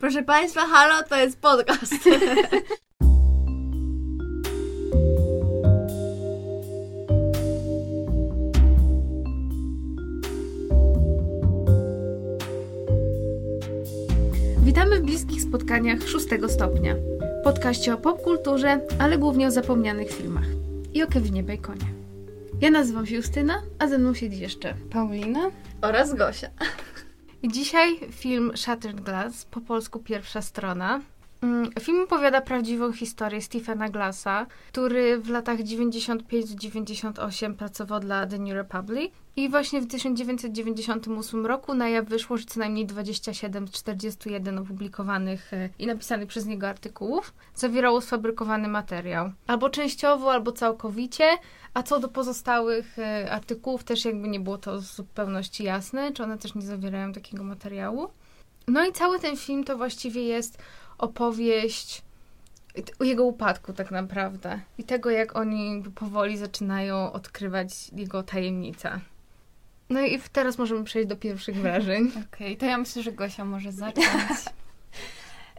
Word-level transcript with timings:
Proszę 0.00 0.22
Państwa, 0.22 0.60
halo, 0.60 1.02
to 1.08 1.16
jest 1.16 1.40
podcast. 1.40 1.94
Witamy 14.64 14.96
w 14.96 15.02
bliskich 15.02 15.42
spotkaniach 15.42 16.08
szóstego 16.08 16.48
stopnia. 16.48 16.94
Podkaście 17.44 17.94
o 17.94 17.96
popkulturze, 17.96 18.80
ale 18.98 19.18
głównie 19.18 19.46
o 19.46 19.50
zapomnianych 19.50 20.10
filmach. 20.10 20.46
I 20.94 21.02
o 21.02 21.06
Kevinie 21.06 21.42
Baconie. 21.42 21.86
Ja 22.60 22.70
nazywam 22.70 23.06
się 23.06 23.16
Justyna, 23.16 23.62
a 23.78 23.88
ze 23.88 23.98
mną 23.98 24.14
siedzi 24.14 24.40
jeszcze 24.40 24.74
Paulina 24.90 25.50
oraz 25.82 26.14
Gosia. 26.14 26.50
Dzisiaj 27.44 27.98
film 28.10 28.56
Shattered 28.56 29.00
Glass, 29.00 29.44
po 29.44 29.60
polsku 29.60 29.98
pierwsza 29.98 30.42
strona. 30.42 31.00
Mm, 31.42 31.70
film 31.80 32.02
opowiada 32.02 32.40
prawdziwą 32.40 32.92
historię 32.92 33.42
Stephena 33.42 33.88
Glassa, 33.88 34.46
który 34.68 35.18
w 35.18 35.28
latach 35.28 35.58
95-98 35.58 37.54
pracował 37.54 38.00
dla 38.00 38.26
The 38.26 38.38
New 38.38 38.54
Republic 38.54 39.12
i 39.36 39.48
właśnie 39.48 39.80
w 39.80 39.86
1998 39.86 41.46
roku 41.46 41.74
na 41.74 41.88
jaw 41.88 42.06
wyszło, 42.06 42.36
że 42.36 42.44
co 42.44 42.60
najmniej 42.60 42.86
27 42.86 43.68
z 43.68 43.70
41 43.70 44.58
opublikowanych 44.58 45.54
e, 45.54 45.68
i 45.78 45.86
napisanych 45.86 46.28
przez 46.28 46.46
niego 46.46 46.68
artykułów 46.68 47.34
zawierało 47.54 48.00
sfabrykowany 48.00 48.68
materiał. 48.68 49.32
Albo 49.46 49.70
częściowo, 49.70 50.32
albo 50.32 50.52
całkowicie, 50.52 51.24
a 51.74 51.82
co 51.82 52.00
do 52.00 52.08
pozostałych 52.08 52.98
e, 52.98 53.30
artykułów 53.30 53.84
też 53.84 54.04
jakby 54.04 54.28
nie 54.28 54.40
było 54.40 54.58
to 54.58 54.76
w 54.76 54.80
zupełności 54.80 55.64
jasne, 55.64 56.12
czy 56.12 56.22
one 56.22 56.38
też 56.38 56.54
nie 56.54 56.62
zawierają 56.62 57.12
takiego 57.12 57.44
materiału. 57.44 58.08
No 58.68 58.86
i 58.86 58.92
cały 58.92 59.18
ten 59.18 59.36
film 59.36 59.64
to 59.64 59.76
właściwie 59.76 60.22
jest 60.22 60.58
opowieść 61.00 62.02
o 62.98 63.04
jego 63.04 63.24
upadku 63.24 63.72
tak 63.72 63.90
naprawdę 63.90 64.60
i 64.78 64.84
tego, 64.84 65.10
jak 65.10 65.36
oni 65.36 65.82
powoli 65.94 66.38
zaczynają 66.38 67.12
odkrywać 67.12 67.88
jego 67.92 68.22
tajemnicę. 68.22 69.00
No 69.90 70.00
i 70.00 70.20
teraz 70.32 70.58
możemy 70.58 70.84
przejść 70.84 71.08
do 71.08 71.16
pierwszych 71.16 71.56
wrażeń. 71.62 72.08
Okej, 72.08 72.24
okay, 72.26 72.56
to 72.56 72.66
ja 72.66 72.78
myślę, 72.78 73.02
że 73.02 73.12
Gosia 73.12 73.44
może 73.44 73.72
zacząć. 73.72 74.06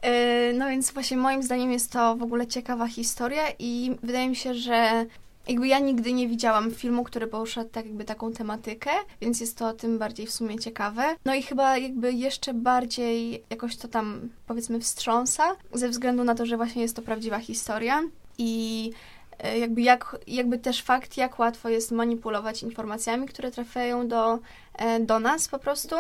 E, 0.02 0.54
no 0.54 0.68
więc 0.68 0.92
właśnie 0.92 1.18
moim 1.18 1.44
zdaniem 1.44 1.72
jest 1.72 1.92
to 1.92 2.16
w 2.16 2.24
ogóle 2.24 2.48
ciekawa 2.48 2.88
historia 2.88 3.44
i 3.60 3.96
wydaje 4.04 4.30
mi 4.30 4.36
się, 4.36 4.54
że 4.54 5.06
jakby 5.48 5.68
ja 5.68 5.80
nigdy 5.80 6.14
nie 6.14 6.28
widziałam 6.28 6.72
filmu, 6.72 7.04
który 7.04 7.28
porusza 7.28 7.66
tak 7.66 7.86
jakby 7.86 8.04
taką 8.04 8.32
tematykę, 8.32 8.92
więc 9.22 9.40
jest 9.40 9.58
to 9.58 9.74
tym 9.74 10.00
bardziej 10.00 10.28
w 10.28 10.32
sumie 10.32 10.60
ciekawe. 10.60 11.16
No 11.26 11.36
i 11.36 11.44
chyba 11.44 11.78
jakby 11.78 12.14
jeszcze 12.14 12.54
bardziej 12.54 13.44
jakoś 13.50 13.78
to 13.78 13.88
tam 13.88 14.30
powiedzmy 14.48 14.80
wstrząsa, 14.80 15.56
ze 15.74 15.90
względu 15.90 16.24
na 16.24 16.36
to, 16.36 16.46
że 16.46 16.58
właśnie 16.58 16.82
jest 16.82 16.96
to 16.96 17.02
prawdziwa 17.02 17.40
historia 17.40 18.04
i 18.38 18.92
e, 19.40 19.60
jakby, 19.60 19.82
jak, 19.82 20.18
jakby 20.28 20.58
też 20.58 20.82
fakt, 20.82 21.18
jak 21.18 21.40
łatwo 21.40 21.70
jest 21.70 21.92
manipulować 21.92 22.64
informacjami, 22.64 23.28
które 23.28 23.52
trafiają 23.52 24.08
do, 24.08 24.40
e, 24.78 25.00
do 25.00 25.20
nas 25.20 25.48
po 25.48 25.60
prostu, 25.60 25.96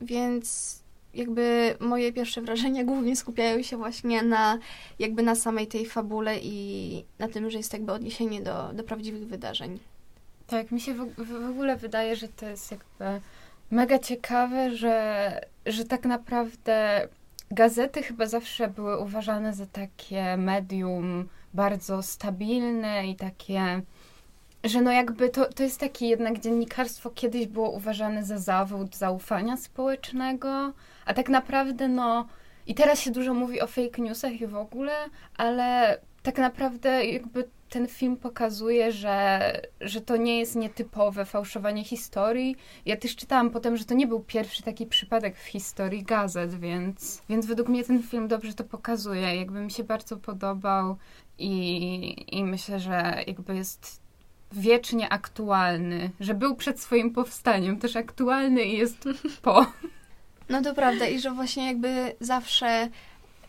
więc 0.00 0.78
jakby 1.14 1.74
moje 1.80 2.12
pierwsze 2.12 2.42
wrażenia 2.42 2.84
głównie 2.84 3.16
skupiają 3.16 3.62
się 3.62 3.76
właśnie 3.76 4.22
na 4.22 4.58
jakby 4.98 5.22
na 5.22 5.34
samej 5.34 5.66
tej 5.66 5.86
fabule 5.86 6.38
i 6.38 7.04
na 7.18 7.28
tym, 7.28 7.50
że 7.50 7.58
jest 7.58 7.72
jakby 7.72 7.92
odniesienie 7.92 8.42
do, 8.42 8.72
do 8.72 8.84
prawdziwych 8.84 9.26
wydarzeń. 9.26 9.78
Tak, 10.46 10.72
mi 10.72 10.80
się 10.80 10.94
w, 10.94 11.24
w 11.24 11.50
ogóle 11.50 11.76
wydaje, 11.76 12.16
że 12.16 12.28
to 12.28 12.46
jest 12.46 12.70
jakby 12.70 13.20
mega 13.70 13.98
ciekawe, 13.98 14.76
że, 14.76 15.40
że 15.66 15.84
tak 15.84 16.04
naprawdę 16.04 17.08
gazety 17.50 18.02
chyba 18.02 18.26
zawsze 18.26 18.68
były 18.68 18.98
uważane 18.98 19.54
za 19.54 19.66
takie 19.66 20.36
medium 20.36 21.28
bardzo 21.54 22.02
stabilne 22.02 23.06
i 23.06 23.16
takie 23.16 23.82
że 24.64 24.82
no 24.82 24.92
jakby 24.92 25.28
to, 25.28 25.52
to 25.52 25.62
jest 25.62 25.80
takie 25.80 26.06
jednak 26.06 26.40
dziennikarstwo 26.40 27.10
kiedyś 27.10 27.46
było 27.46 27.70
uważane 27.70 28.24
za 28.24 28.38
zawód 28.38 28.96
zaufania 28.96 29.56
społecznego, 29.56 30.72
a 31.06 31.14
tak 31.14 31.28
naprawdę 31.28 31.88
no 31.88 32.26
i 32.66 32.74
teraz 32.74 33.00
się 33.00 33.10
dużo 33.10 33.34
mówi 33.34 33.60
o 33.60 33.66
fake 33.66 34.02
newsach 34.02 34.40
i 34.40 34.46
w 34.46 34.56
ogóle, 34.56 34.92
ale 35.36 35.98
tak 36.22 36.38
naprawdę 36.38 37.04
jakby 37.04 37.48
ten 37.68 37.88
film 37.88 38.16
pokazuje, 38.16 38.92
że, 38.92 39.40
że 39.80 40.00
to 40.00 40.16
nie 40.16 40.38
jest 40.38 40.56
nietypowe 40.56 41.24
fałszowanie 41.24 41.84
historii. 41.84 42.56
Ja 42.86 42.96
też 42.96 43.16
czytałam 43.16 43.50
potem, 43.50 43.76
że 43.76 43.84
to 43.84 43.94
nie 43.94 44.06
był 44.06 44.20
pierwszy 44.20 44.62
taki 44.62 44.86
przypadek 44.86 45.36
w 45.36 45.44
historii 45.44 46.02
gazet, 46.02 46.54
więc, 46.54 47.22
więc 47.28 47.46
według 47.46 47.68
mnie 47.68 47.84
ten 47.84 48.02
film 48.02 48.28
dobrze 48.28 48.54
to 48.54 48.64
pokazuje. 48.64 49.36
Jakby 49.36 49.60
mi 49.60 49.70
się 49.70 49.84
bardzo 49.84 50.16
podobał 50.16 50.96
i, 51.38 52.38
i 52.38 52.44
myślę, 52.44 52.80
że 52.80 53.24
jakby 53.26 53.56
jest 53.56 54.03
wiecznie 54.52 55.08
aktualny, 55.08 56.10
że 56.20 56.34
był 56.34 56.56
przed 56.56 56.80
swoim 56.80 57.10
powstaniem, 57.10 57.78
też 57.78 57.96
aktualny 57.96 58.64
i 58.64 58.76
jest 58.78 59.08
po. 59.42 59.66
No 60.48 60.62
to 60.62 60.74
prawda 60.74 61.06
i 61.06 61.20
że 61.20 61.30
właśnie 61.30 61.66
jakby 61.66 62.12
zawsze 62.20 62.88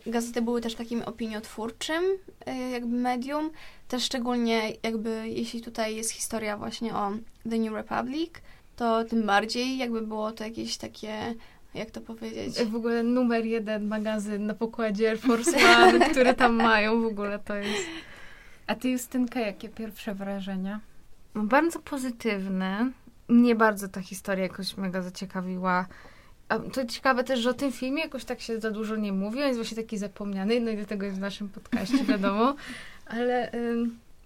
gazety 0.06 0.42
były 0.42 0.62
też 0.62 0.76
takim 0.76 1.02
opiniotwórczym 1.02 2.04
y, 2.04 2.70
jakby 2.72 2.98
medium, 2.98 3.50
też 3.88 4.04
szczególnie 4.04 4.72
jakby 4.84 5.30
jeśli 5.30 5.62
tutaj 5.62 5.96
jest 5.96 6.12
historia 6.12 6.58
właśnie 6.58 6.96
o 6.96 7.12
The 7.50 7.58
New 7.58 7.74
Republic, 7.74 8.32
to 8.76 9.04
tym 9.04 9.26
bardziej 9.26 9.78
jakby 9.78 10.02
było 10.02 10.32
to 10.32 10.44
jakieś 10.44 10.78
takie 10.78 11.36
jak 11.76 11.92
to 11.92 12.02
powiedzieć? 12.02 12.64
W 12.64 12.76
ogóle 12.76 13.04
numer 13.04 13.46
jeden 13.46 13.88
magazyn 13.88 14.46
na 14.46 14.54
pokładzie 14.54 15.10
Air 15.10 15.20
Force 15.20 15.58
One, 15.84 16.00
które 16.12 16.34
tam 16.34 16.54
mają 16.54 17.02
w 17.02 17.06
ogóle 17.06 17.40
to 17.40 17.56
jest. 17.56 17.86
A 18.68 18.76
ty 18.76 18.90
Justynka, 18.90 19.40
jakie 19.40 19.70
pierwsze 19.70 20.16
wrażenia? 20.16 20.80
Bardzo 21.36 21.80
pozytywne. 21.80 22.92
Mnie 23.28 23.56
bardzo 23.56 23.88
ta 23.88 24.02
historia 24.02 24.44
jakoś 24.44 24.78
mega 24.78 25.02
zaciekawiła. 25.02 25.88
A 26.50 26.60
to 26.60 26.86
ciekawe 26.86 27.24
też, 27.24 27.40
że 27.40 27.50
o 27.50 27.54
tym 27.54 27.72
filmie 27.72 28.04
jakoś 28.04 28.26
tak 28.26 28.42
się 28.42 28.60
za 28.60 28.72
dużo 28.72 28.96
nie 28.96 29.14
mówi, 29.14 29.40
on 29.40 29.48
jest 29.48 29.60
właśnie 29.60 29.78
taki 29.78 29.98
zapomniany, 29.98 30.60
no 30.60 30.72
i 30.72 30.78
do 30.78 30.86
tego 30.86 31.06
jest 31.06 31.18
w 31.18 31.22
naszym 31.22 31.50
podcaście, 31.50 32.04
wiadomo. 32.14 32.56
Ale 33.06 33.52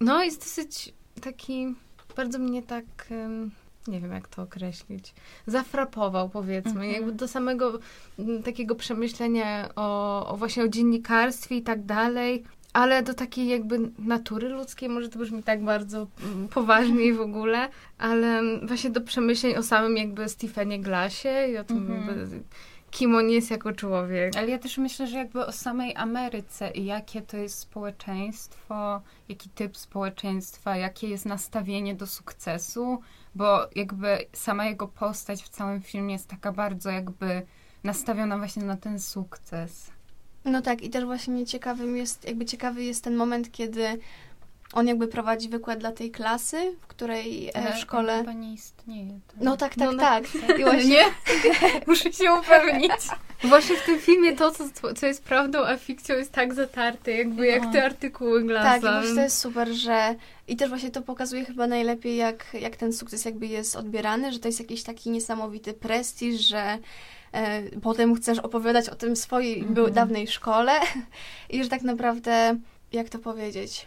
no 0.00 0.24
jest 0.24 0.40
dosyć 0.40 0.92
taki, 1.20 1.74
bardzo 2.16 2.38
mnie 2.38 2.62
tak, 2.62 2.84
nie 3.88 4.00
wiem 4.00 4.12
jak 4.12 4.28
to 4.28 4.42
określić, 4.42 5.14
zafrapował 5.46 6.28
powiedzmy, 6.28 6.70
mhm. 6.70 6.92
jakby 6.92 7.12
do 7.12 7.28
samego 7.28 7.78
takiego 8.44 8.74
przemyślenia 8.74 9.68
o, 9.76 10.26
o 10.28 10.36
właśnie 10.36 10.62
o 10.62 10.68
dziennikarstwie 10.68 11.56
i 11.56 11.62
tak 11.62 11.84
dalej 11.84 12.44
ale 12.72 13.02
do 13.02 13.14
takiej 13.14 13.48
jakby 13.48 13.78
natury 13.98 14.48
ludzkiej, 14.48 14.88
może 14.88 15.08
to 15.08 15.18
brzmi 15.18 15.42
tak 15.42 15.64
bardzo 15.64 16.06
mm, 16.24 16.48
poważnie 16.48 17.14
w 17.14 17.20
ogóle, 17.20 17.68
ale 17.98 18.42
właśnie 18.62 18.90
do 18.90 19.00
przemyśleń 19.00 19.56
o 19.56 19.62
samym 19.62 19.96
jakby 19.96 20.28
Stephenie 20.28 20.80
Glassie 20.80 21.28
i 21.52 21.58
o 21.58 21.64
tym, 21.64 21.88
mm-hmm. 21.88 22.40
kim 22.90 23.14
on 23.14 23.30
jest 23.30 23.50
jako 23.50 23.72
człowiek. 23.72 24.36
Ale 24.36 24.48
ja 24.48 24.58
też 24.58 24.78
myślę, 24.78 25.06
że 25.06 25.18
jakby 25.18 25.46
o 25.46 25.52
samej 25.52 25.96
Ameryce 25.96 26.70
i 26.70 26.84
jakie 26.84 27.22
to 27.22 27.36
jest 27.36 27.58
społeczeństwo, 27.58 29.02
jaki 29.28 29.48
typ 29.48 29.76
społeczeństwa, 29.76 30.76
jakie 30.76 31.08
jest 31.08 31.26
nastawienie 31.26 31.94
do 31.94 32.06
sukcesu, 32.06 33.00
bo 33.34 33.66
jakby 33.74 34.18
sama 34.32 34.66
jego 34.66 34.88
postać 34.88 35.42
w 35.42 35.48
całym 35.48 35.82
filmie 35.82 36.12
jest 36.12 36.28
taka 36.28 36.52
bardzo 36.52 36.90
jakby 36.90 37.42
nastawiona 37.84 38.38
właśnie 38.38 38.62
na 38.62 38.76
ten 38.76 39.00
sukces. 39.00 39.90
No 40.44 40.62
tak, 40.62 40.82
i 40.82 40.90
też 40.90 41.04
właśnie 41.04 41.46
ciekawym 41.46 41.96
jest, 41.96 42.24
jakby 42.24 42.44
ciekawy 42.44 42.84
jest 42.84 43.04
ten 43.04 43.16
moment, 43.16 43.52
kiedy 43.52 43.98
on 44.72 44.86
jakby 44.88 45.08
prowadzi 45.08 45.48
wykład 45.48 45.78
dla 45.78 45.92
tej 45.92 46.10
klasy, 46.10 46.76
w 46.80 46.86
której 46.86 47.50
Ale 47.54 47.72
w 47.72 47.78
szkole... 47.78 48.18
chyba 48.18 48.32
nie 48.32 48.52
istnieje. 48.52 49.20
To... 49.26 49.34
No 49.40 49.56
tak, 49.56 49.74
tak, 49.74 49.92
no, 49.92 49.98
tak. 49.98 50.24
tak. 50.46 50.58
I 50.58 50.62
właśnie... 50.62 50.88
Nie? 50.88 51.04
Muszę 51.86 52.12
się 52.12 52.32
upewnić. 52.32 52.92
Właśnie 53.44 53.76
w 53.76 53.84
tym 53.84 53.98
filmie 53.98 54.36
to, 54.36 54.50
co, 54.50 54.94
co 54.94 55.06
jest 55.06 55.24
prawdą, 55.24 55.58
a 55.64 55.76
fikcją 55.76 56.16
jest 56.16 56.32
tak 56.32 56.54
zatarte, 56.54 57.10
jakby 57.10 57.46
jak 57.46 57.62
no. 57.62 57.72
te 57.72 57.84
artykuły 57.84 58.44
Glasa. 58.44 58.68
Tak, 58.70 58.78
i 58.78 58.80
właśnie 58.82 59.14
to 59.14 59.20
jest 59.20 59.38
super, 59.38 59.68
że... 59.68 60.14
I 60.48 60.56
też 60.56 60.68
właśnie 60.68 60.90
to 60.90 61.02
pokazuje 61.02 61.44
chyba 61.44 61.66
najlepiej, 61.66 62.16
jak, 62.16 62.46
jak 62.60 62.76
ten 62.76 62.92
sukces 62.92 63.24
jakby 63.24 63.46
jest 63.46 63.76
odbierany, 63.76 64.32
że 64.32 64.38
to 64.38 64.48
jest 64.48 64.60
jakiś 64.60 64.82
taki 64.82 65.10
niesamowity 65.10 65.72
prestiż, 65.72 66.40
że 66.40 66.78
potem 67.82 68.14
chcesz 68.14 68.38
opowiadać 68.38 68.88
o 68.88 68.94
tym 68.94 69.16
swojej 69.16 69.60
mm 69.60 69.74
-hmm. 69.74 69.90
dawnej 69.90 70.26
szkole 70.26 70.72
i 71.50 71.64
że 71.64 71.70
tak 71.70 71.82
naprawdę, 71.82 72.58
jak 72.92 73.08
to 73.08 73.18
powiedzieć... 73.18 73.86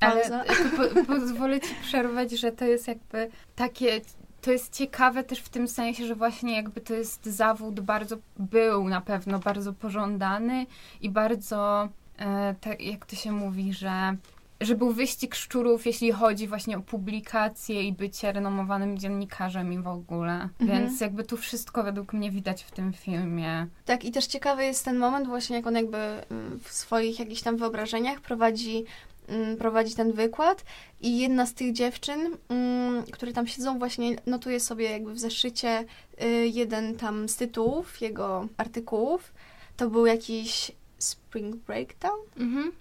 Ale 0.00 0.44
po, 0.76 1.04
pozwolę 1.04 1.60
ci 1.60 1.74
przerwać, 1.82 2.30
że 2.30 2.52
to 2.52 2.64
jest 2.64 2.88
jakby 2.88 3.30
takie 3.56 4.00
to 4.40 4.52
jest 4.52 4.76
ciekawe 4.76 5.24
też 5.24 5.40
w 5.40 5.48
tym 5.48 5.68
sensie, 5.68 6.06
że 6.06 6.14
właśnie 6.14 6.56
jakby 6.56 6.80
to 6.80 6.94
jest 6.94 7.26
zawód 7.26 7.80
bardzo, 7.80 8.16
był 8.36 8.88
na 8.88 9.00
pewno 9.00 9.38
bardzo 9.38 9.72
pożądany 9.72 10.66
i 11.00 11.10
bardzo, 11.10 11.88
e, 12.18 12.54
tak 12.60 12.82
jak 12.82 13.06
to 13.06 13.16
się 13.16 13.32
mówi, 13.32 13.72
że 13.72 14.16
że 14.60 14.74
był 14.74 14.92
wyścig 14.92 15.34
szczurów, 15.34 15.86
jeśli 15.86 16.12
chodzi 16.12 16.48
właśnie 16.48 16.78
o 16.78 16.80
publikację 16.80 17.82
i 17.82 17.92
bycie 17.92 18.32
renomowanym 18.32 18.98
dziennikarzem 18.98 19.72
i 19.72 19.78
w 19.78 19.86
ogóle. 19.86 20.32
Mhm. 20.32 20.50
Więc 20.60 21.00
jakby 21.00 21.24
tu 21.24 21.36
wszystko 21.36 21.82
według 21.82 22.12
mnie 22.12 22.30
widać 22.30 22.62
w 22.62 22.70
tym 22.70 22.92
filmie. 22.92 23.66
Tak, 23.84 24.04
i 24.04 24.12
też 24.12 24.26
ciekawy 24.26 24.64
jest 24.64 24.84
ten 24.84 24.98
moment 24.98 25.26
właśnie, 25.26 25.56
jak 25.56 25.66
on 25.66 25.74
jakby 25.74 25.96
mm, 25.96 26.60
w 26.62 26.72
swoich 26.72 27.18
jakichś 27.18 27.42
tam 27.42 27.56
wyobrażeniach 27.56 28.20
prowadzi, 28.20 28.84
mm, 29.28 29.56
prowadzi 29.56 29.94
ten 29.94 30.12
wykład 30.12 30.64
i 31.00 31.18
jedna 31.18 31.46
z 31.46 31.54
tych 31.54 31.72
dziewczyn, 31.72 32.36
mm, 32.48 33.02
które 33.02 33.32
tam 33.32 33.46
siedzą, 33.46 33.78
właśnie 33.78 34.16
notuje 34.26 34.60
sobie 34.60 34.90
jakby 34.90 35.12
w 35.14 35.18
zeszycie 35.18 35.84
y, 36.22 36.26
jeden 36.46 36.96
tam 36.96 37.28
z 37.28 37.36
tytułów 37.36 38.00
jego 38.00 38.48
artykułów. 38.56 39.32
To 39.76 39.90
był 39.90 40.06
jakiś 40.06 40.72
Spring 40.98 41.56
Breakdown? 41.56 42.20
Mhm. 42.36 42.72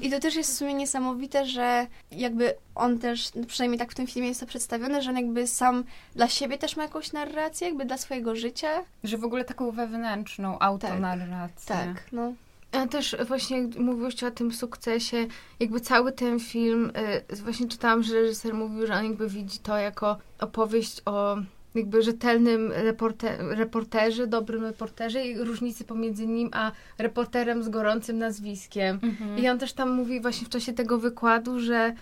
I 0.00 0.10
to 0.10 0.20
też 0.20 0.34
jest 0.34 0.50
w 0.50 0.56
sumie 0.56 0.74
niesamowite, 0.74 1.46
że 1.46 1.86
jakby 2.12 2.54
on 2.74 2.98
też, 2.98 3.30
przynajmniej 3.46 3.78
tak 3.78 3.92
w 3.92 3.94
tym 3.94 4.06
filmie 4.06 4.28
jest 4.28 4.40
to 4.40 4.46
przedstawione, 4.46 5.02
że 5.02 5.10
on 5.10 5.16
jakby 5.16 5.46
sam 5.46 5.84
dla 6.16 6.28
siebie 6.28 6.58
też 6.58 6.76
ma 6.76 6.82
jakąś 6.82 7.12
narrację, 7.12 7.68
jakby 7.68 7.84
dla 7.84 7.98
swojego 7.98 8.36
życia. 8.36 8.84
Że 9.04 9.18
w 9.18 9.24
ogóle 9.24 9.44
taką 9.44 9.70
wewnętrzną 9.70 10.58
autonarrację. 10.58 11.76
Tak, 11.76 12.04
no. 12.12 12.32
A 12.72 12.86
też 12.86 13.16
właśnie 13.28 13.62
jak 13.62 13.76
mówiłyście 13.76 14.26
o 14.26 14.30
tym 14.30 14.52
sukcesie, 14.52 15.26
jakby 15.60 15.80
cały 15.80 16.12
ten 16.12 16.40
film, 16.40 16.92
y, 17.32 17.36
właśnie 17.36 17.68
czytałam, 17.68 18.02
że 18.02 18.14
reżyser 18.14 18.54
mówił, 18.54 18.86
że 18.86 18.94
on 18.94 19.04
jakby 19.04 19.28
widzi 19.28 19.58
to 19.58 19.76
jako 19.78 20.16
opowieść 20.40 21.02
o 21.04 21.36
jakby 21.74 22.02
rzetelnym 22.02 22.72
reporte, 22.72 23.36
reporterze, 23.40 24.26
dobrym 24.26 24.64
reporterze 24.64 25.26
i 25.26 25.38
różnicy 25.38 25.84
pomiędzy 25.84 26.26
nim 26.26 26.50
a 26.52 26.72
reporterem 26.98 27.62
z 27.62 27.68
gorącym 27.68 28.18
nazwiskiem. 28.18 28.98
Mhm. 29.02 29.38
I 29.38 29.48
on 29.48 29.58
też 29.58 29.72
tam 29.72 29.90
mówi 29.90 30.20
właśnie 30.20 30.46
w 30.46 30.50
czasie 30.50 30.72
tego 30.72 30.98
wykładu, 30.98 31.60
że 31.60 31.94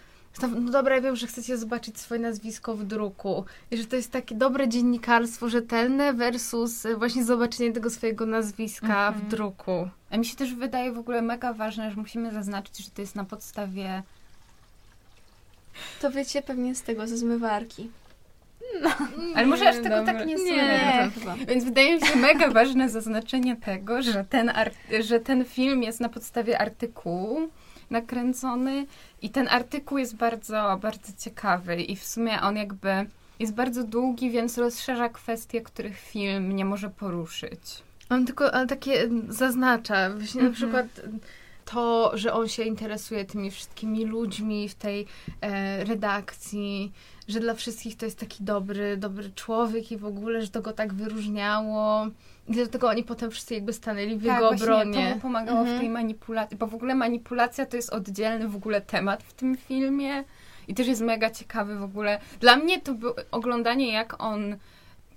no 0.60 0.70
dobra, 0.70 0.94
ja 0.94 1.00
wiem, 1.00 1.16
że 1.16 1.26
chcecie 1.26 1.58
zobaczyć 1.58 1.98
swoje 1.98 2.20
nazwisko 2.20 2.76
w 2.76 2.84
druku 2.84 3.44
i 3.70 3.76
że 3.76 3.84
to 3.84 3.96
jest 3.96 4.12
takie 4.12 4.34
dobre 4.34 4.68
dziennikarstwo 4.68 5.48
rzetelne 5.48 6.12
versus 6.14 6.86
właśnie 6.98 7.24
zobaczenie 7.24 7.72
tego 7.72 7.90
swojego 7.90 8.26
nazwiska 8.26 9.08
Mhm. 9.08 9.14
w 9.14 9.30
druku. 9.30 9.88
A 10.10 10.16
mi 10.16 10.24
się 10.24 10.36
też 10.36 10.54
wydaje 10.54 10.92
w 10.92 10.98
ogóle 10.98 11.22
mega 11.22 11.52
ważne, 11.52 11.90
że 11.90 11.96
musimy 11.96 12.32
zaznaczyć, 12.32 12.78
że 12.78 12.90
to 12.90 13.00
jest 13.02 13.14
na 13.16 13.24
podstawie 13.24 14.02
To 16.00 16.10
wiecie 16.10 16.42
pewnie 16.42 16.74
z 16.74 16.82
tego, 16.82 17.06
ze 17.06 17.16
zmywarki. 17.16 17.90
Ale 19.34 19.46
może 19.46 19.68
aż 19.68 19.76
tego 19.76 19.88
dobra. 19.96 20.04
tak 20.14 20.26
nie 20.26 20.34
Nie. 20.34 20.38
słyszę. 20.38 21.10
chyba. 21.20 21.36
Więc 21.48 21.64
wydaje 21.64 21.94
mi 21.96 22.06
się 22.06 22.16
mega 22.16 22.48
ważne 22.50 22.88
zaznaczenie 22.88 23.56
tego, 23.56 24.02
że 24.02 24.24
ten, 24.24 24.52
że 25.00 25.20
ten 25.20 25.44
film 25.44 25.82
jest 25.82 26.00
na 26.00 26.08
podstawie 26.08 26.60
artykułu 26.60 27.48
nakręcony 27.90 28.86
i 29.22 29.30
ten 29.30 29.48
artykuł 29.48 29.98
jest 29.98 30.16
bardzo, 30.16 30.78
bardzo 30.82 31.12
ciekawy 31.18 31.76
i 31.82 31.96
w 31.96 32.04
sumie 32.06 32.40
on 32.40 32.56
jakby 32.56 32.90
jest 33.38 33.54
bardzo 33.54 33.84
długi, 33.84 34.30
więc 34.30 34.58
rozszerza 34.58 35.08
kwestie, 35.08 35.60
których 35.60 35.98
film 35.98 36.56
nie 36.56 36.64
może 36.64 36.90
poruszyć. 36.90 37.82
On 38.10 38.26
tylko 38.26 38.54
ale 38.54 38.66
takie 38.66 39.08
zaznacza, 39.28 40.10
właśnie 40.10 40.42
na 40.42 40.48
Mhm. 40.48 40.52
przykład 40.54 40.86
to, 41.72 42.10
że 42.14 42.32
on 42.32 42.48
się 42.48 42.62
interesuje 42.62 43.24
tymi 43.24 43.50
wszystkimi 43.50 44.04
ludźmi 44.04 44.68
w 44.68 44.74
tej 44.74 45.06
e, 45.40 45.84
redakcji, 45.84 46.92
że 47.28 47.40
dla 47.40 47.54
wszystkich 47.54 47.96
to 47.96 48.04
jest 48.04 48.18
taki 48.18 48.44
dobry, 48.44 48.96
dobry 48.96 49.30
człowiek 49.34 49.92
i 49.92 49.96
w 49.96 50.04
ogóle, 50.04 50.42
że 50.42 50.48
to 50.48 50.62
go 50.62 50.72
tak 50.72 50.94
wyróżniało. 50.94 52.06
I 52.48 52.52
dlatego 52.52 52.88
oni 52.88 53.04
potem 53.04 53.30
wszyscy 53.30 53.54
jakby 53.54 53.72
stanęli 53.72 54.16
w 54.16 54.22
jego 54.22 54.34
Tak, 54.50 54.58
właśnie 54.58 54.66
obronie. 54.74 55.08
to 55.08 55.14
mu 55.14 55.20
pomagało 55.20 55.58
Mhm. 55.60 55.76
w 55.76 55.80
tej 55.80 55.88
manipulacji, 55.90 56.56
bo 56.56 56.66
w 56.66 56.74
ogóle 56.74 56.94
manipulacja 56.94 57.66
to 57.66 57.76
jest 57.76 57.90
oddzielny 57.92 58.48
w 58.48 58.56
ogóle 58.56 58.80
temat 58.80 59.22
w 59.22 59.32
tym 59.32 59.56
filmie 59.56 60.24
i 60.68 60.74
też 60.74 60.86
jest 60.86 61.00
mega 61.00 61.30
ciekawy 61.30 61.76
w 61.78 61.82
ogóle. 61.82 62.20
Dla 62.40 62.56
mnie 62.56 62.80
to 62.80 62.94
było 62.94 63.14
oglądanie 63.30 63.92
jak 63.92 64.22
on, 64.22 64.56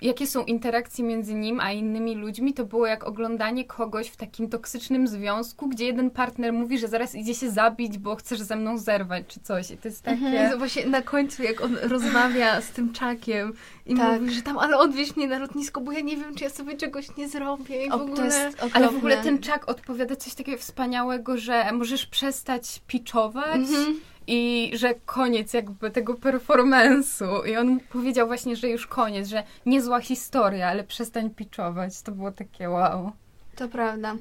jakie 0.04 0.28
są 0.28 0.46
interakcje 0.46 1.04
między 1.06 1.34
nim 1.34 1.60
a 1.60 1.72
innymi 1.72 2.16
ludźmi, 2.16 2.54
to 2.54 2.66
było 2.66 2.88
jak 2.88 3.04
oglądanie 3.04 3.66
kogoś 3.66 4.08
w 4.08 4.16
takim 4.18 4.50
toksycznym 4.50 5.08
związku, 5.08 5.68
gdzie 5.70 5.86
jeden 5.86 6.10
partner 6.10 6.54
mówi, 6.54 6.78
że 6.80 6.88
zaraz 6.88 7.16
idzie 7.16 7.36
się 7.36 7.50
zabić, 7.50 7.98
bo 7.98 8.16
chcesz 8.16 8.42
ze 8.42 8.56
mną 8.56 8.78
zerwać 8.78 9.24
czy 9.28 9.40
coś 9.40 9.72
i 9.72 9.78
to 9.78 9.88
jest 9.88 10.02
takie... 10.02 10.26
Mhm. 10.26 10.56
I 10.56 10.58
właśnie 10.58 10.86
na 10.86 11.02
końcu, 11.02 11.44
jak 11.44 11.62
on 11.62 11.78
rozmawia 11.82 12.62
z 12.62 12.70
tym 12.70 12.94
czakiem 12.94 13.54
i 13.86 13.96
Tak. 13.96 14.22
mówi, 14.22 14.34
że 14.34 14.42
tam, 14.42 14.58
ale 14.58 14.78
odwieź 14.78 15.16
mnie 15.16 15.28
na 15.28 15.40
lotnisko, 15.40 15.82
bo 15.82 15.92
ja 15.92 16.00
nie 16.02 16.18
wiem, 16.18 16.36
czy 16.36 16.44
ja 16.44 16.50
sobie 16.50 16.78
czegoś 16.78 17.18
nie 17.18 17.30
zrobię 17.30 17.86
i 17.86 17.90
w 17.90 17.94
O, 17.94 17.96
ogóle... 17.96 18.16
to 18.18 18.26
jest 18.26 18.66
Ale 18.74 18.90
w 18.90 18.96
ogóle 18.96 19.18
ten 19.24 19.40
czak 19.40 19.70
odpowiada 19.70 20.16
coś 20.16 20.34
takiego 20.36 20.58
wspaniałego, 20.58 21.38
że 21.38 21.72
możesz 21.72 22.06
przestać 22.06 22.82
pitchować 22.88 23.56
Mhm. 23.56 24.00
I 24.28 24.72
że 24.75 24.94
koniec 25.06 25.54
jakby 25.54 25.92
tego 25.92 26.14
performance'u. 26.14 27.48
I 27.48 27.58
on 27.58 27.80
powiedział 27.80 28.28
właśnie, 28.28 28.56
że 28.56 28.70
już 28.70 28.88
koniec, 28.88 29.28
że 29.28 29.44
niezła 29.66 30.00
historia, 30.00 30.68
ale 30.68 30.84
przestań 30.84 31.30
pitchować. 31.30 32.02
To 32.02 32.12
było 32.12 32.31
takie 32.31 32.70
wow. 32.70 33.12
To 33.56 33.68
prawda. 33.68 34.16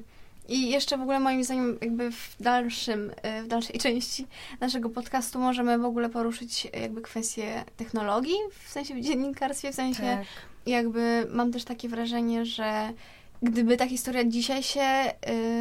I 0.49 0.69
jeszcze 0.69 0.97
w 0.97 1.01
ogóle 1.01 1.19
moim 1.19 1.43
zdaniem 1.43 1.77
jakby 1.81 2.11
w 2.11 2.35
dalszym, 2.39 3.11
y, 3.39 3.43
w 3.43 3.47
dalszej 3.47 3.79
części 3.79 4.27
naszego 4.59 4.89
podcastu 4.89 5.39
możemy 5.39 5.77
w 5.79 5.85
ogóle 5.85 6.09
poruszyć 6.09 6.67
jakby 6.81 7.01
kwestie 7.01 7.63
technologii, 7.77 8.35
w 8.65 8.69
sensie 8.69 8.95
w 8.95 9.01
dziennikarstwie, 9.01 9.71
w 9.71 9.75
sensie 9.75 10.03
Tak. 10.03 10.25
jakby 10.65 11.27
mam 11.29 11.51
też 11.51 11.63
takie 11.63 11.89
wrażenie, 11.89 12.45
że 12.45 12.93
gdyby 13.41 13.77
ta 13.77 13.87
historia 13.87 14.23
dzisiaj 14.23 14.63
się 14.63 15.11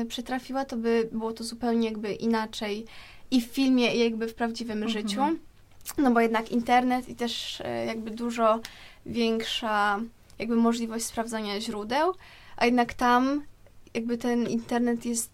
y, 0.03 0.06
przytrafiła, 0.06 0.65
to 0.65 0.77
by 0.77 1.09
było 1.12 1.33
to 1.33 1.44
zupełnie 1.44 1.89
jakby 1.89 2.12
inaczej 2.12 2.87
i 3.32 3.40
w 3.40 3.44
filmie, 3.44 3.94
i 3.94 3.99
jakby 3.99 4.29
w 4.29 4.34
prawdziwym 4.34 4.82
Mhm. 4.82 4.90
życiu. 4.93 5.20
No 5.99 6.11
bo 6.11 6.20
jednak 6.20 6.50
internet 6.50 7.08
i 7.08 7.14
też 7.14 7.61
y, 7.61 7.64
jakby 7.87 8.11
dużo 8.11 8.61
większa 9.06 10.00
jakby 10.38 10.56
możliwość 10.56 11.05
sprawdzania 11.05 11.61
źródeł, 11.61 12.14
a 12.56 12.64
jednak 12.67 12.94
tam 12.94 13.43
jakby 13.94 14.19
ten 14.19 14.46
internet 14.49 15.06
jest 15.06 15.31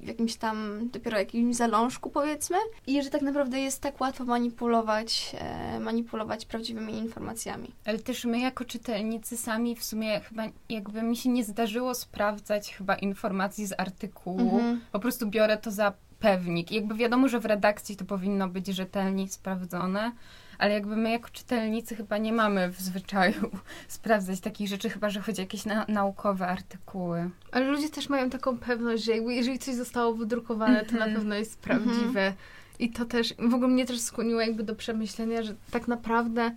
w 0.00 0.08
jakimś 0.08 0.36
tam 0.36 0.88
dopiero 0.92 1.18
jakimś 1.18 1.56
zalążku 1.56 2.10
powiedzmy 2.10 2.56
i 2.86 3.02
że 3.02 3.10
tak 3.10 3.22
naprawdę 3.22 3.60
jest 3.60 3.80
tak 3.80 4.00
łatwo 4.00 4.24
manipulować, 4.24 5.36
e, 5.38 5.80
manipulować 5.80 6.46
prawdziwymi 6.46 6.98
informacjami. 6.98 7.70
Ale 7.84 7.98
też 7.98 8.24
my 8.24 8.40
jako 8.40 8.64
czytelnicy 8.64 9.36
sami 9.36 9.76
w 9.76 9.84
sumie 9.84 10.20
chyba 10.20 10.42
jakby 10.68 11.02
mi 11.02 11.16
się 11.16 11.28
nie 11.28 11.44
zdarzyło 11.44 11.94
sprawdzać 11.94 12.74
chyba 12.74 12.94
informacji 12.94 13.66
z 13.66 13.72
artykułu. 13.80 14.54
Mhm. 14.54 14.80
Po 14.92 14.98
prostu 14.98 15.26
biorę 15.26 15.56
to 15.56 15.70
za 15.70 15.92
pewnik. 16.20 16.72
Jakby 16.72 16.94
wiadomo, 16.94 17.28
że 17.28 17.40
w 17.40 17.44
redakcji 17.44 17.96
to 17.96 18.04
powinno 18.04 18.48
być 18.48 18.66
rzetelnie 18.66 19.28
sprawdzone, 19.28 20.12
ale 20.60 20.72
jakby 20.74 20.96
my 20.96 21.10
jako 21.10 21.28
czytelnicy 21.32 21.96
chyba 21.96 22.18
nie 22.18 22.32
mamy 22.32 22.68
w 22.72 22.80
zwyczaju 22.80 23.50
sprawdzać 23.88 24.40
takich 24.40 24.68
rzeczy, 24.68 24.90
chyba 24.90 25.10
że 25.10 25.20
chodzi 25.20 25.40
o 25.40 25.42
jakieś 25.44 25.64
na- 25.64 25.84
naukowe 25.88 26.46
artykuły. 26.46 27.30
Ale 27.52 27.64
ludzie 27.66 27.88
też 27.88 28.08
mają 28.08 28.30
taką 28.30 28.58
pewność, 28.58 29.04
że 29.04 29.12
jakby 29.12 29.34
jeżeli 29.34 29.58
coś 29.58 29.74
zostało 29.74 30.14
wydrukowane, 30.14 30.84
to 30.84 30.92
na 30.92 30.98
Mhm. 31.04 31.14
pewno 31.14 31.34
jest 31.34 31.58
prawdziwe. 31.58 32.32
I 32.78 32.90
to 32.90 33.04
też, 33.04 33.34
w 33.38 33.54
ogóle 33.54 33.68
mnie 33.68 33.86
też 33.86 34.00
skłoniło 34.00 34.40
jakby 34.40 34.62
do 34.62 34.74
przemyślenia, 34.74 35.42
że 35.42 35.54
tak 35.70 35.88
naprawdę 35.88 36.50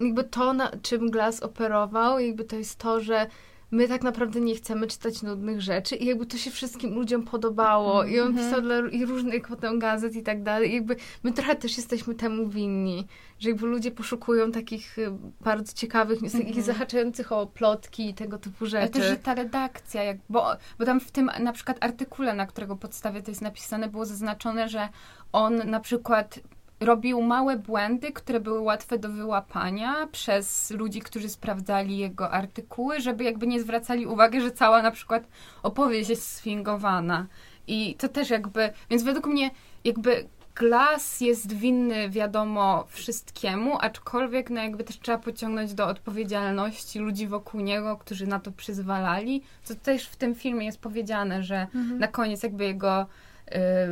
jakby 0.00 0.24
to, 0.24 0.52
na 0.52 0.70
czym 0.82 1.10
Glass 1.10 1.40
operował, 1.40 2.18
jakby 2.18 2.44
to 2.44 2.56
jest 2.56 2.76
to, 2.78 3.00
że 3.00 3.26
my 3.70 3.88
tak 3.88 4.02
naprawdę 4.02 4.40
nie 4.40 4.54
chcemy 4.54 4.86
czytać 4.86 5.22
nudnych 5.22 5.60
rzeczy 5.60 5.96
i 5.96 6.06
jakby 6.06 6.26
to 6.26 6.36
się 6.36 6.50
wszystkim 6.50 6.94
ludziom 6.94 7.22
podobało 7.22 8.04
i 8.04 8.20
on 8.20 8.28
Mhm. 8.28 8.46
pisał 8.46 8.62
dla 8.62 8.88
i 8.88 9.04
różnych 9.06 9.48
potem 9.48 9.78
gazet 9.78 10.16
i 10.16 10.22
tak 10.22 10.42
dalej. 10.42 10.70
I 10.70 10.74
jakby 10.74 10.96
my 11.22 11.32
trochę 11.32 11.56
też 11.56 11.76
jesteśmy 11.76 12.14
temu 12.14 12.48
winni, 12.48 13.06
że 13.38 13.48
jakby 13.48 13.66
ludzie 13.66 13.90
poszukują 13.90 14.52
takich 14.52 14.98
y, 14.98 15.10
bardzo 15.40 15.72
ciekawych, 15.72 16.22
news, 16.22 16.32
takich 16.32 16.48
Mhm. 16.48 16.66
zahaczających 16.66 17.32
o 17.32 17.46
plotki 17.46 18.08
i 18.08 18.14
tego 18.14 18.38
typu 18.38 18.66
rzeczy. 18.66 18.78
Ale 18.82 18.88
też, 18.90 19.04
że 19.04 19.16
ta 19.16 19.34
redakcja, 19.34 20.02
jak, 20.02 20.16
bo, 20.28 20.46
bo 20.78 20.84
tam 20.84 21.00
w 21.00 21.10
tym 21.10 21.30
na 21.40 21.52
przykład 21.52 21.76
artykule, 21.80 22.34
na 22.34 22.46
którego 22.46 22.76
podstawie 22.76 23.22
to 23.22 23.30
jest 23.30 23.42
napisane, 23.42 23.88
było 23.88 24.06
zaznaczone, 24.06 24.68
że 24.68 24.88
on 25.32 25.56
na 25.70 25.80
przykład 25.80 26.40
robił 26.80 27.22
małe 27.22 27.56
błędy, 27.56 28.12
które 28.12 28.40
były 28.40 28.60
łatwe 28.60 28.98
do 28.98 29.08
wyłapania 29.08 30.08
przez 30.12 30.70
ludzi, 30.70 31.00
którzy 31.00 31.28
sprawdzali 31.28 31.98
jego 31.98 32.30
artykuły, 32.30 33.00
żeby 33.00 33.24
jakby 33.24 33.46
nie 33.46 33.60
zwracali 33.60 34.06
uwagi, 34.06 34.40
że 34.40 34.50
cała 34.50 34.82
na 34.82 34.90
przykład 34.90 35.22
opowieść 35.62 36.10
jest 36.10 36.36
sfingowana. 36.36 37.26
I 37.66 37.94
to 37.98 38.08
też 38.08 38.30
jakby, 38.30 38.70
więc 38.90 39.02
według 39.02 39.26
mnie 39.26 39.50
jakby 39.84 40.28
Glass 40.54 41.20
jest 41.20 41.52
winny, 41.52 42.10
wiadomo, 42.10 42.84
wszystkiemu, 42.88 43.78
aczkolwiek 43.80 44.50
no 44.50 44.62
jakby 44.62 44.84
też 44.84 44.98
trzeba 44.98 45.18
pociągnąć 45.18 45.74
do 45.74 45.86
odpowiedzialności 45.86 46.98
ludzi 46.98 47.26
wokół 47.26 47.60
niego, 47.60 47.96
którzy 47.96 48.26
na 48.26 48.40
to 48.40 48.52
przyzwalali. 48.52 49.42
Co 49.64 49.74
też 49.74 50.08
w 50.08 50.16
tym 50.16 50.34
filmie 50.34 50.66
jest 50.66 50.80
powiedziane, 50.80 51.42
że 51.42 51.66
Mhm. 51.74 51.98
na 51.98 52.08
koniec 52.08 52.42
jakby 52.42 52.64
jego 52.64 53.02
y, 53.02 53.06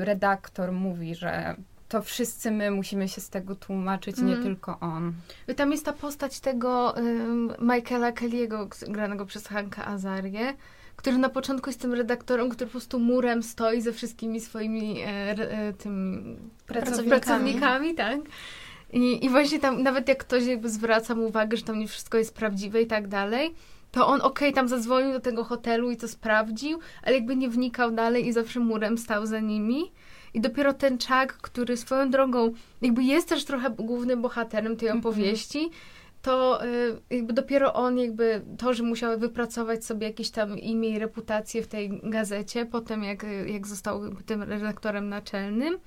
redaktor 0.05 0.73
mówi, 0.73 1.15
że 1.15 1.57
to 1.89 2.03
wszyscy 2.03 2.51
my 2.51 2.71
musimy 2.71 3.09
się 3.09 3.21
z 3.21 3.31
tego 3.31 3.55
tłumaczyć, 3.55 4.17
nie 4.19 4.23
Mhm. 4.35 4.43
tylko 4.43 4.79
on. 4.81 5.13
Tam 5.57 5.73
jest 5.73 5.85
ta 5.85 5.93
postać 5.93 6.41
tego 6.41 6.99
ym, 6.99 7.53
Michaela 7.61 8.13
Kelly'ego, 8.13 8.91
granego 8.91 9.27
przez 9.27 9.47
Hanka 9.47 9.87
Azarię, 9.87 10.55
który 10.97 11.19
na 11.19 11.29
początku 11.29 11.71
jest 11.71 11.81
tym 11.81 11.93
redaktorem, 11.95 12.49
który 12.49 12.67
po 12.67 12.71
prostu 12.71 12.99
murem 12.99 13.43
stoi 13.43 13.81
ze 13.81 13.93
wszystkimi 13.93 14.41
swoimi 14.41 15.01
e, 15.01 15.07
e, 15.09 15.73
tym 15.73 16.37
Pracownikami. 16.67 17.09
pracownikami, 17.09 17.95
tak? 17.95 18.19
I, 18.93 19.25
I 19.25 19.31
właśnie 19.31 19.59
tam, 19.59 19.83
nawet 19.83 20.09
jak 20.09 20.19
ktoś 20.19 20.45
jakby 20.45 20.71
zwraca 20.71 21.15
mu 21.15 21.27
uwagę, 21.27 21.57
że 21.57 21.63
tam 21.63 21.79
nie 21.79 21.89
wszystko 21.89 22.19
jest 22.19 22.35
prawdziwe 22.35 22.83
i 22.83 22.87
tak 22.87 23.09
dalej, 23.09 23.55
to 23.93 24.07
on 24.07 24.21
okej, 24.21 24.29
okay, 24.49 24.53
tam 24.53 24.69
zadzwonił 24.69 25.13
do 25.13 25.21
tego 25.21 25.45
hotelu 25.45 25.91
i 25.91 25.97
to 25.97 26.09
sprawdził, 26.09 26.79
ale 27.03 27.15
jakby 27.15 27.37
nie 27.37 27.49
wnikał 27.49 27.91
dalej 27.91 28.27
i 28.27 28.33
zawsze 28.33 28.61
murem 28.61 28.99
stał 28.99 29.27
za 29.27 29.41
nimi. 29.41 29.93
I 30.37 30.41
dopiero 30.41 30.73
ten 30.73 30.99
Chuck, 30.99 31.37
który 31.43 31.77
swoją 31.77 32.11
drogą 32.11 32.53
jakby 32.83 33.03
jest 33.03 33.29
też 33.29 33.45
trochę 33.45 33.71
głównym 33.71 34.23
bohaterem 34.23 34.77
tej 34.77 34.91
opowieści, 34.91 35.71
to 36.23 36.65
y, 36.65 37.01
jakby 37.11 37.33
dopiero 37.33 37.75
on 37.75 37.99
jakby 37.99 38.43
to, 38.59 38.75
że 38.75 38.83
musiał 38.83 39.19
wypracować 39.19 39.85
sobie 39.85 40.07
jakieś 40.07 40.31
tam 40.31 40.59
imię 40.59 40.89
i 40.89 40.99
reputację 40.99 41.63
w 41.63 41.67
tej 41.67 42.01
gazecie, 42.03 42.67
potem 42.67 43.03
jak, 43.05 43.27
jak 43.47 43.67
został 43.67 44.15
tym 44.27 44.43
redaktorem 44.43 45.09
naczelnym, 45.09 45.79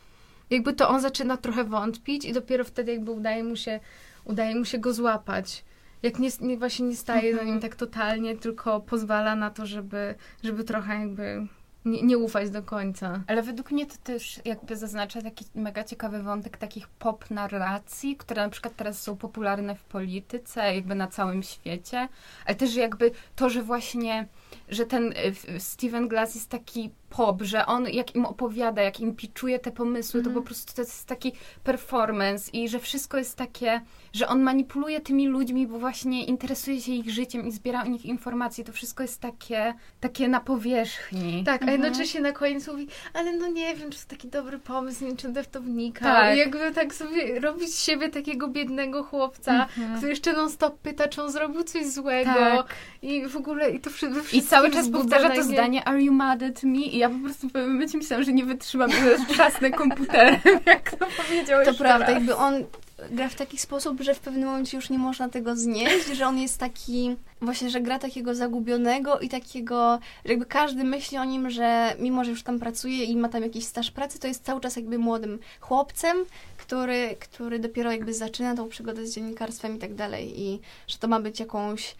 jakby 0.49 0.73
to 0.73 0.89
on 0.89 1.01
zaczyna 1.01 1.37
trochę 1.37 1.63
wątpić 1.63 2.25
i 2.25 2.33
dopiero 2.33 2.63
wtedy 2.63 2.91
jakby 2.91 3.11
udaje 3.11 3.43
mu 3.43 3.55
się, 3.55 3.79
udaje 4.25 4.55
mu 4.55 4.65
się 4.65 4.77
go 4.77 4.93
złapać. 4.93 5.63
Jak 6.03 6.19
nie, 6.19 6.29
nie 6.41 6.57
właśnie 6.57 6.87
nie 6.87 6.95
staje 6.95 7.29
nim 7.31 7.39
Mhm. 7.39 7.59
tak 7.59 7.75
totalnie, 7.75 8.37
tylko 8.37 8.79
pozwala 8.79 9.35
na 9.35 9.49
to, 9.49 9.65
żeby, 9.65 10.15
żeby 10.43 10.63
trochę 10.63 10.99
jakby 10.99 11.47
nie, 11.85 12.01
nie 12.01 12.17
ufać 12.17 12.49
do 12.49 12.63
końca. 12.63 13.23
Ale 13.27 13.43
według 13.43 13.71
mnie 13.71 13.85
to 13.85 13.95
też 14.03 14.39
jakby 14.45 14.75
zaznacza 14.75 15.21
taki 15.21 15.45
mega 15.55 15.83
ciekawy 15.83 16.23
wątek 16.23 16.57
takich 16.57 16.87
pop 16.87 17.31
narracji, 17.31 18.17
które 18.17 18.43
na 18.43 18.49
przykład 18.49 18.75
teraz 18.75 19.01
są 19.01 19.17
popularne 19.17 19.75
w 19.75 19.83
polityce, 19.83 20.75
jakby 20.75 20.95
na 20.95 21.07
całym 21.07 21.43
świecie, 21.43 22.07
ale 22.45 22.55
też 22.55 22.75
jakby 22.75 23.11
to, 23.35 23.49
że 23.49 23.63
właśnie, 23.63 24.27
że 24.69 24.85
ten 24.85 25.13
y, 25.55 25.59
Steven 25.59 26.07
Glass 26.07 26.35
jest 26.35 26.49
taki 26.49 26.89
pop, 27.09 27.41
że 27.41 27.65
on 27.65 27.87
jak 27.89 28.15
im 28.15 28.25
opowiada, 28.25 28.81
jak 28.81 28.99
im 28.99 29.15
piczuje 29.15 29.59
te 29.59 29.71
pomysły, 29.71 30.21
to 30.21 30.27
Mhm. 30.29 30.43
po 30.43 30.47
prostu 30.47 30.73
to 30.75 30.81
jest 30.81 31.05
taki 31.05 31.31
performance 31.63 32.51
i 32.51 32.69
że 32.69 32.79
wszystko 32.79 33.17
jest 33.17 33.35
takie, 33.35 33.81
że 34.13 34.27
on 34.27 34.41
manipuluje 34.41 35.01
tymi 35.01 35.27
ludźmi, 35.27 35.67
bo 35.67 35.79
właśnie 35.79 36.25
interesuje 36.25 36.81
się 36.81 36.91
ich 36.91 37.09
życiem 37.09 37.47
i 37.47 37.51
zbiera 37.51 37.83
o 37.83 37.85
nich 37.85 38.05
informacje. 38.05 38.63
To 38.63 38.71
wszystko 38.73 39.03
jest 39.03 39.21
takie, 39.21 39.73
takie 39.99 40.27
na 40.27 40.39
powierzchni. 40.39 41.43
Tak, 41.45 41.61
a 41.61 41.65
Mhm. 41.65 41.81
jednocześnie 41.81 42.21
na 42.21 42.31
koniec 42.31 42.67
mówi, 42.67 42.87
ale 43.13 43.33
no 43.33 43.47
nie 43.47 43.75
wiem, 43.75 43.89
czy 43.91 43.99
to 43.99 44.05
taki 44.09 44.27
dobry 44.27 44.59
pomysł, 44.59 45.01
nie 45.03 45.07
wiem, 45.07 45.17
czy 45.17 45.23
będę 45.27 45.43
w 45.43 45.47
to 45.47 45.61
wnikał. 45.61 46.11
Tak. 46.13 46.35
I 46.35 46.39
jakby 46.39 46.71
tak 46.71 46.93
sobie 46.93 47.39
robi 47.39 47.67
z 47.67 47.79
siebie 47.83 48.09
takiego 48.09 48.47
biednego 48.47 49.03
chłopca, 49.03 49.51
Mhm. 49.63 49.97
który 49.97 50.09
jeszcze 50.11 50.33
non 50.33 50.49
stop 50.49 50.77
pyta, 50.79 51.07
czy 51.07 51.23
on 51.23 51.31
zrobił 51.31 51.63
coś 51.63 51.85
złego. 51.87 52.33
Tak. 52.33 52.67
I 53.01 53.27
w 53.27 53.37
ogóle, 53.37 53.69
i 53.71 53.79
to 53.79 53.89
wszy- 53.89 54.09
we 54.09 54.23
I 54.39 54.43
cały 54.43 54.71
czas 54.71 54.89
powtarza 54.89 55.29
to 55.29 55.43
zdanie 55.43 55.85
Are 55.85 56.01
you 56.01 56.13
mad 56.13 56.43
at 56.43 56.63
me? 56.63 56.79
I 56.79 56.97
ja 56.97 57.09
po 57.09 57.19
prostu 57.19 57.49
w 57.49 57.51
pewnym 57.51 57.73
momencie 57.73 57.97
myślałam, 57.97 58.23
że 58.25 58.33
nie 58.33 58.45
wytrzymam, 58.45 58.91
że 58.91 59.17
trzasnę 59.33 59.71
komputerem, 59.71 60.39
jak 60.65 60.91
to 60.91 61.05
powiedział 61.23 61.65
To 61.65 61.73
prawda, 61.73 62.05
raz. 62.05 62.15
jakby 62.15 62.35
on 62.35 62.63
gra 63.11 63.29
w 63.29 63.35
taki 63.35 63.57
sposób, 63.57 64.01
że 64.01 64.13
w 64.13 64.19
pewnym 64.19 64.45
momencie 64.45 64.77
już 64.77 64.89
nie 64.89 64.97
można 64.97 65.29
tego 65.29 65.55
znieść, 65.55 66.05
że 66.07 66.27
on 66.27 66.37
jest 66.39 66.57
taki, 66.57 67.15
właśnie, 67.41 67.69
że 67.69 67.81
gra 67.81 67.99
takiego 67.99 68.35
zagubionego 68.35 69.19
i 69.19 69.29
takiego, 69.29 69.99
że 70.25 70.31
jakby 70.31 70.45
każdy 70.45 70.83
myśli 70.83 71.17
o 71.17 71.25
nim, 71.25 71.49
że 71.49 71.95
mimo, 71.99 72.23
że 72.23 72.31
już 72.31 72.43
tam 72.43 72.59
pracuje 72.59 73.03
i 73.03 73.15
ma 73.15 73.29
tam 73.29 73.43
jakiś 73.43 73.65
staż 73.65 73.91
pracy, 73.91 74.19
to 74.19 74.27
jest 74.27 74.45
cały 74.45 74.61
czas 74.61 74.75
jakby 74.75 74.97
młodym 74.97 75.39
chłopcem, 75.59 76.17
który, 76.57 77.15
który 77.19 77.59
dopiero 77.59 77.91
jakby 77.91 78.13
zaczyna 78.13 78.55
tą 78.55 78.69
przygodę 78.69 79.05
z 79.05 79.15
dziennikarstwem 79.15 79.75
i 79.75 79.79
tak 79.79 79.95
dalej 79.95 80.41
i 80.41 80.59
że 80.87 80.97
to 80.97 81.07
ma 81.07 81.19
być 81.19 81.39
jakąś 81.39 81.95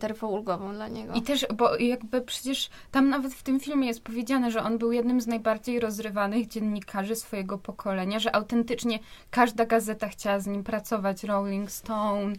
taryfą 0.00 0.28
ulgową 0.28 0.72
dla 0.72 0.88
niego. 0.88 1.14
I 1.14 1.22
też, 1.22 1.46
bo 1.54 1.76
jakby 1.76 2.20
przecież 2.20 2.70
tam 2.90 3.08
nawet 3.08 3.34
w 3.34 3.42
tym 3.42 3.60
filmie 3.60 3.86
jest 3.86 4.02
powiedziane, 4.02 4.50
że 4.50 4.62
on 4.62 4.78
był 4.78 4.92
jednym 4.92 5.20
z 5.20 5.26
najbardziej 5.26 5.80
rozrywanych 5.80 6.46
dziennikarzy 6.46 7.16
swojego 7.16 7.58
pokolenia, 7.58 8.18
że 8.18 8.34
autentycznie 8.34 8.98
każda 9.30 9.66
gazeta 9.66 10.08
chciała 10.08 10.40
z 10.40 10.46
nim 10.46 10.64
pracować, 10.64 11.24
Rolling 11.24 11.70
Stone, 11.70 12.32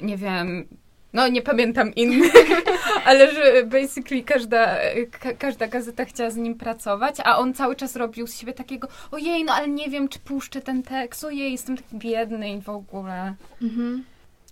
nie 0.00 0.16
wiem, 0.16 0.66
no 1.12 1.28
nie 1.28 1.42
pamiętam 1.42 1.94
innych, 1.94 2.32
ale 3.06 3.34
że 3.34 3.66
basically 3.66 4.22
każda, 4.22 4.76
ka, 5.20 5.32
każda 5.32 5.68
gazeta 5.68 6.04
chciała 6.04 6.30
z 6.30 6.36
nim 6.36 6.54
pracować, 6.54 7.16
a 7.24 7.38
on 7.38 7.54
cały 7.54 7.76
czas 7.76 7.96
robił 7.96 8.26
z 8.26 8.34
siebie 8.34 8.52
takiego, 8.52 8.88
ojej, 9.10 9.44
no 9.44 9.52
ale 9.52 9.68
nie 9.68 9.90
wiem, 9.90 10.08
czy 10.08 10.18
puszczę 10.18 10.60
ten 10.60 10.82
tekst, 10.82 11.24
ojej, 11.24 11.52
jestem 11.52 11.76
taki 11.76 11.98
biedny 11.98 12.52
i 12.52 12.60
w 12.60 12.68
ogóle. 12.68 13.34
Mhm. 13.62 14.04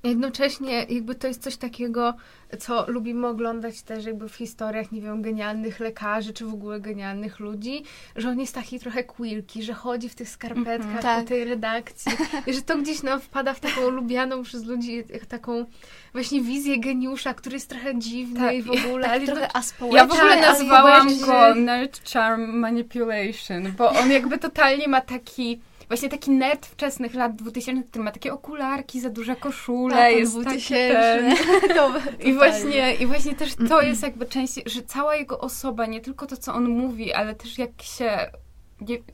Jednocześnie 0.04 0.86
jakby 0.88 1.14
to 1.14 1.28
jest 1.28 1.42
coś 1.42 1.56
takiego, 1.56 2.14
co 2.58 2.84
lubimy 2.90 3.26
oglądać 3.26 3.82
też 3.82 4.04
jakby 4.04 4.28
w 4.28 4.34
historiach, 4.34 4.92
nie 4.92 5.00
wiem, 5.00 5.22
genialnych 5.22 5.80
lekarzy, 5.80 6.32
czy 6.32 6.44
w 6.44 6.54
ogóle 6.54 6.80
genialnych 6.80 7.40
ludzi, 7.40 7.82
że 8.16 8.28
on 8.28 8.40
jest 8.40 8.54
taki 8.54 8.80
trochę 8.80 9.04
quirky, 9.04 9.62
że 9.62 9.74
chodzi 9.74 10.08
w 10.08 10.14
tych 10.14 10.28
skarpetkach 10.28 10.76
Mhm. 10.76 10.96
po 10.96 11.02
Tak. 11.02 11.28
tej 11.28 11.44
redakcji 11.44 12.12
i 12.46 12.52
że 12.52 12.62
to 12.62 12.78
gdzieś 12.78 13.02
nam 13.02 13.20
wpada 13.20 13.54
w 13.54 13.60
taką 13.60 13.90
lubianą 13.90 14.42
przez 14.42 14.64
ludzi 14.64 15.04
taką 15.28 15.64
właśnie 16.12 16.40
wizję 16.40 16.78
geniusza, 16.80 17.34
który 17.34 17.54
jest 17.56 17.68
trochę 17.68 17.98
dziwny 17.98 18.40
Tak, 18.40 18.54
i 18.54 18.62
w 18.62 18.70
ogóle, 18.70 19.02
Tak 19.04 19.12
ale 19.12 19.26
trochę 19.26 19.56
aspołeczny, 19.56 19.98
Ja 19.98 20.06
w 20.06 20.12
ogóle 20.12 20.40
nazwałam 20.40 21.08
go 21.20 21.54
Nerd 21.54 22.10
Charm 22.12 22.42
Manipulation, 22.58 23.72
bo 23.78 23.90
on 23.90 24.10
jakby 24.10 24.38
totalnie 24.38 24.88
ma 24.88 25.00
taki, 25.00 25.60
właśnie 25.90 26.08
taki 26.08 26.30
nerd 26.30 26.66
wczesnych 26.66 27.14
lat 27.14 27.36
2000, 27.36 27.88
który 27.88 28.04
ma 28.04 28.10
takie 28.10 28.32
okularki, 28.32 29.00
za 29.00 29.10
duże 29.10 29.36
koszule, 29.36 29.94
Tak, 29.94 30.16
jest 30.16 30.44
taki 30.44 30.68
ten... 30.68 31.36
to, 31.76 31.92
I 32.20 32.34
właśnie, 32.34 32.94
I 32.94 33.06
właśnie 33.06 33.34
też 33.34 33.54
to 33.68 33.82
jest 33.82 34.02
jakby 34.02 34.26
część, 34.26 34.54
że 34.66 34.82
cała 34.82 35.16
jego 35.16 35.38
osoba, 35.38 35.86
nie 35.86 36.00
tylko 36.00 36.26
to, 36.26 36.36
co 36.36 36.54
on 36.54 36.68
mówi, 36.68 37.12
ale 37.12 37.34
też 37.34 37.58
jak 37.58 37.82
się, 37.82 38.30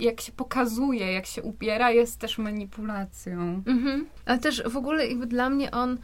jak 0.00 0.21
się 0.21 0.33
pokazuje, 0.33 1.12
jak 1.12 1.26
się 1.26 1.42
ubiera, 1.42 1.90
jest 1.90 2.18
też 2.18 2.38
manipulacją. 2.38 3.62
Mhm. 3.66 4.06
Ale 4.26 4.38
też 4.38 4.62
w 4.62 4.76
ogóle 4.76 5.06
jakby 5.06 5.26
dla 5.26 5.50
mnie 5.50 5.71
on 5.71 5.99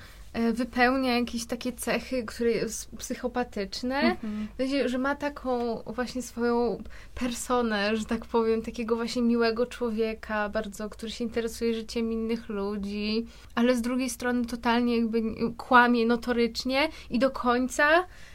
wypełnia 0.52 1.18
jakieś 1.18 1.46
takie 1.46 1.72
cechy, 1.72 2.24
które 2.24 2.68
są 2.68 2.96
psychopatyczne. 2.96 3.96
Mhm. 4.00 4.48
W 4.54 4.56
sensie, 4.56 4.88
że 4.88 4.98
ma 4.98 5.14
taką 5.14 5.82
właśnie 5.86 6.22
swoją 6.22 6.82
personę, 7.14 7.96
że 7.96 8.04
tak 8.04 8.24
powiem, 8.24 8.62
takiego 8.62 8.96
właśnie 8.96 9.22
miłego 9.22 9.66
człowieka, 9.66 10.48
bardzo, 10.48 10.88
który 10.88 11.12
się 11.12 11.24
interesuje 11.24 11.74
życiem 11.74 12.12
innych 12.12 12.48
ludzi, 12.48 13.26
ale 13.54 13.76
z 13.76 13.82
drugiej 13.82 14.10
strony 14.10 14.46
totalnie 14.46 14.96
jakby 14.96 15.22
kłamie 15.56 16.06
notorycznie 16.06 16.88
i 17.10 17.18
do 17.18 17.30
końca, 17.30 17.88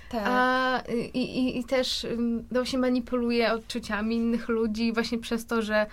Tak. 0.10 0.24
a 0.26 0.84
i, 1.14 1.20
i, 1.20 1.60
i 1.60 1.64
też 1.64 2.04
ym, 2.04 2.38
no, 2.38 2.60
właśnie 2.60 2.80
manipuluje 2.80 3.54
odczuciami 3.54 4.16
innych 4.16 4.50
ludzi 4.50 4.94
właśnie 4.94 5.18
przez 5.18 5.46
to, 5.46 5.62
że 5.62 5.86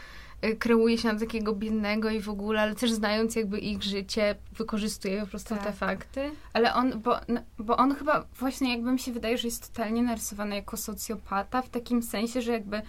kreuje 0.58 0.98
się 0.98 1.12
na 1.12 1.18
takiego 1.18 1.54
biednego 1.54 2.10
i 2.10 2.20
w 2.20 2.28
ogóle, 2.28 2.60
ale 2.60 2.74
też 2.74 2.92
znając 2.92 3.36
jakby 3.36 3.58
ich 3.58 3.82
życie, 3.82 4.36
wykorzystuje 4.56 5.20
po 5.20 5.26
prostu 5.26 5.54
Tak. 5.54 5.64
te 5.64 5.72
fakty. 5.72 6.30
Ale 6.52 6.74
on, 6.74 7.00
bo, 7.00 7.16
bo 7.58 7.76
on 7.76 7.94
chyba 7.94 8.24
właśnie 8.38 8.70
jakby 8.70 8.92
mi 8.92 8.98
się 8.98 9.12
wydaje, 9.12 9.38
że 9.38 9.48
jest 9.48 9.72
totalnie 9.74 10.02
narysowany 10.02 10.54
jako 10.54 10.76
socjopata, 10.76 11.62
w 11.62 11.68
takim 11.68 12.02
sensie, 12.02 12.42
że 12.42 12.52
jakby 12.52 12.82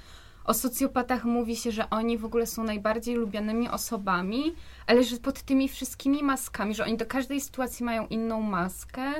o 0.45 0.53
socjopatach 0.53 1.23
mówi 1.25 1.55
się, 1.55 1.71
że 1.71 1.89
oni 1.89 2.17
w 2.17 2.25
ogóle 2.25 2.47
są 2.47 2.63
najbardziej 2.63 3.15
lubianymi 3.15 3.69
osobami, 3.69 4.55
ale 4.87 5.03
że 5.03 5.17
pod 5.17 5.41
tymi 5.41 5.69
wszystkimi 5.69 6.23
maskami, 6.23 6.75
że 6.75 6.83
oni 6.83 6.97
do 6.97 7.05
każdej 7.05 7.41
sytuacji 7.41 7.85
mają 7.85 8.07
inną 8.07 8.41
maskę. 8.41 9.13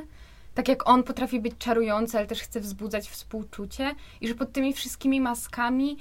Tak 0.54 0.68
jak 0.68 0.90
on 0.90 1.04
potrafi 1.04 1.40
być 1.40 1.54
czarujący, 1.58 2.18
ale 2.18 2.28
też 2.28 2.42
chce 2.42 2.60
wzbudzać 2.60 3.10
współczucie 3.10 3.96
i 4.22 4.28
że 4.28 4.36
pod 4.36 4.52
tymi 4.52 4.74
wszystkimi 4.74 5.22
maskami 5.22 5.98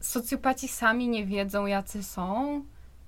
socjopaci 0.00 0.68
sami 0.68 1.08
nie 1.08 1.26
wiedzą, 1.26 1.66
jacy 1.66 2.02
są. 2.02 2.62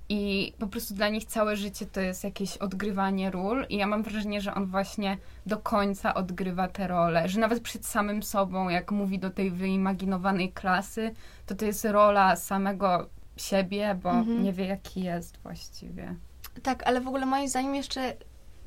I 0.08 0.52
po 0.58 0.66
prostu 0.66 0.94
dla 0.94 1.08
nich 1.08 1.24
całe 1.24 1.56
życie 1.56 1.86
to 1.86 2.00
jest 2.00 2.24
jakieś 2.24 2.56
odgrywanie 2.56 3.30
ról. 3.30 3.66
I 3.68 3.76
ja 3.76 3.86
mam 3.86 4.02
wrażenie, 4.02 4.40
że 4.40 4.54
on 4.54 4.66
właśnie 4.66 5.16
do 5.46 5.56
końca 5.58 6.14
odgrywa 6.14 6.68
te 6.68 6.88
role. 6.88 7.28
Że 7.28 7.40
nawet 7.40 7.62
przed 7.62 7.86
samym 7.86 8.22
sobą, 8.22 8.68
jak 8.68 8.90
mówi 8.92 9.18
do 9.18 9.30
tej 9.30 9.50
wyimaginowanej 9.50 10.52
klasy, 10.52 11.14
to 11.46 11.54
to 11.54 11.64
jest 11.64 11.84
rola 11.84 12.36
samego 12.36 13.06
siebie, 13.36 13.98
bo 14.02 14.10
Mhm. 14.10 14.42
nie 14.42 14.52
wie, 14.52 14.66
jaki 14.66 15.02
jest 15.02 15.38
właściwie. 15.42 16.14
Tak, 16.62 16.82
ale 16.86 17.00
w 17.00 17.08
ogóle 17.08 17.26
moim 17.26 17.48
zdaniem 17.48 17.74
jeszcze 17.74 18.16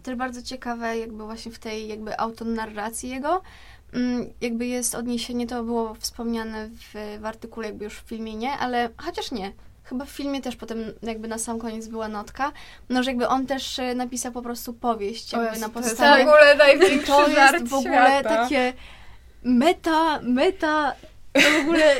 też 0.03 0.15
bardzo 0.15 0.41
ciekawe 0.41 0.97
jakby 0.97 1.23
właśnie 1.23 1.51
w 1.51 1.59
tej 1.59 1.87
jakby 1.87 2.19
autonarracji 2.19 3.09
jego, 3.09 3.41
jakby 4.41 4.65
jest 4.65 4.95
odniesienie, 4.95 5.47
to 5.47 5.63
było 5.63 5.93
wspomniane 5.99 6.69
w, 6.69 7.17
w 7.21 7.25
artykule, 7.25 7.67
jakby 7.67 7.83
już 7.85 7.93
w 7.99 8.07
filmie 8.07 8.35
nie, 8.35 8.51
ale 8.51 8.89
chociaż 8.97 9.31
nie. 9.31 9.51
Chyba 9.83 10.05
w 10.05 10.09
filmie 10.09 10.41
też 10.41 10.55
potem 10.55 10.79
jakby 11.01 11.27
na 11.27 11.37
sam 11.37 11.59
koniec 11.59 11.87
była 11.87 12.07
notka, 12.07 12.51
no 12.89 13.03
że 13.03 13.11
jakby 13.11 13.27
on 13.27 13.45
też 13.47 13.79
e, 13.79 13.95
napisał 13.95 14.31
po 14.31 14.41
prostu 14.41 14.73
powieść 14.73 15.33
jakby 15.33 15.59
na 15.59 15.69
to 15.69 15.79
jest 15.79 15.89
w 15.91 15.97
podstawie. 15.97 16.21
ogóle 16.23 16.55
największy 16.55 17.07
to 17.07 17.27
jest 17.27 17.67
w 17.67 17.73
ogóle 17.73 17.93
świata. 17.93 18.29
takie 18.29 18.73
meta, 19.43 20.19
meta, 20.21 20.95
to 21.33 21.41
w 21.41 21.61
ogóle. 21.61 21.95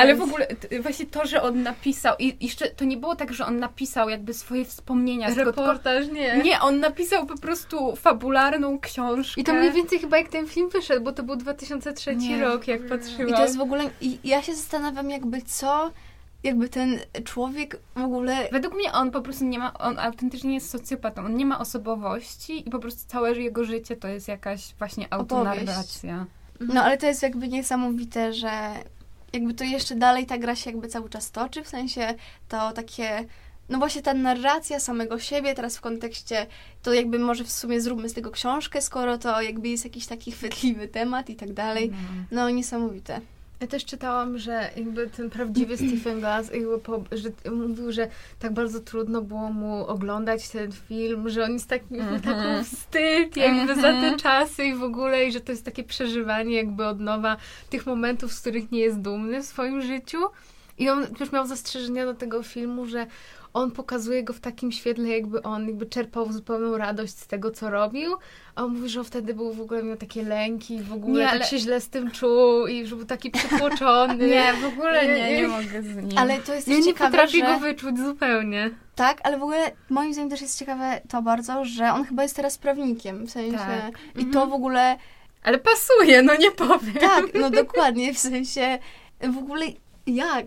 Ale 0.00 0.14
w 0.14 0.22
ogóle 0.22 0.46
właśnie 0.82 1.06
to, 1.06 1.26
że 1.26 1.42
on 1.42 1.62
napisał 1.62 2.14
i 2.18 2.36
jeszcze 2.40 2.68
to 2.70 2.84
nie 2.84 2.96
było 2.96 3.16
tak, 3.16 3.32
że 3.32 3.46
on 3.46 3.58
napisał 3.58 4.08
jakby 4.08 4.34
swoje 4.34 4.64
wspomnienia. 4.64 5.26
tylko- 5.34 5.44
Reportaż, 5.44 6.08
nie. 6.08 6.36
Nie, 6.42 6.60
on 6.60 6.80
napisał 6.80 7.26
po 7.26 7.38
prostu 7.38 7.96
fabularną 7.96 8.78
książkę. 8.80 9.40
I 9.40 9.44
to 9.44 9.52
mniej 9.52 9.72
więcej 9.72 9.98
chyba 9.98 10.18
jak 10.18 10.28
ten 10.28 10.46
film 10.48 10.68
wyszedł, 10.70 11.04
bo 11.04 11.12
to 11.12 11.22
był 11.22 11.36
2003 11.36 12.16
Nie. 12.16 12.40
rok, 12.40 12.68
jak 12.68 12.86
patrzyłam. 12.88 13.28
I 13.28 13.32
to 13.32 13.42
jest 13.42 13.56
w 13.56 13.60
ogóle... 13.60 13.90
I 14.00 14.18
ja 14.24 14.42
się 14.42 14.54
zastanawiam 14.54 15.10
jakby 15.10 15.42
co... 15.42 15.90
Jakby 16.44 16.68
ten 16.68 16.98
człowiek 17.24 17.76
w 17.96 18.02
ogóle... 18.02 18.48
Według 18.52 18.74
mnie 18.74 18.92
on 18.92 19.10
po 19.10 19.20
prostu 19.20 19.44
nie 19.44 19.58
ma, 19.58 19.72
on 19.72 19.98
autentycznie 19.98 20.54
jest 20.54 20.70
socjopatą, 20.70 21.24
on 21.24 21.36
nie 21.36 21.46
ma 21.46 21.58
osobowości 21.58 22.68
i 22.68 22.70
po 22.70 22.78
prostu 22.78 23.02
całe 23.06 23.32
jego 23.32 23.64
życie 23.64 23.96
to 23.96 24.08
jest 24.08 24.28
jakaś 24.28 24.74
właśnie 24.78 25.06
autonarracja. 25.12 26.26
No 26.60 26.82
ale 26.84 26.98
to 26.98 27.06
jest 27.06 27.22
jakby 27.22 27.48
niesamowite, 27.48 28.32
że 28.32 28.50
jakby 29.32 29.54
to 29.54 29.64
jeszcze 29.64 29.94
dalej 29.94 30.26
ta 30.26 30.38
gra 30.38 30.56
się 30.56 30.70
jakby 30.70 30.88
cały 30.88 31.10
czas 31.10 31.30
toczy, 31.30 31.62
w 31.62 31.68
sensie 31.68 32.14
to 32.48 32.72
takie, 32.72 33.24
no 33.68 33.78
właśnie 33.78 34.02
ta 34.02 34.14
narracja 34.14 34.80
samego 34.80 35.18
siebie 35.18 35.54
teraz 35.54 35.76
w 35.76 35.80
kontekście, 35.80 36.46
to 36.82 36.94
jakby 36.94 37.18
może 37.18 37.44
w 37.44 37.52
sumie 37.52 37.80
zróbmy 37.80 38.08
z 38.08 38.14
tego 38.14 38.30
książkę, 38.30 38.82
skoro 38.82 39.18
to 39.18 39.42
jakby 39.42 39.68
jest 39.68 39.84
jakiś 39.84 40.06
taki 40.06 40.32
chwytliwy 40.32 40.88
temat 40.88 41.30
i 41.30 41.36
tak 41.36 41.52
dalej. 41.52 41.90
No. 41.90 41.96
No 42.30 42.50
niesamowite. 42.50 43.20
Ja 43.62 43.68
też 43.68 43.84
czytałam, 43.84 44.38
że 44.38 44.70
jakby 44.76 45.06
ten 45.10 45.30
prawdziwy 45.30 45.76
Stephen 45.88 46.20
Glass 46.20 46.50
po, 46.82 47.04
że 47.12 47.28
mówił, 47.50 47.92
że 47.92 48.08
tak 48.38 48.52
bardzo 48.52 48.80
trudno 48.80 49.22
było 49.22 49.52
mu 49.52 49.86
oglądać 49.86 50.48
ten 50.48 50.72
film, 50.72 51.28
że 51.30 51.44
on 51.44 51.52
jest 51.52 51.68
taki, 51.68 51.94
Mhm. 51.98 52.20
taką 52.20 52.64
wstyd 52.64 53.36
jakby 53.36 53.74
za 53.74 53.82
te 53.82 53.88
Mhm. 53.88 54.18
czasy 54.18 54.64
i 54.64 54.74
w 54.74 54.82
ogóle 54.82 55.24
i 55.24 55.32
że 55.32 55.40
to 55.40 55.52
jest 55.52 55.64
takie 55.64 55.84
przeżywanie 55.84 56.56
jakby 56.56 56.86
od 56.86 57.00
nowa 57.00 57.36
tych 57.70 57.86
momentów, 57.86 58.32
z 58.32 58.40
których 58.40 58.70
nie 58.70 58.80
jest 58.80 59.00
dumny 59.00 59.42
w 59.42 59.46
swoim 59.46 59.82
życiu. 59.82 60.18
I 60.78 60.88
on 60.90 61.06
też 61.06 61.32
miał 61.32 61.46
zastrzeżenia 61.46 62.04
do 62.06 62.14
tego 62.14 62.42
filmu, 62.42 62.86
że 62.86 63.06
on 63.54 63.70
pokazuje 63.70 64.24
go 64.24 64.32
w 64.32 64.40
takim 64.40 64.72
świetle, 64.72 65.08
jakby 65.08 65.42
on 65.42 65.66
jakby 65.66 65.86
czerpał 65.86 66.32
zupełną 66.32 66.76
radość 66.76 67.18
z 67.18 67.26
tego, 67.26 67.50
co 67.50 67.70
robił, 67.70 68.12
a 68.54 68.64
on 68.64 68.74
mówi, 68.74 68.88
że 68.88 69.00
on 69.00 69.06
wtedy 69.06 69.34
był 69.34 69.52
w 69.52 69.60
ogóle 69.60 69.82
miał 69.82 69.96
takie 69.96 70.22
lęki 70.22 70.74
i 70.74 70.82
w 70.82 70.92
ogóle 70.92 71.18
Nie, 71.20 71.24
tak 71.26 71.34
ale- 71.34 71.44
się 71.44 71.58
źle 71.58 71.80
z 71.80 71.88
tym 71.88 72.10
czuł 72.10 72.66
i 72.66 72.86
że 72.86 72.96
był 72.96 73.04
taki 73.06 73.30
przytłoczony. 73.30 74.28
Nie, 74.28 74.52
w 74.52 74.64
ogóle 74.64 75.06
nie, 75.06 75.14
nie 75.30 75.42
Nie. 75.42 75.48
mogę 75.48 75.82
z 75.82 75.96
nim. 75.96 76.18
Ale 76.18 76.38
to 76.38 76.54
jest 76.54 76.68
Ja 76.68 76.76
nie 76.76 76.82
ciekawe, 76.84 77.10
potrafię 77.10 77.38
że... 77.38 77.46
go 77.46 77.58
wyczuć 77.58 77.98
zupełnie. 77.98 78.70
Tak, 78.94 79.20
ale 79.24 79.38
w 79.38 79.42
ogóle 79.42 79.72
moim 79.90 80.12
zdaniem 80.12 80.30
też 80.30 80.40
jest 80.40 80.58
ciekawe 80.58 81.00
to 81.08 81.22
bardzo, 81.22 81.64
że 81.64 81.92
on 81.92 82.04
chyba 82.04 82.22
jest 82.22 82.36
teraz 82.36 82.58
prawnikiem, 82.58 83.26
w 83.26 83.30
sensie... 83.30 83.58
Tak. 83.58 83.94
I 84.18 84.26
to 84.26 84.46
w 84.46 84.52
ogóle... 84.52 84.96
Ale 85.42 85.58
pasuje, 85.58 86.22
no 86.22 86.36
nie 86.36 86.50
powiem. 86.50 86.94
Tak, 87.00 87.24
no 87.34 87.50
dokładnie, 87.62 88.14
w 88.14 88.18
sensie 88.18 88.78
w 89.20 89.38
ogóle 89.38 89.66
jak? 90.06 90.46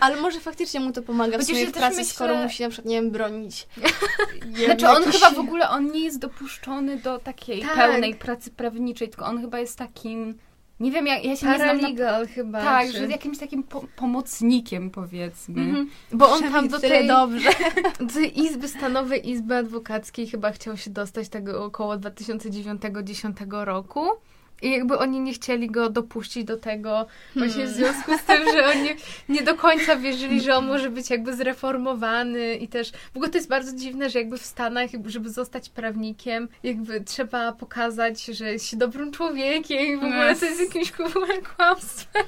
Ale 0.00 0.20
może 0.20 0.40
faktycznie 0.40 0.80
mu 0.80 0.92
to 0.92 1.02
pomaga 1.02 1.38
w 1.38 1.44
sumie 1.44 1.64
ja 1.64 1.70
pracy, 1.70 1.96
myślę- 1.96 2.14
skoro 2.14 2.34
musi 2.34 2.62
na 2.62 2.68
przykład, 2.68 2.86
nie 2.88 2.96
wiem, 2.96 3.10
bronić. 3.10 3.66
Nie 4.58 4.64
Znaczy 4.64 4.88
on 4.88 5.02
jakiś- 5.02 5.14
chyba 5.20 5.30
w 5.30 5.38
ogóle, 5.38 5.70
on 5.70 5.92
nie 5.92 6.00
jest 6.00 6.18
dopuszczony 6.18 6.96
do 6.96 7.18
takiej 7.18 7.60
Tak. 7.60 7.74
pełnej 7.74 8.14
pracy 8.14 8.50
prawniczej, 8.50 9.08
tylko 9.08 9.26
on 9.26 9.40
chyba 9.40 9.58
jest 9.58 9.78
takim, 9.78 10.38
nie 10.80 10.92
wiem, 10.92 11.06
jak 11.06 11.24
ja 11.24 11.36
się 11.36 11.46
nie 11.46 11.56
znam 11.56 11.58
na... 11.58 11.82
Paralegal 11.82 12.28
chyba. 12.28 12.60
Tak, 12.60 12.86
czy... 12.86 12.98
że 12.98 13.06
jakimś 13.06 13.38
takim 13.38 13.62
po 13.62 13.84
pomocnikiem 13.96 14.90
powiedzmy. 14.90 15.62
Mhm. 15.62 15.90
Bo 16.12 16.30
on 16.30 16.42
tam 16.42 16.68
do 16.68 16.80
tej, 16.80 17.06
dobrze. 17.06 17.50
do 18.00 18.14
tej 18.14 18.40
izby, 18.40 18.68
stanowej 18.68 19.30
izby 19.30 19.56
adwokackiej 19.56 20.26
chyba 20.26 20.50
chciał 20.52 20.76
się 20.76 20.90
dostać 20.90 21.28
tego 21.28 21.64
około 21.64 21.96
2009-2010 21.96 23.64
roku. 23.64 24.06
I 24.62 24.70
jakby 24.70 24.98
oni 24.98 25.20
nie 25.20 25.32
chcieli 25.32 25.70
go 25.70 25.90
dopuścić 25.90 26.44
do 26.44 26.56
tego 26.56 27.06
właśnie 27.36 27.66
w 27.66 27.70
związku 27.70 28.18
z 28.18 28.22
tym, 28.22 28.44
że 28.52 28.66
oni 28.66 28.88
nie 29.28 29.42
do 29.42 29.54
końca 29.54 29.96
wierzyli, 29.96 30.40
że 30.40 30.56
on 30.56 30.66
może 30.66 30.90
być 30.90 31.10
jakby 31.10 31.36
zreformowany 31.36 32.54
i 32.54 32.68
też 32.68 32.92
w 32.92 33.16
ogóle 33.16 33.30
to 33.30 33.38
jest 33.38 33.48
bardzo 33.48 33.76
dziwne, 33.76 34.10
że 34.10 34.18
jakby 34.18 34.38
w 34.38 34.46
Stanach, 34.46 34.90
żeby 35.06 35.30
zostać 35.30 35.68
prawnikiem, 35.68 36.48
jakby 36.62 37.00
trzeba 37.00 37.52
pokazać, 37.52 38.24
że 38.24 38.52
jest 38.52 38.66
się 38.66 38.76
dobrym 38.76 39.12
człowiekiem 39.12 39.86
i 39.86 39.96
w 39.96 40.04
ogóle 40.04 40.36
to 40.36 40.44
jest 40.44 40.60
jakimś 40.60 40.92
w 40.92 41.00
ogóle 41.00 41.38
kłamstwem. 41.56 42.26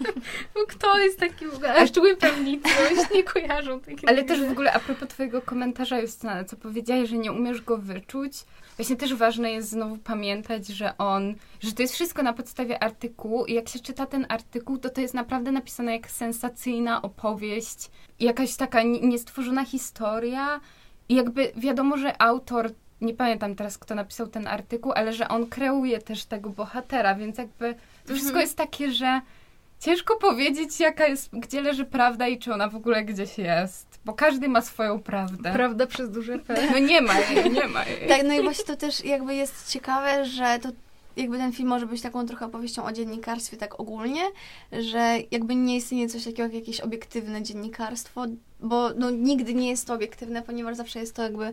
Bo 0.54 0.60
kto 0.68 0.98
jest 0.98 1.18
taki 1.18 1.46
w 1.46 1.54
ogóle, 1.54 1.74
a 1.74 1.86
szczególnie 1.86 2.16
prawnicy, 2.16 2.68
oni 2.90 2.96
się 2.96 3.14
nie 3.14 3.24
kojarzą 3.24 3.80
takiego. 3.80 4.08
Ale 4.08 4.24
też 4.24 4.40
w 4.40 4.50
ogóle 4.50 4.72
a 4.72 4.80
propos 4.80 5.08
twojego 5.08 5.42
komentarza 5.42 6.00
Justyna, 6.00 6.44
co 6.44 6.56
powiedziałeś, 6.56 7.10
że 7.10 7.16
nie 7.16 7.32
umiesz 7.32 7.60
go 7.60 7.76
wyczuć. 7.76 8.32
Właśnie 8.76 8.96
też 8.96 9.14
ważne 9.14 9.52
jest 9.52 9.70
znowu 9.70 9.96
pamiętać, 9.98 10.66
że 10.66 10.98
on, 10.98 11.34
że 11.60 11.72
to 11.72 11.82
jest 11.82 11.94
wszystko 11.94 12.22
na 12.22 12.32
podstawie 12.32 12.82
artykułu 12.82 13.46
i 13.46 13.54
jak 13.54 13.68
się 13.68 13.78
czyta 13.78 14.06
ten 14.06 14.26
artykuł, 14.28 14.78
to 14.78 14.90
to 14.90 15.00
jest 15.00 15.14
naprawdę 15.14 15.52
napisane 15.52 15.92
jak 15.92 16.10
sensacyjna 16.10 17.02
opowieść, 17.02 17.90
jakaś 18.20 18.56
taka 18.56 18.82
ni- 18.82 19.06
niestworzona 19.06 19.64
historia 19.64 20.60
i 21.08 21.14
jakby 21.14 21.52
wiadomo, 21.56 21.96
że 21.96 22.22
autor, 22.22 22.70
nie 23.00 23.14
pamiętam 23.14 23.54
teraz 23.54 23.78
kto 23.78 23.94
napisał 23.94 24.26
ten 24.26 24.46
artykuł, 24.46 24.92
ale 24.92 25.12
że 25.12 25.28
on 25.28 25.46
kreuje 25.46 25.98
też 25.98 26.24
tego 26.24 26.50
bohatera, 26.50 27.14
więc 27.14 27.38
jakby 27.38 27.74
to 28.06 28.14
wszystko 28.14 28.38
jest 28.40 28.56
takie, 28.56 28.90
że 28.90 29.20
ciężko 29.80 30.16
powiedzieć 30.16 30.80
jaka 30.80 31.06
jest, 31.06 31.30
gdzie 31.32 31.62
leży 31.62 31.84
prawda 31.84 32.28
i 32.28 32.38
czy 32.38 32.54
ona 32.54 32.68
w 32.68 32.76
ogóle 32.76 33.04
gdzieś 33.04 33.38
jest, 33.38 33.91
bo 34.04 34.12
każdy 34.12 34.48
ma 34.48 34.60
swoją 34.60 35.00
prawdę. 35.00 35.52
Prawda 35.52 35.86
przez 35.86 36.10
duże 36.10 36.38
P. 36.38 36.68
No 36.72 36.78
nie 36.78 37.00
ma 37.00 37.20
jej, 37.20 37.50
nie 37.50 37.68
ma 37.68 37.84
jej. 37.84 38.08
Tak, 38.08 38.22
no 38.24 38.34
i 38.34 38.42
właśnie 38.42 38.64
to 38.64 38.76
też 38.76 39.04
jakby 39.04 39.34
jest 39.34 39.70
ciekawe, 39.70 40.24
że 40.24 40.58
to 40.62 40.68
jakby 41.16 41.38
ten 41.38 41.52
film 41.52 41.68
może 41.68 41.86
być 41.86 42.02
taką 42.02 42.26
trochę 42.26 42.46
opowieścią 42.46 42.84
o 42.84 42.92
dziennikarstwie 42.92 43.56
tak 43.56 43.80
ogólnie, 43.80 44.22
że 44.72 45.18
jakby 45.30 45.54
nie 45.54 45.76
istnieje 45.76 46.08
coś 46.08 46.24
takiego 46.24 46.42
jak 46.42 46.54
jakieś 46.54 46.80
obiektywne 46.80 47.42
dziennikarstwo, 47.42 48.26
bo 48.60 48.90
no 48.96 49.10
nigdy 49.10 49.54
nie 49.54 49.70
jest 49.70 49.86
to 49.86 49.94
obiektywne, 49.94 50.42
ponieważ 50.42 50.76
zawsze 50.76 50.98
jest 51.00 51.16
to 51.16 51.22
jakby 51.22 51.52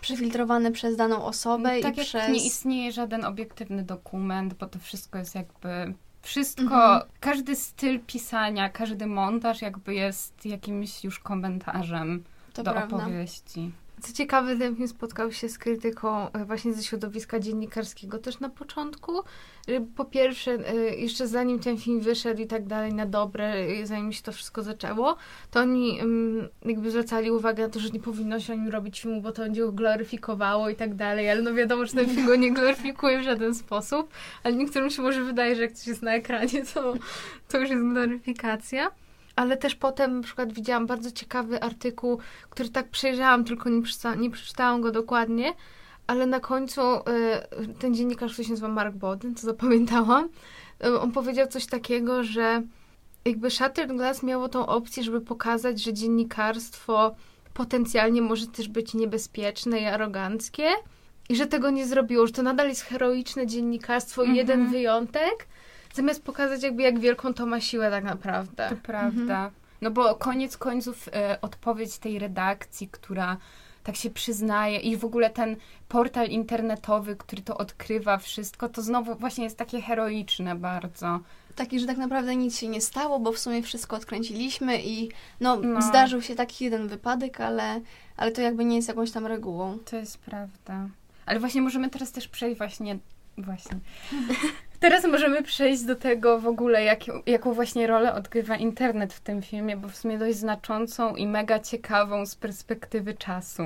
przefiltrowane 0.00 0.72
przez 0.72 0.96
daną 0.96 1.24
osobę 1.24 1.80
tak 1.80 1.96
i 1.96 1.98
jak 1.98 2.06
przez... 2.06 2.28
nie 2.28 2.46
istnieje 2.46 2.92
żaden 2.92 3.24
obiektywny 3.24 3.82
dokument, 3.82 4.54
bo 4.54 4.66
to 4.66 4.78
wszystko 4.78 5.18
jest 5.18 5.34
jakby... 5.34 5.94
Wszystko, 6.24 6.62
Mhm. 6.62 7.00
każdy 7.20 7.56
styl 7.56 8.00
pisania, 8.00 8.68
każdy 8.68 9.06
montaż 9.06 9.62
jakby 9.62 9.94
jest 9.94 10.46
jakimś 10.46 11.04
już 11.04 11.18
komentarzem 11.20 12.24
to 12.52 12.62
do 12.62 12.72
prawda. 12.72 12.96
opowieści. 12.96 13.72
Co 14.04 14.12
ciekawe, 14.12 14.56
ten 14.56 14.76
film 14.76 14.88
spotkał 14.88 15.32
się 15.32 15.48
z 15.48 15.58
krytyką 15.58 16.32
e, 16.32 16.44
właśnie 16.44 16.74
ze 16.74 16.82
środowiska 16.82 17.40
dziennikarskiego 17.40 18.18
też 18.18 18.40
na 18.40 18.48
początku. 18.48 19.18
E, 19.68 19.80
Po 19.96 20.04
pierwsze, 20.04 20.52
e, 20.52 20.74
jeszcze 20.74 21.28
zanim 21.28 21.58
ten 21.58 21.78
film 21.78 22.00
wyszedł 22.00 22.42
i 22.42 22.46
tak 22.46 22.66
dalej 22.66 22.94
na 22.94 23.06
dobre, 23.06 23.54
zanim 23.84 24.12
się 24.12 24.22
to 24.22 24.32
wszystko 24.32 24.62
zaczęło, 24.62 25.16
to 25.50 25.60
oni 25.60 26.00
mm, 26.00 26.48
jakby 26.64 26.90
zwracali 26.90 27.30
uwagę 27.30 27.62
na 27.62 27.68
to, 27.68 27.80
że 27.80 27.88
nie 27.88 28.00
powinno 28.00 28.40
się 28.40 28.52
o 28.52 28.56
nim 28.56 28.68
robić 28.68 29.00
filmu, 29.00 29.20
bo 29.22 29.32
to 29.32 29.42
będzie 29.42 29.60
go 29.60 29.72
gloryfikowało 29.72 30.68
i 30.68 30.74
tak 30.74 30.94
dalej, 30.94 31.30
ale 31.30 31.42
no 31.42 31.54
wiadomo, 31.54 31.86
że 31.86 31.92
ten 31.92 32.08
film 32.08 32.26
go 32.26 32.36
nie 32.36 32.52
gloryfikuje 32.52 33.18
w 33.18 33.22
żaden 33.22 33.54
sposób, 33.54 34.08
ale 34.42 34.54
niektórym 34.54 34.90
się 34.90 35.02
może 35.02 35.22
wydaje, 35.24 35.56
że 35.56 35.62
jak 35.62 35.72
coś 35.72 35.86
jest 35.86 36.02
na 36.02 36.14
ekranie, 36.14 36.64
to, 36.74 36.94
to 37.48 37.58
już 37.58 37.70
jest 37.70 37.82
gloryfikacja. 37.82 38.90
Ale 39.36 39.56
też 39.56 39.74
potem 39.74 40.16
na 40.16 40.22
przykład 40.22 40.52
widziałam 40.52 40.86
bardzo 40.86 41.10
ciekawy 41.10 41.62
artykuł, 41.62 42.18
który 42.50 42.68
tak 42.68 42.88
przejrzałam, 42.88 43.44
tylko 43.44 43.68
nie, 43.70 43.82
przeczyta, 43.82 44.14
nie 44.14 44.30
przeczytałam 44.30 44.80
go 44.80 44.90
dokładnie, 44.92 45.52
ale 46.06 46.26
na 46.26 46.40
końcu 46.40 46.80
y, 46.80 47.00
ten 47.78 47.94
dziennikarz, 47.94 48.32
który 48.32 48.44
się 48.44 48.50
nazywa 48.50 48.68
Mark 48.68 48.94
Boden, 48.94 49.34
co 49.34 49.46
zapamiętałam, 49.46 50.28
y, 50.86 51.00
on 51.00 51.12
powiedział 51.12 51.46
coś 51.48 51.66
takiego, 51.66 52.24
że 52.24 52.62
jakby 53.24 53.50
Shattered 53.50 53.96
Glass 53.96 54.22
miało 54.22 54.48
tą 54.48 54.66
opcję, 54.66 55.02
żeby 55.02 55.20
pokazać, 55.20 55.82
że 55.82 55.92
dziennikarstwo 55.92 57.14
potencjalnie 57.54 58.22
może 58.22 58.46
też 58.46 58.68
być 58.68 58.94
niebezpieczne 58.94 59.80
i 59.80 59.84
aroganckie 59.84 60.68
i 61.28 61.36
że 61.36 61.46
tego 61.46 61.70
nie 61.70 61.86
zrobiło, 61.86 62.26
że 62.26 62.32
to 62.32 62.42
nadal 62.42 62.68
jest 62.68 62.82
heroiczne 62.82 63.46
dziennikarstwo 63.46 64.22
i 64.22 64.26
Mhm. 64.28 64.36
jeden 64.36 64.70
wyjątek, 64.70 65.46
zamiast 65.94 66.22
pokazać 66.24 66.62
jakby 66.62 66.82
jak 66.82 66.98
wielką 66.98 67.34
to 67.34 67.46
ma 67.46 67.60
siłę 67.60 67.90
tak 67.90 68.04
naprawdę. 68.04 68.68
To 68.70 68.76
prawda. 68.76 69.50
No 69.80 69.90
bo 69.90 70.14
koniec 70.14 70.56
końców 70.56 71.08
e, 71.12 71.38
odpowiedź 71.40 71.98
tej 71.98 72.18
redakcji, 72.18 72.88
która 72.88 73.36
tak 73.82 73.96
się 73.96 74.10
przyznaje 74.10 74.78
i 74.78 74.96
w 74.96 75.04
ogóle 75.04 75.30
ten 75.30 75.56
portal 75.88 76.28
internetowy, 76.28 77.16
który 77.16 77.42
to 77.42 77.58
odkrywa 77.58 78.18
wszystko, 78.18 78.68
to 78.68 78.82
znowu 78.82 79.14
właśnie 79.14 79.44
jest 79.44 79.58
takie 79.58 79.80
heroiczne 79.80 80.54
bardzo. 80.56 81.20
Taki, 81.56 81.80
że 81.80 81.86
tak 81.86 81.96
naprawdę 81.96 82.36
nic 82.36 82.58
się 82.58 82.68
nie 82.68 82.80
stało, 82.80 83.18
bo 83.20 83.32
w 83.32 83.38
sumie 83.38 83.62
wszystko 83.62 83.96
odkręciliśmy 83.96 84.82
i 84.82 85.10
no, 85.40 85.56
No. 85.56 85.82
zdarzył 85.82 86.22
się 86.22 86.34
taki 86.34 86.64
jeden 86.64 86.88
wypadek, 86.88 87.40
ale, 87.40 87.80
ale 88.16 88.32
to 88.32 88.40
jakby 88.40 88.64
nie 88.64 88.76
jest 88.76 88.88
jakąś 88.88 89.10
tam 89.10 89.26
regułą. 89.26 89.78
To 89.78 89.96
jest 89.96 90.18
prawda. 90.18 90.88
Ale 91.26 91.40
właśnie 91.40 91.62
możemy 91.62 91.90
teraz 91.90 92.12
też 92.12 92.28
przejść 92.28 92.58
właśnie, 92.58 92.98
właśnie. 93.38 93.78
Teraz 94.84 95.04
możemy 95.04 95.42
przejść 95.42 95.82
do 95.82 95.96
tego 95.96 96.40
w 96.40 96.46
ogóle, 96.46 96.84
jak, 96.84 97.00
jaką 97.26 97.52
właśnie 97.52 97.86
rolę 97.86 98.14
odgrywa 98.14 98.56
internet 98.56 99.12
w 99.12 99.20
tym 99.20 99.42
filmie, 99.42 99.76
bo 99.76 99.88
w 99.88 99.96
sumie 99.96 100.18
dość 100.18 100.36
znaczącą 100.36 101.16
i 101.16 101.26
mega 101.26 101.58
ciekawą 101.58 102.26
z 102.26 102.34
perspektywy 102.34 103.14
czasu. 103.14 103.62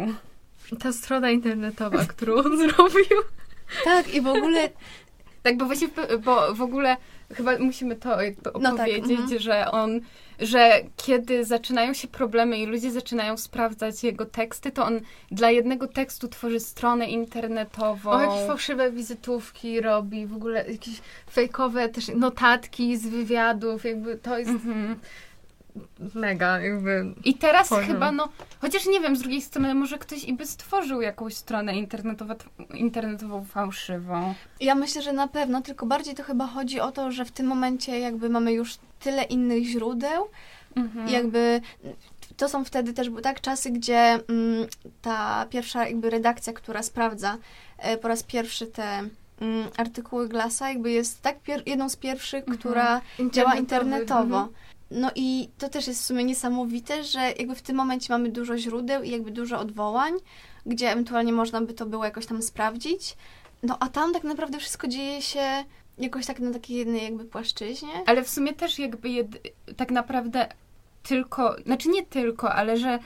Ta 0.81 0.92
strona 0.92 1.31
internetowa, 1.31 2.04
którą 2.04 2.35
on 2.35 2.59
zrobił. 2.68 3.22
Tak, 3.85 4.14
i 4.14 4.20
w 4.20 4.26
ogóle 4.26 4.70
Tak, 5.42 5.57
bo 5.57 5.66
właśnie, 5.66 5.88
bo 6.24 6.54
w 6.54 6.62
ogóle 6.62 6.96
chyba 7.34 7.58
musimy 7.58 7.96
to 7.96 8.22
jakby 8.22 8.50
No 8.54 8.60
tak, 8.60 8.72
opowiedzieć, 8.72 9.20
mhm. 9.20 9.38
że 9.38 9.70
on, 9.70 10.00
że 10.40 10.80
kiedy 10.96 11.44
zaczynają 11.44 11.94
się 11.94 12.08
problemy 12.08 12.58
i 12.58 12.66
ludzie 12.66 12.90
zaczynają 12.90 13.36
sprawdzać 13.36 14.04
jego 14.04 14.26
teksty, 14.26 14.70
to 14.70 14.84
on 14.84 15.00
dla 15.30 15.50
jednego 15.50 15.88
tekstu 15.88 16.28
tworzy 16.28 16.60
stronę 16.60 17.06
internetową. 17.06 18.10
O, 18.10 18.20
jakieś 18.20 18.46
fałszywe 18.46 18.90
wizytówki 18.92 19.80
robi, 19.80 20.26
w 20.26 20.34
ogóle 20.34 20.70
jakieś 20.70 21.00
fejkowe 21.30 21.88
też 21.88 22.08
notatki 22.08 22.96
z 22.96 23.06
wywiadów, 23.06 23.84
jakby 23.84 24.16
to 24.16 24.38
jest 24.38 24.50
Mhm. 24.50 24.98
Mega, 26.14 26.61
jakby... 26.61 27.14
I 27.24 27.35
teraz 27.35 27.68
Poziom. 27.68 27.87
chyba, 27.87 28.12
no, 28.12 28.28
chociaż 28.61 28.87
nie 28.87 29.00
wiem, 29.00 29.16
z 29.16 29.20
drugiej 29.20 29.42
strony 29.42 29.74
może 29.74 29.98
ktoś 29.98 30.24
i 30.24 30.33
by 30.33 30.46
stworzył 30.46 31.00
jakąś 31.00 31.35
stronę 31.35 31.76
internetową, 31.76 32.35
internetową 32.74 33.44
fałszywą. 33.44 34.35
Ja 34.61 34.74
myślę, 34.74 35.02
że 35.02 35.12
na 35.12 35.28
pewno, 35.28 35.62
tylko 35.62 35.87
bardziej 35.87 36.14
to 36.14 36.22
chyba 36.22 36.46
chodzi 36.46 36.81
o 36.81 36.92
to, 36.92 37.12
że 37.12 37.24
w 37.24 37.31
tym 37.33 37.46
momencie 37.46 37.98
jakby 38.00 38.28
mamy 38.28 38.52
już 38.52 38.74
tyle 39.00 39.22
innych 39.22 39.64
źródeł, 39.64 40.28
Mhm. 40.76 41.09
i 41.09 41.12
jakby 41.12 41.61
to 42.37 42.48
są 42.48 42.64
wtedy 42.64 42.92
też 42.92 43.09
były 43.11 43.22
tak 43.22 43.40
czasy, 43.40 43.70
gdzie 43.70 43.98
mm, 43.98 44.66
ta 45.02 45.46
pierwsza 45.50 45.87
jakby 45.88 46.11
redakcja, 46.11 46.52
która 46.52 46.83
sprawdza 46.83 47.37
e, 47.78 47.96
po 47.96 48.09
raz 48.09 48.22
pierwszy 48.22 48.66
te 48.66 48.85
mm, 49.40 49.68
artykuły 49.76 50.28
Glasa, 50.28 50.68
jakby 50.68 50.90
jest 50.90 51.22
tak 51.22 51.37
pier- 51.42 51.62
jedną 51.66 51.88
z 51.88 51.96
pierwszych, 51.96 52.40
Mhm. 52.40 52.59
która 52.59 53.00
działa 53.31 53.54
internetowo. 53.54 54.22
mhm. 54.38 54.48
No 54.90 55.11
i 55.14 55.48
to 55.59 55.68
też 55.68 55.87
jest 55.87 56.03
w 56.03 56.07
sumie 56.07 56.24
niesamowite, 56.24 57.05
że 57.05 57.20
jakby 57.38 57.55
w 57.55 57.62
tym 57.62 57.77
momencie 57.77 58.12
mamy 58.12 58.29
dużo 58.29 58.59
źródeł 58.59 59.03
i 59.03 59.11
jakby 59.11 59.31
dużo 59.31 59.59
odwołań, 59.59 60.12
gdzie 60.66 60.90
ewentualnie 60.90 61.33
można 61.33 61.61
by 61.61 61.74
to 61.74 61.87
było 61.87 62.05
jakoś 62.05 62.27
tam 62.27 62.42
sprawdzić. 62.42 63.16
No 63.62 63.77
a 63.81 63.88
tam 63.88 64.12
tak 64.12 64.24
naprawdę 64.24 64.59
wszystko 64.59 64.88
dzieje 64.88 65.22
się 65.22 65.64
jakoś 65.98 66.27
tak 66.27 66.40
na 66.40 66.53
takiej 66.53 66.77
jednej 66.77 67.03
jakby 67.05 67.24
płaszczyźnie. 67.24 67.88
Ale 68.07 68.22
w 68.24 68.29
sumie 68.29 68.55
też 68.55 68.79
jakby 68.79 69.09
jed, 69.09 69.29
tak 69.77 69.90
naprawdę 69.90 70.48
tylko, 71.03 71.57
znaczy 71.66 71.88
nie 71.88 72.07
tylko, 72.07 72.55
ale 72.55 72.77
że 72.77 72.98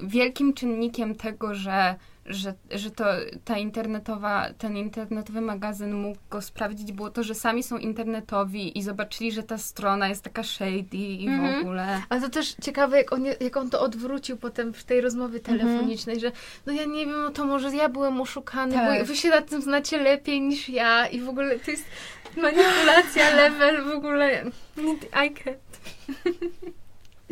wielkim 0.00 0.54
czynnikiem 0.54 1.14
tego, 1.14 1.54
że, 1.54 1.94
że, 2.28 2.54
że 2.70 2.90
to 2.90 3.04
ta 3.44 3.58
internetowa, 3.58 4.46
ten 4.58 4.76
internetowy 4.76 5.40
magazyn 5.40 5.94
mógł 5.94 6.18
go 6.30 6.42
sprawdzić, 6.42 6.92
było 6.92 7.10
to, 7.10 7.22
że 7.22 7.34
sami 7.34 7.62
są 7.62 7.78
internetowi 7.78 8.78
i 8.78 8.82
zobaczyli, 8.82 9.32
że 9.32 9.42
ta 9.42 9.58
strona 9.58 10.08
jest 10.08 10.22
taka 10.24 10.42
shady 10.42 10.96
i 10.96 11.28
Mhm. 11.28 11.54
w 11.54 11.60
ogóle. 11.60 12.02
Ale 12.08 12.20
to 12.20 12.28
też 12.28 12.54
ciekawe, 12.62 12.96
jak 12.96 13.12
on, 13.12 13.24
jak 13.40 13.56
on 13.56 13.70
to 13.70 13.80
odwrócił 13.80 14.36
potem 14.36 14.72
w 14.72 14.84
tej 14.84 15.00
rozmowie 15.00 15.40
telefonicznej, 15.40 16.20
że 16.20 16.32
no 16.66 16.72
ja 16.72 16.84
nie 16.84 17.06
wiem, 17.06 17.22
no 17.22 17.30
to 17.30 17.44
może 17.44 17.76
ja 17.76 17.88
byłem 17.88 18.20
oszukany, 18.20 18.72
Tak. 18.72 19.00
bo 19.00 19.06
wy 19.06 19.16
się 19.16 19.28
na 19.28 19.40
tym 19.42 19.62
znacie 19.62 19.98
lepiej 19.98 20.40
niż 20.40 20.68
ja 20.68 21.06
i 21.06 21.20
w 21.20 21.28
ogóle 21.28 21.58
to 21.58 21.70
jest 21.70 21.84
manipulacja, 22.36 23.34
level, 23.36 23.84
w 23.84 23.90
ogóle 23.90 24.44
I 25.26 25.30
can't. 25.30 25.54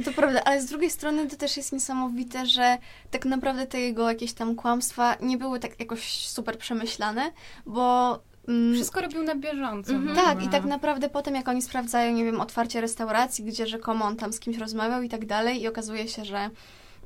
To 0.04 0.12
prawda, 0.12 0.44
ale 0.44 0.61
z 0.62 0.66
drugiej 0.66 0.90
strony 0.90 1.26
to 1.26 1.37
też 1.37 1.56
jest 1.56 1.72
niesamowite, 1.72 2.46
że 2.46 2.78
tak 3.11 3.24
naprawdę 3.24 3.66
te 3.66 3.80
jego 3.80 4.09
jakieś 4.09 4.32
tam 4.32 4.54
kłamstwa 4.54 5.16
nie 5.20 5.38
były 5.38 5.61
tak 5.61 5.80
jakoś 5.80 6.26
super 6.28 6.59
przemyślane, 6.59 7.32
bo... 7.66 8.18
mm, 8.48 8.74
Wszystko 8.74 9.00
robił 9.00 9.22
na 9.22 9.35
bieżąco. 9.35 9.92
Mhm. 9.92 10.14
w 10.16 10.18
Tak, 10.18 10.44
i 10.44 10.48
tak 10.48 10.64
naprawdę 10.64 11.09
potem 11.09 11.35
jak 11.35 11.48
oni 11.48 11.62
sprawdzają, 11.62 12.12
nie 12.12 12.24
wiem, 12.24 12.40
otwarcie 12.40 12.80
restauracji, 12.80 13.44
gdzie 13.44 13.66
rzekomo 13.66 14.04
on 14.04 14.16
tam 14.16 14.32
z 14.32 14.40
kimś 14.40 14.56
rozmawiał 14.59 15.02
i 15.02 15.09
tak 15.09 15.26
dalej 15.26 15.62
i 15.62 15.68
okazuje 15.68 16.09
się, 16.09 16.24
że 16.24 16.50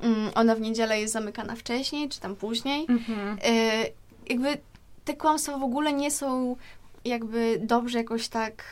mm, 0.00 0.30
ona 0.34 0.54
w 0.54 0.60
niedzielę 0.60 1.00
jest 1.00 1.12
zamykana 1.12 1.56
wcześniej, 1.56 2.08
czy 2.08 2.20
tam 2.20 2.36
później. 2.36 2.86
Mhm. 2.88 3.38
Y, 3.38 3.92
jakby 4.28 4.58
te 5.04 5.14
kłamstwa 5.16 5.58
w 5.58 5.62
ogóle 5.62 5.92
nie 5.92 6.10
są 6.10 6.56
jakby 7.04 7.60
dobrze 7.62 7.98
jakoś 7.98 8.28
tak 8.28 8.64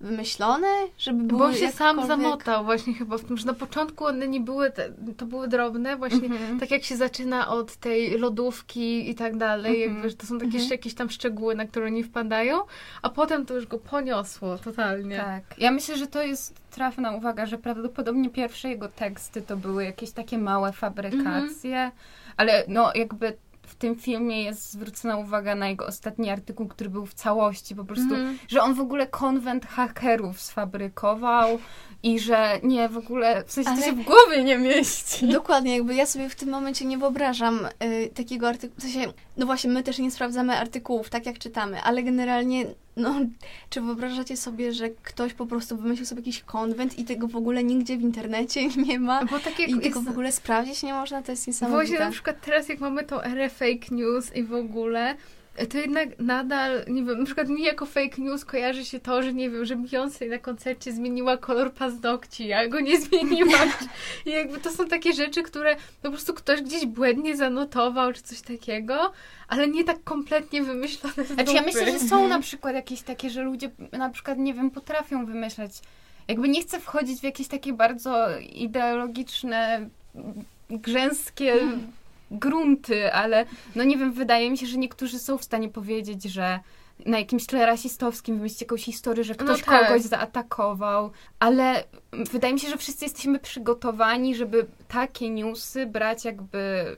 wymyślone, 0.00 0.66
żeby 0.98 1.22
były 1.22 1.38
Bo 1.38 1.44
on 1.44 1.54
się 1.54 1.72
sam 1.72 2.06
zamotał 2.06 2.64
właśnie 2.64 2.94
chyba 2.94 3.18
w 3.18 3.24
tym, 3.24 3.36
że 3.36 3.46
na 3.46 3.54
początku 3.54 4.04
one 4.04 4.28
nie 4.28 4.40
były, 4.40 4.70
te, 4.70 4.88
to 5.16 5.26
były 5.26 5.48
drobne, 5.48 5.96
właśnie 5.96 6.26
Mhm. 6.28 6.60
tak 6.60 6.70
jak 6.70 6.82
się 6.84 6.96
zaczyna 6.96 7.48
od 7.48 7.76
tej 7.76 8.18
lodówki 8.18 9.10
i 9.10 9.14
tak 9.14 9.36
dalej, 9.36 9.82
Mhm. 9.82 9.92
jakby, 9.94 10.10
że 10.10 10.16
to 10.16 10.26
są 10.26 10.34
takie 10.34 10.44
Mhm. 10.44 10.60
jeszcze 10.60 10.74
jakieś 10.74 10.94
tam 10.94 11.10
szczegóły, 11.10 11.54
na 11.54 11.66
które 11.66 11.90
nie 11.90 12.04
wpadają, 12.04 12.60
a 13.02 13.08
potem 13.10 13.46
to 13.46 13.54
już 13.54 13.66
go 13.66 13.78
poniosło 13.78 14.58
totalnie. 14.58 15.16
Tak. 15.16 15.58
Ja 15.58 15.70
myślę, 15.70 15.96
że 15.96 16.06
to 16.06 16.22
jest 16.22 16.54
trafna 16.70 17.12
uwaga, 17.12 17.46
że 17.46 17.58
prawdopodobnie 17.58 18.30
pierwsze 18.30 18.68
jego 18.68 18.88
teksty 18.88 19.42
to 19.42 19.56
były 19.56 19.84
jakieś 19.84 20.10
takie 20.10 20.38
małe 20.38 20.72
fabrykacje, 20.72 21.90
ale 22.36 22.64
no 22.68 22.92
jakby 22.94 23.36
w 23.70 23.74
tym 23.74 23.96
filmie 23.96 24.42
jest 24.42 24.72
zwrócona 24.72 25.16
uwaga 25.16 25.54
na 25.54 25.68
jego 25.68 25.86
ostatni 25.86 26.30
artykuł, 26.30 26.68
który 26.68 26.90
był 26.90 27.06
w 27.06 27.14
całości 27.14 27.74
po 27.74 27.84
prostu, 27.84 28.14
Mhm. 28.14 28.38
że 28.48 28.62
on 28.62 28.74
w 28.74 28.80
ogóle 28.80 29.06
konwent 29.06 29.66
hakerów 29.66 30.40
sfabrykował 30.40 31.58
i 32.02 32.20
że 32.20 32.60
nie, 32.62 32.88
w 32.88 32.96
ogóle, 32.96 33.44
w 33.46 33.52
sensie 33.52 33.70
Ale- 33.70 33.78
to 33.80 33.86
się 33.86 33.92
w 33.92 34.04
głowie 34.04 34.44
nie 34.44 34.58
mieści. 34.58 35.28
Dokładnie, 35.28 35.76
jakby 35.76 35.94
ja 35.94 36.06
sobie 36.06 36.28
w 36.28 36.34
tym 36.34 36.48
momencie 36.48 36.84
nie 36.84 36.98
wyobrażam 36.98 37.60
y, 37.84 38.08
takiego 38.14 38.48
artykułu, 38.48 38.78
w 38.78 38.82
sensie, 38.82 39.12
no 39.36 39.46
właśnie, 39.46 39.70
my 39.70 39.82
też 39.82 39.98
nie 39.98 40.10
sprawdzamy 40.10 40.56
artykułów, 40.58 41.10
tak 41.10 41.26
jak 41.26 41.38
czytamy, 41.38 41.82
ale 41.82 42.02
generalnie, 42.02 42.66
no, 42.96 43.14
czy 43.70 43.80
wyobrażacie 43.80 44.36
sobie, 44.36 44.72
że 44.72 44.90
ktoś 44.90 45.34
po 45.34 45.46
prostu 45.46 45.76
wymyślił 45.76 46.06
sobie 46.06 46.20
jakiś 46.20 46.40
konwent 46.42 46.98
i 46.98 47.04
tego 47.04 47.28
w 47.28 47.36
ogóle 47.36 47.64
nigdzie 47.64 47.96
w 47.96 48.02
internecie 48.02 48.68
nie 48.86 48.98
ma 48.98 49.24
Bo 49.24 49.38
tak 49.38 49.60
i 49.60 49.66
tego 49.66 49.80
jest- 50.00 50.04
w 50.04 50.08
ogóle 50.10 50.32
sprawdzić 50.32 50.82
nie 50.82 50.92
można, 50.94 51.22
to 51.22 51.32
jest 51.32 51.44
Właśnie 51.44 51.66
niesamowite. 51.66 51.98
na 52.04 52.10
przykład 52.10 52.36
teraz, 52.44 52.68
jak 52.68 52.80
mamy 52.80 53.04
tą 53.04 53.22
erę 53.22 53.50
fake 53.50 53.86
news 53.90 54.36
i 54.36 54.42
w 54.42 54.54
ogóle, 54.54 55.14
to 55.70 55.78
jednak 55.78 56.18
nadal, 56.18 56.84
nie 56.88 57.04
wiem, 57.04 57.18
na 57.18 57.24
przykład 57.24 57.48
mi 57.48 57.62
jako 57.62 57.86
fake 57.86 58.22
news 58.22 58.44
kojarzy 58.44 58.84
się 58.84 59.00
to, 59.00 59.22
że 59.22 59.32
nie 59.32 59.50
wiem, 59.50 59.64
że 59.64 59.76
Beyoncé 59.76 60.28
na 60.28 60.38
koncercie 60.38 60.92
zmieniła 60.92 61.36
kolor 61.36 61.72
paznokci, 61.72 62.46
ja 62.46 62.68
go 62.68 62.80
nie 62.80 63.00
zmieniłam. 63.06 63.68
I 64.26 64.30
jakby 64.30 64.60
to 64.60 64.70
są 64.70 64.88
takie 64.88 65.12
rzeczy, 65.12 65.42
które 65.42 65.76
po 66.02 66.10
prostu 66.10 66.34
ktoś 66.34 66.62
gdzieś 66.62 66.86
błędnie 66.86 67.36
zanotował, 67.36 68.12
czy 68.12 68.22
coś 68.22 68.40
takiego, 68.40 69.12
ale 69.48 69.68
nie 69.68 69.84
tak 69.84 70.04
kompletnie 70.04 70.62
wymyślone 70.62 71.24
z 71.24 71.28
Znaczy 71.28 71.52
ja 71.52 71.62
myślę, 71.62 71.92
że 71.92 71.98
są 71.98 72.28
na 72.28 72.40
przykład 72.40 72.74
jakieś 72.74 73.02
takie, 73.02 73.30
że 73.30 73.42
ludzie 73.42 73.70
na 73.92 74.10
przykład, 74.10 74.38
nie 74.38 74.54
wiem, 74.54 74.70
potrafią 74.70 75.26
wymyślać. 75.26 75.72
Jakby 76.28 76.48
nie 76.48 76.62
chcę 76.62 76.80
wchodzić 76.80 77.20
w 77.20 77.24
jakieś 77.24 77.48
takie 77.48 77.72
bardzo 77.72 78.38
ideologiczne, 78.38 79.88
grzęskie 80.70 81.54
grunty, 82.30 83.12
ale 83.12 83.46
no 83.74 83.84
nie 83.84 83.98
wiem, 83.98 84.12
wydaje 84.12 84.50
mi 84.50 84.58
się, 84.58 84.66
że 84.66 84.78
niektórzy 84.78 85.18
są 85.18 85.38
w 85.38 85.44
stanie 85.44 85.68
powiedzieć, 85.68 86.22
że 86.22 86.60
na 87.06 87.18
jakimś 87.18 87.46
tle 87.46 87.66
rasistowskim 87.66 88.36
wymyślić 88.36 88.60
jakąś 88.60 88.84
historię, 88.84 89.24
że 89.24 89.34
ktoś 89.34 89.62
tak. 89.62 89.86
kogoś 89.86 90.02
zaatakował, 90.02 91.10
ale 91.38 91.84
wydaje 92.12 92.54
mi 92.54 92.60
się, 92.60 92.68
że 92.68 92.76
wszyscy 92.76 93.04
jesteśmy 93.04 93.38
przygotowani, 93.38 94.34
żeby 94.34 94.66
takie 94.88 95.30
newsy 95.30 95.86
brać 95.86 96.24
jakby, 96.24 96.96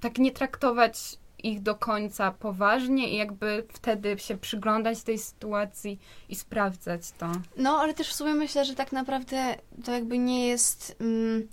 tak 0.00 0.18
nie 0.18 0.32
traktować 0.32 1.18
ich 1.42 1.62
do 1.62 1.74
końca 1.74 2.32
poważnie 2.32 3.08
i 3.08 3.16
jakby 3.16 3.66
wtedy 3.72 4.18
się 4.18 4.36
przyglądać 4.36 5.02
tej 5.02 5.18
sytuacji 5.18 5.98
i 6.28 6.34
sprawdzać 6.34 7.10
to. 7.18 7.32
No, 7.56 7.78
ale 7.80 7.94
też 7.94 8.08
w 8.08 8.14
sumie 8.14 8.34
myślę, 8.34 8.64
że 8.64 8.74
tak 8.74 8.92
naprawdę 8.92 9.54
to 9.84 9.92
jakby 9.92 10.18
nie 10.18 10.46
jest. 10.46 10.96
Mm, 11.00 11.48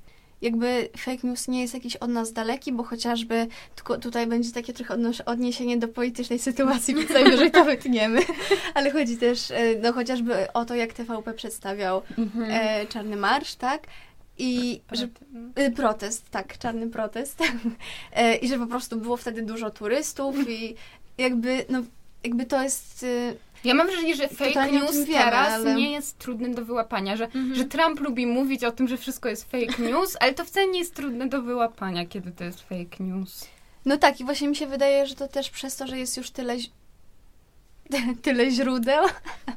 jakby 0.45 0.89
fake 0.97 1.27
news 1.27 1.47
nie 1.47 1.61
jest 1.61 1.73
jakiś 1.73 1.95
od 1.95 2.09
nas 2.09 2.33
daleki, 2.33 2.71
bo 2.71 2.83
chociażby 2.83 3.47
tutaj 4.01 4.27
będzie 4.27 4.51
takie 4.51 4.73
trochę 4.73 4.97
odniesienie 5.25 5.77
do 5.77 5.87
politycznej 5.87 6.39
sytuacji, 6.39 6.95
więc 6.95 7.09
najwyżej 7.09 7.51
to 7.51 7.65
wytniemy. 7.65 8.21
Ale 8.75 8.91
chodzi 8.91 9.17
też 9.17 9.51
e, 9.51 9.75
no, 9.81 9.93
chociażby 9.93 10.53
o 10.53 10.65
to, 10.65 10.75
jak 10.75 10.93
TVP 10.93 11.33
przedstawiał 11.33 12.01
e, 12.49 12.85
Czarny 12.85 13.15
Marsz, 13.15 13.55
tak? 13.55 13.87
I 14.37 14.81
że 14.91 15.07
Y, 15.59 15.71
Protest, 15.71 16.29
tak, 16.29 16.57
czarny 16.57 16.89
protest. 16.89 17.39
E, 18.13 18.35
I 18.35 18.47
że 18.47 18.59
po 18.59 18.67
prostu 18.67 18.97
było 18.97 19.17
wtedy 19.17 19.41
dużo 19.41 19.71
turystów 19.71 20.49
i 20.49 20.75
jakby, 21.17 21.65
no, 21.69 21.83
jakby 22.23 22.45
to 22.45 22.63
jest... 22.63 23.05
Ja 23.65 23.73
mam 23.73 23.87
wrażenie, 23.87 24.15
że 24.15 24.27
fake 24.27 24.47
Totalnie 24.47 24.79
news 24.79 24.95
wiemy, 24.95 25.05
teraz 25.07 25.53
ale- 25.53 25.75
nie 25.75 25.91
jest 25.91 26.17
trudny 26.17 26.49
do 26.55 26.65
wyłapania, 26.65 27.17
że, 27.17 27.25
Mhm. 27.25 27.55
że 27.55 27.65
Trump 27.65 27.99
lubi 27.99 28.25
mówić 28.27 28.63
o 28.63 28.71
tym, 28.71 28.87
że 28.87 28.97
wszystko 28.97 29.29
jest 29.29 29.51
fake 29.51 29.81
news, 29.83 30.17
ale 30.19 30.33
to 30.33 30.45
wcale 30.45 30.67
nie 30.67 30.79
jest 30.79 30.95
trudne 30.95 31.27
do 31.29 31.41
wyłapania, 31.41 32.05
kiedy 32.05 32.31
to 32.31 32.43
jest 32.43 32.61
fake 32.61 33.03
news. 33.03 33.47
No 33.85 33.97
tak, 33.97 34.19
i 34.19 34.23
właśnie 34.25 34.47
mi 34.47 34.55
się 34.55 34.67
wydaje, 34.67 35.07
że 35.07 35.15
to 35.15 35.27
też 35.27 35.49
przez 35.49 35.75
to, 35.75 35.87
że 35.87 35.97
jest 35.99 36.17
już 36.17 36.31
tyle, 36.31 36.55
tyle 38.21 38.51
źródeł, 38.51 39.03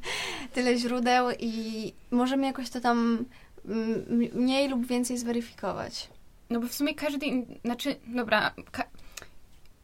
tyle 0.54 0.76
źródeł 0.78 1.26
i 1.38 1.92
możemy 2.10 2.46
jakoś 2.46 2.70
to 2.70 2.80
tam 2.80 3.24
mm, 3.68 4.04
mniej 4.34 4.68
lub 4.68 4.86
więcej 4.86 5.18
zweryfikować. 5.18 6.08
No 6.50 6.60
bo 6.60 6.66
w 6.68 6.74
sumie 6.74 6.94
każdy, 6.94 7.26
in- 7.26 7.46
znaczy, 7.64 7.96
dobra, 8.06 8.50
ka- 8.72 8.84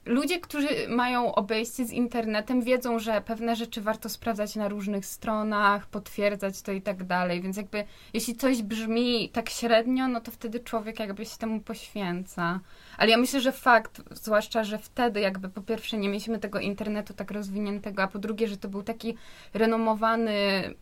ludzie, 0.07 0.40
którzy 0.40 0.69
mają 0.88 1.35
obejście 1.35 1.85
z 1.85 1.93
internetem, 1.93 2.62
wiedzą, 2.62 2.99
że 2.99 3.21
pewne 3.21 3.57
rzeczy 3.57 3.81
warto 3.81 4.09
sprawdzać 4.09 4.57
na 4.57 4.69
różnych 4.69 5.07
stronach, 5.07 5.87
potwierdzać 5.87 6.62
to 6.62 6.73
i 6.73 6.83
tak 6.83 7.05
dalej. 7.05 7.43
Więc 7.43 7.57
jakby 7.57 7.85
jeśli 8.12 8.35
coś 8.37 8.62
brzmi 8.62 9.29
tak 9.29 9.51
średnio, 9.51 10.09
no 10.09 10.21
to 10.21 10.31
wtedy 10.31 10.61
człowiek 10.61 11.01
jakby 11.01 11.27
się 11.27 11.37
temu 11.38 11.61
poświęca. 11.61 12.61
Ale 12.99 13.11
ja 13.11 13.17
myślę, 13.17 13.40
że 13.40 13.53
fakt, 13.53 14.03
zwłaszcza, 14.11 14.64
że 14.64 14.79
wtedy 14.79 15.21
jakby 15.21 15.49
po 15.49 15.61
pierwsze 15.62 15.97
nie 15.99 16.09
mieliśmy 16.09 16.38
tego 16.38 16.59
internetu 16.61 17.14
tak 17.14 17.31
rozwiniętego, 17.31 18.03
a 18.03 18.07
po 18.09 18.19
drugie, 18.19 18.49
że 18.49 18.57
to 18.57 18.69
był 18.69 18.83
taki 18.83 19.14
renomowany 19.55 20.35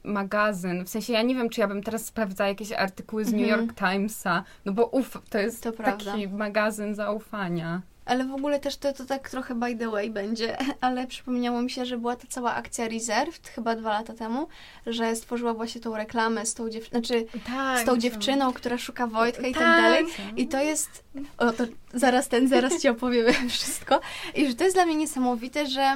magazyn. 0.05 0.85
W 0.85 0.89
sensie 0.89 1.13
ja 1.13 1.23
nie 1.23 1.35
wiem, 1.35 1.49
czy 1.51 1.61
ja 1.61 1.69
bym 1.69 1.83
teraz 1.83 2.05
sprawdzała 2.07 2.49
jakieś 2.49 2.73
artykuły 2.73 3.25
z 3.25 3.33
New 3.33 3.43
Mhm. 3.43 3.61
York 3.61 3.79
Timesa, 3.79 4.45
no 4.65 4.73
bo 4.73 4.87
uf, 4.87 5.19
to 5.31 5.39
jest 5.39 5.63
To 5.63 5.73
taki 5.73 5.83
prawda. 6.05 6.37
magazyn 6.37 6.95
zaufania. 6.95 7.83
Ale 8.05 8.25
w 8.25 8.33
ogóle 8.35 8.61
też 8.61 8.77
to, 8.77 8.93
to 8.93 9.05
tak 9.05 9.31
trochę 9.31 9.55
by 9.55 9.77
the 9.77 9.91
way 9.91 10.11
będzie, 10.11 10.57
ale 10.81 11.07
przypomniało 11.07 11.63
mi 11.63 11.71
się, 11.71 11.87
że 11.87 11.99
była 11.99 12.17
ta 12.17 12.27
cała 12.29 12.55
akcja 12.55 12.89
Reserved 12.89 13.49
chyba 13.49 13.77
dwa 13.77 13.91
lata 13.93 14.15
temu, 14.15 14.49
że 14.87 15.17
stworzyła 15.17 15.55
właśnie 15.55 15.81
tą 15.81 15.97
reklamę 15.97 16.47
z 16.47 16.55
tą, 16.55 16.69
dziew- 16.69 16.89
znaczy, 16.91 17.27
Tak. 17.47 17.81
z 17.81 17.85
tą 17.85 17.99
dziewczyną, 17.99 18.53
która 18.53 18.79
szuka 18.79 19.07
Wojtka 19.07 19.47
i 19.47 19.55
tak, 19.55 19.63
Tak. 19.63 19.83
dalej. 19.83 20.05
I 20.37 20.49
to 20.49 20.63
jest. 20.63 21.05
O, 21.39 21.53
to 21.53 21.65
zaraz 21.95 22.29
ten, 22.29 22.49
zaraz 22.49 22.81
ci 22.83 22.89
opowiemy 22.89 23.33
wszystko. 23.49 24.01
I 24.35 24.47
że 24.49 24.55
to 24.55 24.65
jest 24.65 24.77
dla 24.77 24.87
mnie 24.87 24.95
niesamowite, 24.97 25.67
że 25.67 25.95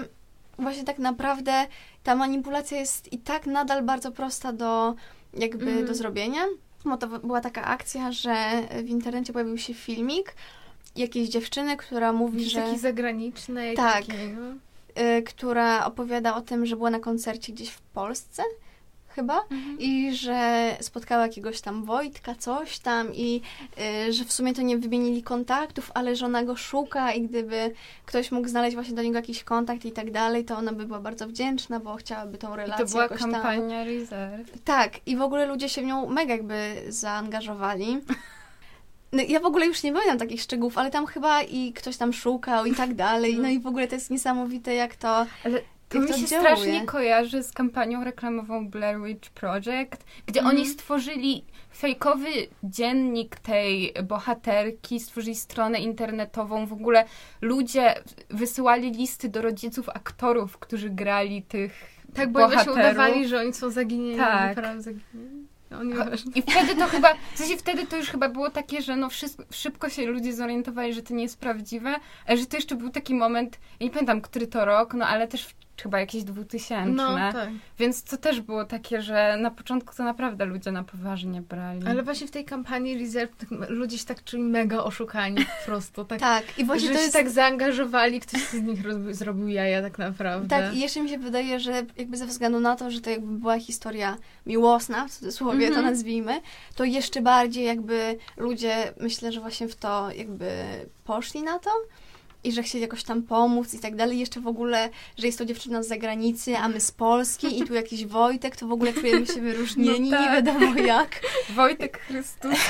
właśnie 0.58 0.84
tak 0.84 0.98
naprawdę 0.98 1.66
ta 2.02 2.14
manipulacja 2.14 2.78
jest 2.78 3.12
i 3.12 3.18
tak 3.18 3.46
nadal 3.46 3.82
bardzo 3.82 4.12
prosta 4.12 4.52
do 4.52 4.94
jakby 5.34 5.66
Mhm. 5.66 5.86
do 5.86 5.94
zrobienia. 5.94 6.42
Bo 6.84 6.96
to 6.96 7.06
była 7.06 7.40
taka 7.40 7.64
akcja, 7.64 8.12
że 8.12 8.34
w 8.84 8.88
internecie 8.88 9.32
pojawił 9.32 9.58
się 9.58 9.74
filmik 9.74 10.34
jakiejś 10.96 11.28
dziewczyny, 11.28 11.76
która 11.76 12.12
mówi, 12.12 12.38
Jakiś 12.38 12.52
że 12.52 12.62
taki 12.62 12.78
zagraniczny. 12.78 13.74
Tak. 13.74 14.06
Taki, 14.06 14.12
no. 14.12 15.02
y, 15.02 15.22
która 15.22 15.84
opowiada 15.84 16.34
o 16.34 16.40
tym, 16.40 16.66
że 16.66 16.76
była 16.76 16.90
na 16.90 17.00
koncercie 17.00 17.52
gdzieś 17.52 17.70
w 17.70 17.80
Polsce 17.80 18.42
chyba 19.16 19.44
i 19.78 20.14
że 20.14 20.70
spotkała 20.80 21.22
jakiegoś 21.22 21.60
tam 21.60 21.84
Wojtka, 21.84 22.34
coś 22.34 22.78
tam 22.78 23.14
i 23.14 23.40
y, 24.08 24.12
że 24.12 24.24
w 24.24 24.32
sumie 24.32 24.54
to 24.54 24.62
nie 24.62 24.78
wymienili 24.78 25.22
kontaktów, 25.22 25.90
ale 25.94 26.16
że 26.16 26.26
ona 26.26 26.44
go 26.44 26.56
szuka 26.56 27.12
i 27.12 27.22
gdyby 27.22 27.74
ktoś 28.06 28.32
mógł 28.32 28.48
znaleźć 28.48 28.74
właśnie 28.74 28.94
do 28.94 29.02
niego 29.02 29.16
jakiś 29.16 29.44
kontakt 29.44 29.84
i 29.84 29.92
tak 29.92 30.10
dalej, 30.10 30.44
to 30.44 30.56
ona 30.56 30.72
by 30.72 30.86
była 30.86 31.00
bardzo 31.00 31.28
wdzięczna, 31.28 31.80
bo 31.80 31.96
chciałaby 31.96 32.38
tą 32.38 32.54
I 32.54 32.56
relację 32.56 32.84
to 32.84 32.90
była 32.90 33.02
jakoś 33.02 33.20
tam... 33.20 33.32
kampania 33.32 33.84
Reserve. 33.84 34.62
Tak, 34.64 34.92
i 35.06 35.16
w 35.16 35.22
ogóle 35.22 35.46
ludzie 35.46 35.68
się 35.68 35.82
w 35.82 35.84
nią 35.84 36.06
mega 36.06 36.32
jakby 36.32 36.82
zaangażowali. 36.88 37.98
No, 39.12 39.22
ja 39.28 39.40
w 39.40 39.44
ogóle 39.46 39.66
już 39.66 39.82
nie 39.82 39.92
pamiętam 39.92 40.18
takich 40.18 40.42
szczegółów, 40.42 40.78
ale 40.78 40.90
tam 40.90 41.06
chyba 41.06 41.42
i 41.42 41.72
ktoś 41.72 41.96
tam 41.96 42.12
szukał 42.12 42.66
i 42.66 42.74
tak 42.74 42.94
dalej. 42.94 43.38
No 43.38 43.48
i 43.48 43.60
w 43.60 43.66
ogóle 43.66 43.88
to 43.88 43.94
jest 43.94 44.10
niesamowite, 44.10 44.74
jak 44.74 44.96
to. 44.96 45.08
Ale 45.44 45.60
to 45.88 45.98
Jak 45.98 46.02
mi 46.06 46.12
to 46.12 46.18
się 46.18 46.24
oddziałuje. 46.24 46.50
strasznie 46.56 46.86
kojarzy 46.86 47.42
z 47.42 47.52
kampanią 47.52 48.04
reklamową 48.04 48.68
Blair 48.68 49.00
Witch 49.02 49.30
Project, 49.30 50.04
gdzie 50.26 50.40
Mhm. 50.40 50.56
oni 50.56 50.66
stworzyli 50.66 51.44
fejkowy 51.74 52.28
dziennik 52.62 53.36
tej 53.36 53.94
bohaterki, 54.04 55.00
stworzyli 55.00 55.34
stronę 55.36 55.78
internetową. 55.80 56.66
W 56.66 56.72
ogóle 56.72 57.04
ludzie 57.40 57.94
wysyłali 58.30 58.90
listy 58.90 59.28
do 59.28 59.42
rodziców 59.42 59.88
aktorów, 59.88 60.58
którzy 60.58 60.90
grali 60.90 61.42
tych 61.42 61.72
Tak, 62.14 62.32
bo 62.32 62.38
właśnie 62.38 62.56
bohaterów. 62.56 62.78
udawali, 62.78 63.28
że 63.28 63.40
oni 63.40 63.52
są 63.54 63.70
zaginieni. 63.70 64.16
Tak. 64.18 64.56
naprawdę 64.56 64.82
zaginieni. 64.82 65.45
No. 65.70 65.80
I 66.34 66.42
wtedy 66.42 66.76
to 66.76 66.86
chyba, 66.86 67.14
w 67.34 67.38
sensie 67.38 67.56
wtedy 67.56 67.86
to 67.86 67.96
już 67.96 68.08
chyba 68.08 68.28
było 68.28 68.50
takie, 68.50 68.82
że 68.82 68.96
no 68.96 69.08
wszystko, 69.08 69.44
szybko 69.50 69.88
się 69.88 70.06
ludzie 70.06 70.32
zorientowali, 70.32 70.94
że 70.94 71.02
to 71.02 71.14
nie 71.14 71.22
jest 71.22 71.38
prawdziwe, 71.38 71.94
ale 72.26 72.36
że 72.38 72.46
to 72.46 72.56
jeszcze 72.56 72.74
był 72.74 72.90
taki 72.90 73.14
moment, 73.14 73.58
ja 73.80 73.86
nie 73.86 73.90
pamiętam, 73.90 74.20
który 74.20 74.46
to 74.46 74.64
rok, 74.64 74.94
no 74.94 75.06
ale 75.06 75.28
też 75.28 75.46
chyba 75.82 76.00
jakieś 76.00 76.24
dwutysięczne. 76.24 76.92
No, 76.94 77.32
tak. 77.32 77.48
Więc 77.78 78.02
to 78.02 78.16
też 78.16 78.40
było 78.40 78.64
takie, 78.64 79.02
że 79.02 79.36
na 79.40 79.50
początku 79.50 79.94
to 79.96 80.04
naprawdę 80.04 80.44
ludzie 80.44 80.72
na 80.72 80.84
poważnie 80.84 81.42
brali. 81.42 81.86
Ale 81.86 82.02
właśnie 82.02 82.26
w 82.26 82.30
tej 82.30 82.44
kampanii 82.44 82.98
Reserve 82.98 83.36
tak, 83.36 83.48
ludzie 83.68 83.98
się 83.98 84.04
tak 84.04 84.24
czuli 84.24 84.42
mega 84.42 84.78
oszukani 84.84 85.36
po 85.44 85.66
prostu. 85.66 86.04
Tak, 86.04 86.20
Tak, 86.20 86.58
i 86.58 86.64
właśnie 86.64 86.86
że 86.88 86.92
to 86.92 86.98
się 86.98 87.02
jest. 87.04 87.14
tak 87.16 87.30
zaangażowali, 87.30 88.20
ktoś 88.20 88.40
z 88.42 88.62
nich 88.62 88.82
zrobił 89.14 89.48
jaja 89.48 89.82
tak 89.82 89.98
naprawdę. 89.98 90.48
Tak, 90.48 90.74
i 90.74 90.80
jeszcze 90.80 91.00
mi 91.02 91.08
się 91.08 91.18
wydaje, 91.18 91.60
że 91.60 91.84
jakby 91.96 92.16
ze 92.16 92.26
względu 92.26 92.60
na 92.60 92.76
to, 92.76 92.90
że 92.90 93.00
to 93.00 93.10
jakby 93.10 93.38
była 93.38 93.58
historia 93.58 94.16
miłosna, 94.46 95.08
w 95.08 95.10
cudzysłowie 95.10 95.60
to 95.68 95.74
Mhm. 95.76 95.86
nazwijmy, 95.86 96.40
to 96.74 96.84
jeszcze 96.84 97.22
bardziej 97.22 97.64
jakby 97.64 98.18
ludzie, 98.36 98.92
myślę, 99.00 99.32
że 99.32 99.40
właśnie 99.40 99.68
w 99.68 99.76
to 99.76 100.10
jakby 100.10 100.50
poszli 101.04 101.42
na 101.42 101.58
to 101.58 101.70
i 102.46 102.52
że 102.52 102.62
chcieli 102.62 102.82
jakoś 102.82 103.04
tam 103.04 103.22
pomóc 103.22 103.74
i 103.74 103.78
tak 103.78 103.96
dalej. 103.96 104.18
Jeszcze 104.18 104.40
w 104.40 104.46
ogóle, 104.46 104.88
że 105.18 105.26
jest 105.26 105.38
to 105.38 105.44
dziewczyna 105.44 105.82
z 105.82 105.88
zagranicy, 105.88 106.56
a 106.56 106.68
my 106.68 106.80
z 106.80 106.90
Polski 106.90 107.58
i 107.58 107.64
tu 107.64 107.74
jakiś 107.74 108.06
Wojtek, 108.06 108.56
to 108.56 108.66
w 108.66 108.72
ogóle 108.72 108.92
czujemy 108.92 109.26
się 109.26 109.40
wyróżnieni, 109.40 110.10
No 110.16 110.16
tak. 110.16 110.26
nie 110.26 110.32
wiadomo 110.32 110.80
jak. 110.80 111.20
Wojtek 111.56 111.98
Chrystus. 111.98 112.54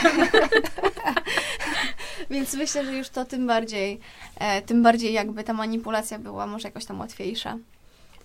Więc 2.30 2.54
myślę, 2.54 2.84
że 2.84 2.98
już 2.98 3.08
to 3.08 3.24
tym 3.24 3.46
bardziej, 3.46 4.00
e, 4.38 4.62
tym 4.62 4.82
bardziej 4.82 5.12
jakby 5.12 5.44
ta 5.44 5.52
manipulacja 5.52 6.18
była 6.18 6.46
może 6.46 6.68
jakoś 6.68 6.84
tam 6.84 7.00
łatwiejsza. 7.00 7.58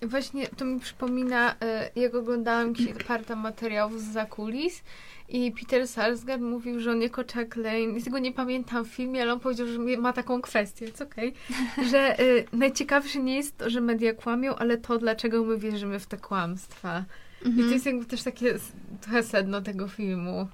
Właśnie 0.01 0.47
to 0.47 0.65
mi 0.65 0.79
przypomina, 0.79 1.55
e, 1.61 1.89
jak 1.95 2.15
oglądałam 2.15 2.73
parę 3.07 3.35
materiałów 3.35 4.01
z 4.01 4.11
zakulis 4.11 4.83
i 5.29 5.51
Peter 5.51 5.87
Sarsgaard 5.87 6.41
mówił, 6.41 6.79
że 6.79 6.91
on 6.91 7.01
jako 7.01 7.21
Chuck 7.21 7.55
Lane, 7.55 7.79
ja 7.79 8.03
tego 8.03 8.19
nie 8.19 8.31
pamiętam 8.31 8.85
w 8.85 8.87
filmie, 8.87 9.21
ale 9.21 9.33
on 9.33 9.39
powiedział, 9.39 9.67
że 9.67 9.79
ma 9.97 10.13
taką 10.13 10.41
kwestię, 10.41 10.85
jest 10.85 11.01
okej, 11.01 11.33
że 11.91 12.19
e, 12.19 12.23
najciekawsze 12.53 13.19
nie 13.19 13.35
jest 13.35 13.57
to, 13.57 13.69
że 13.69 13.81
media 13.81 14.13
kłamią, 14.13 14.55
ale 14.55 14.77
to, 14.77 14.97
dlaczego 14.97 15.43
my 15.43 15.57
wierzymy 15.57 15.99
w 15.99 16.05
te 16.07 16.17
kłamstwa. 16.17 17.03
I 17.41 17.47
Mhm. 17.47 17.67
to 17.67 17.73
jest 17.73 17.85
jakby 17.85 18.05
też 18.05 18.23
takie 18.23 18.55
trochę 19.01 19.23
sedno 19.23 19.61
tego 19.61 19.87
filmu 19.87 20.47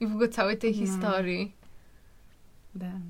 i 0.00 0.06
w 0.06 0.10
ogóle 0.12 0.28
całej 0.28 0.58
tej 0.58 0.70
No. 0.70 0.76
historii. 0.86 1.52
Damn. 2.74 3.02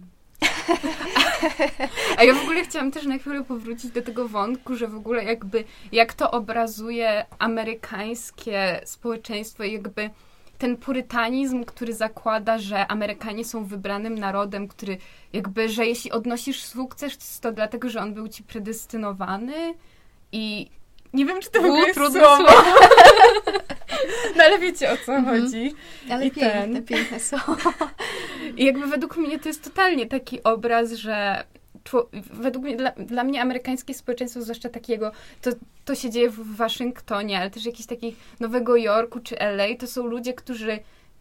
A 2.19 2.25
ja 2.25 2.35
w 2.35 2.43
ogóle 2.43 2.63
chciałam 2.63 2.91
też 2.91 3.05
na 3.05 3.19
chwilę 3.19 3.45
powrócić 3.45 3.91
do 3.91 4.03
tego 4.03 4.29
wątku, 4.29 4.77
że 4.77 4.89
w 4.89 4.97
ogóle 4.97 5.25
jakby 5.25 5.65
jak 5.93 6.15
to 6.15 6.31
obrazuje 6.31 7.27
amerykańskie 7.39 8.81
społeczeństwo 8.85 9.65
jakby 9.65 10.11
ten 10.59 10.77
purytanizm, 10.77 11.65
który 11.65 11.95
zakłada, 11.95 12.59
że 12.59 12.87
Amerykanie 12.87 13.45
są 13.45 13.65
wybranym 13.65 14.19
narodem, 14.19 14.69
który 14.69 14.99
jakby, 15.33 15.69
że 15.69 15.87
jeśli 15.87 16.11
odnosisz 16.11 16.63
sukces, 16.63 17.41
to 17.41 17.53
dlatego, 17.53 17.89
że 17.89 18.01
on 18.01 18.15
był 18.15 18.29
ci 18.29 18.43
predestynowany 18.43 19.75
i 20.33 20.71
nie 21.13 21.27
wiem, 21.27 21.41
czy 21.41 21.51
to 21.51 21.63
w 21.63 21.65
ogóle 21.65 21.87
jest 21.87 21.95
słowo. 22.01 22.37
słowo. 22.37 22.47
No 24.37 24.45
ale 24.45 24.59
wiecie 24.59 24.93
o 24.93 24.97
co 25.07 25.15
Mhm. 25.15 25.43
chodzi. 25.43 25.75
Ale 26.11 26.27
I 26.27 26.31
piękne, 26.31 26.53
ten. 26.75 26.85
piękne 26.85 27.21
są. 27.21 27.37
I 28.57 28.65
jakby 28.65 28.87
według 28.87 29.17
mnie 29.17 29.39
to 29.39 29.49
jest 29.49 29.65
totalnie 29.65 30.07
taki 30.07 30.43
obraz, 30.43 30.93
że 30.93 31.45
według 32.33 32.65
mnie, 32.65 32.77
dla, 32.77 32.91
dla 32.93 33.25
mnie 33.25 33.43
amerykańskie 33.43 33.95
społeczeństwo, 33.95 34.43
zwłaszcza 34.43 34.69
takiego, 34.69 35.13
to, 35.43 35.51
to 35.85 35.95
się 35.95 36.11
dzieje 36.11 36.31
w 36.31 36.57
Waszyngtonie, 36.57 37.39
ale 37.41 37.51
też 37.51 37.67
jakiś 37.67 37.87
takich 37.87 38.17
Nowego 38.41 38.77
Jorku 38.77 39.21
czy 39.21 39.39
LA, 39.39 39.65
to 39.79 39.87
są 39.87 40.07
ludzie, 40.07 40.33
którzy 40.33 40.79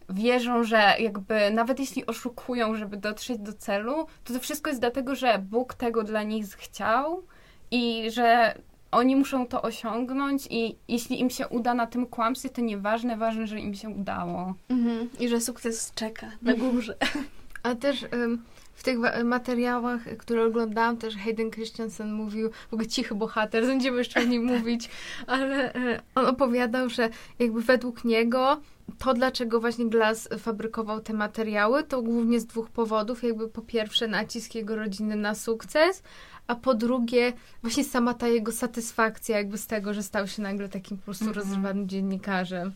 wierzą, 0.08 0.64
że 0.64 0.94
jakby 0.98 1.50
nawet 1.50 1.80
jeśli 1.80 2.06
oszukują, 2.06 2.76
żeby 2.76 2.96
dotrzeć 2.96 3.38
do 3.38 3.52
celu, 3.52 4.06
to 4.24 4.32
to 4.32 4.40
wszystko 4.40 4.70
jest 4.70 4.80
dlatego, 4.80 5.14
że 5.14 5.38
Bóg 5.38 5.74
tego 5.74 6.02
dla 6.02 6.22
nich 6.22 6.46
chciał 6.56 7.22
i 7.70 8.10
że 8.10 8.54
oni 8.92 9.16
muszą 9.16 9.46
to 9.46 9.62
osiągnąć 9.62 10.46
i 10.50 10.76
jeśli 10.88 11.20
im 11.20 11.30
się 11.30 11.48
uda 11.48 11.74
na 11.74 11.86
tym 11.86 12.06
kłamstwie, 12.06 12.48
to 12.48 12.60
nieważne, 12.60 13.16
ważne, 13.16 13.46
że 13.46 13.60
im 13.60 13.74
się 13.74 13.88
udało. 13.88 14.54
Mhm. 14.68 15.08
I 15.20 15.28
że 15.28 15.40
sukces 15.40 15.92
czeka 15.94 16.26
na 16.42 16.54
górze. 16.54 16.96
A 17.62 17.74
też 17.74 18.06
w 18.74 18.82
tych 18.82 18.98
materiałach, 19.24 20.16
które 20.18 20.44
oglądałam, 20.44 20.96
też 20.96 21.16
Hayden 21.16 21.50
Christensen 21.50 22.12
mówił, 22.12 22.50
w 22.70 22.74
ogóle 22.74 22.88
cichy 22.88 23.14
bohater, 23.14 23.66
będziemy 23.66 23.98
jeszcze 23.98 24.20
o 24.20 24.24
nim 24.24 24.44
mówić, 24.58 24.88
ale 25.26 25.74
e, 25.74 26.02
on 26.14 26.26
opowiadał, 26.26 26.88
że 26.88 27.08
jakby 27.38 27.62
według 27.62 28.04
niego 28.04 28.60
to, 28.98 29.14
dlaczego 29.14 29.60
właśnie 29.60 29.84
Glass 29.90 30.28
fabrykował 30.38 31.00
te 31.00 31.12
materiały, 31.12 31.84
to 31.84 32.02
głównie 32.02 32.40
z 32.40 32.46
dwóch 32.46 32.70
powodów. 32.70 33.22
Jakby 33.22 33.48
po 33.48 33.62
pierwsze 33.62 34.08
nacisk 34.08 34.54
jego 34.54 34.76
rodziny 34.76 35.16
na 35.16 35.34
sukces, 35.34 36.02
a 36.52 36.54
po 36.54 36.74
drugie 36.74 37.32
właśnie 37.62 37.84
sama 37.84 38.14
ta 38.14 38.28
jego 38.28 38.52
satysfakcja 38.52 39.36
jakby 39.38 39.58
z 39.58 39.66
tego, 39.66 39.94
że 39.94 40.02
stał 40.02 40.26
się 40.28 40.42
nagle 40.42 40.68
takim 40.68 40.96
po 40.98 41.04
prostu 41.04 41.24
Mhm. 41.24 41.44
rozrywanym 41.46 41.88
dziennikarzem. 41.88 42.72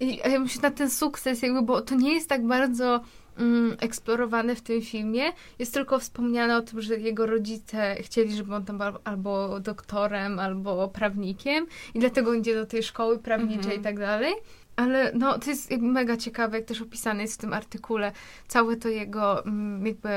I 0.00 0.16
ja 0.16 0.38
myślę 0.38 0.62
na 0.62 0.70
ten 0.70 0.90
sukces 0.90 1.42
jakby, 1.42 1.62
bo 1.62 1.80
to 1.82 1.94
nie 1.94 2.14
jest 2.14 2.28
tak 2.28 2.46
bardzo 2.46 3.00
mm, 3.38 3.76
eksplorowane 3.80 4.54
w 4.54 4.60
tym 4.60 4.82
filmie. 4.82 5.22
Jest 5.58 5.74
tylko 5.74 5.98
wspomniane 5.98 6.56
o 6.56 6.62
tym, 6.62 6.80
że 6.82 6.94
jego 6.96 7.26
rodzice 7.26 7.96
chcieli, 8.00 8.36
żeby 8.36 8.54
on 8.54 8.64
tam 8.64 8.78
był 8.78 8.86
albo 9.04 9.60
doktorem, 9.60 10.38
albo 10.38 10.88
prawnikiem 10.88 11.66
i 11.94 11.98
dlatego 11.98 12.34
idzie 12.34 12.54
do 12.54 12.66
tej 12.66 12.82
szkoły 12.82 13.18
prawniczej 13.18 13.58
Mhm. 13.64 13.80
i 13.80 13.84
tak 13.84 13.98
dalej. 13.98 14.34
Ale 14.76 15.12
no, 15.14 15.38
to 15.38 15.50
jest 15.50 15.70
jakby 15.70 15.86
mega 15.86 16.16
ciekawe, 16.16 16.56
jak 16.58 16.66
też 16.66 16.82
opisane 16.82 17.22
jest 17.22 17.34
w 17.34 17.38
tym 17.38 17.52
artykule, 17.52 18.12
całe 18.48 18.76
to 18.76 18.88
jego 18.88 19.44
mm, 19.44 19.86
jakby 19.86 20.08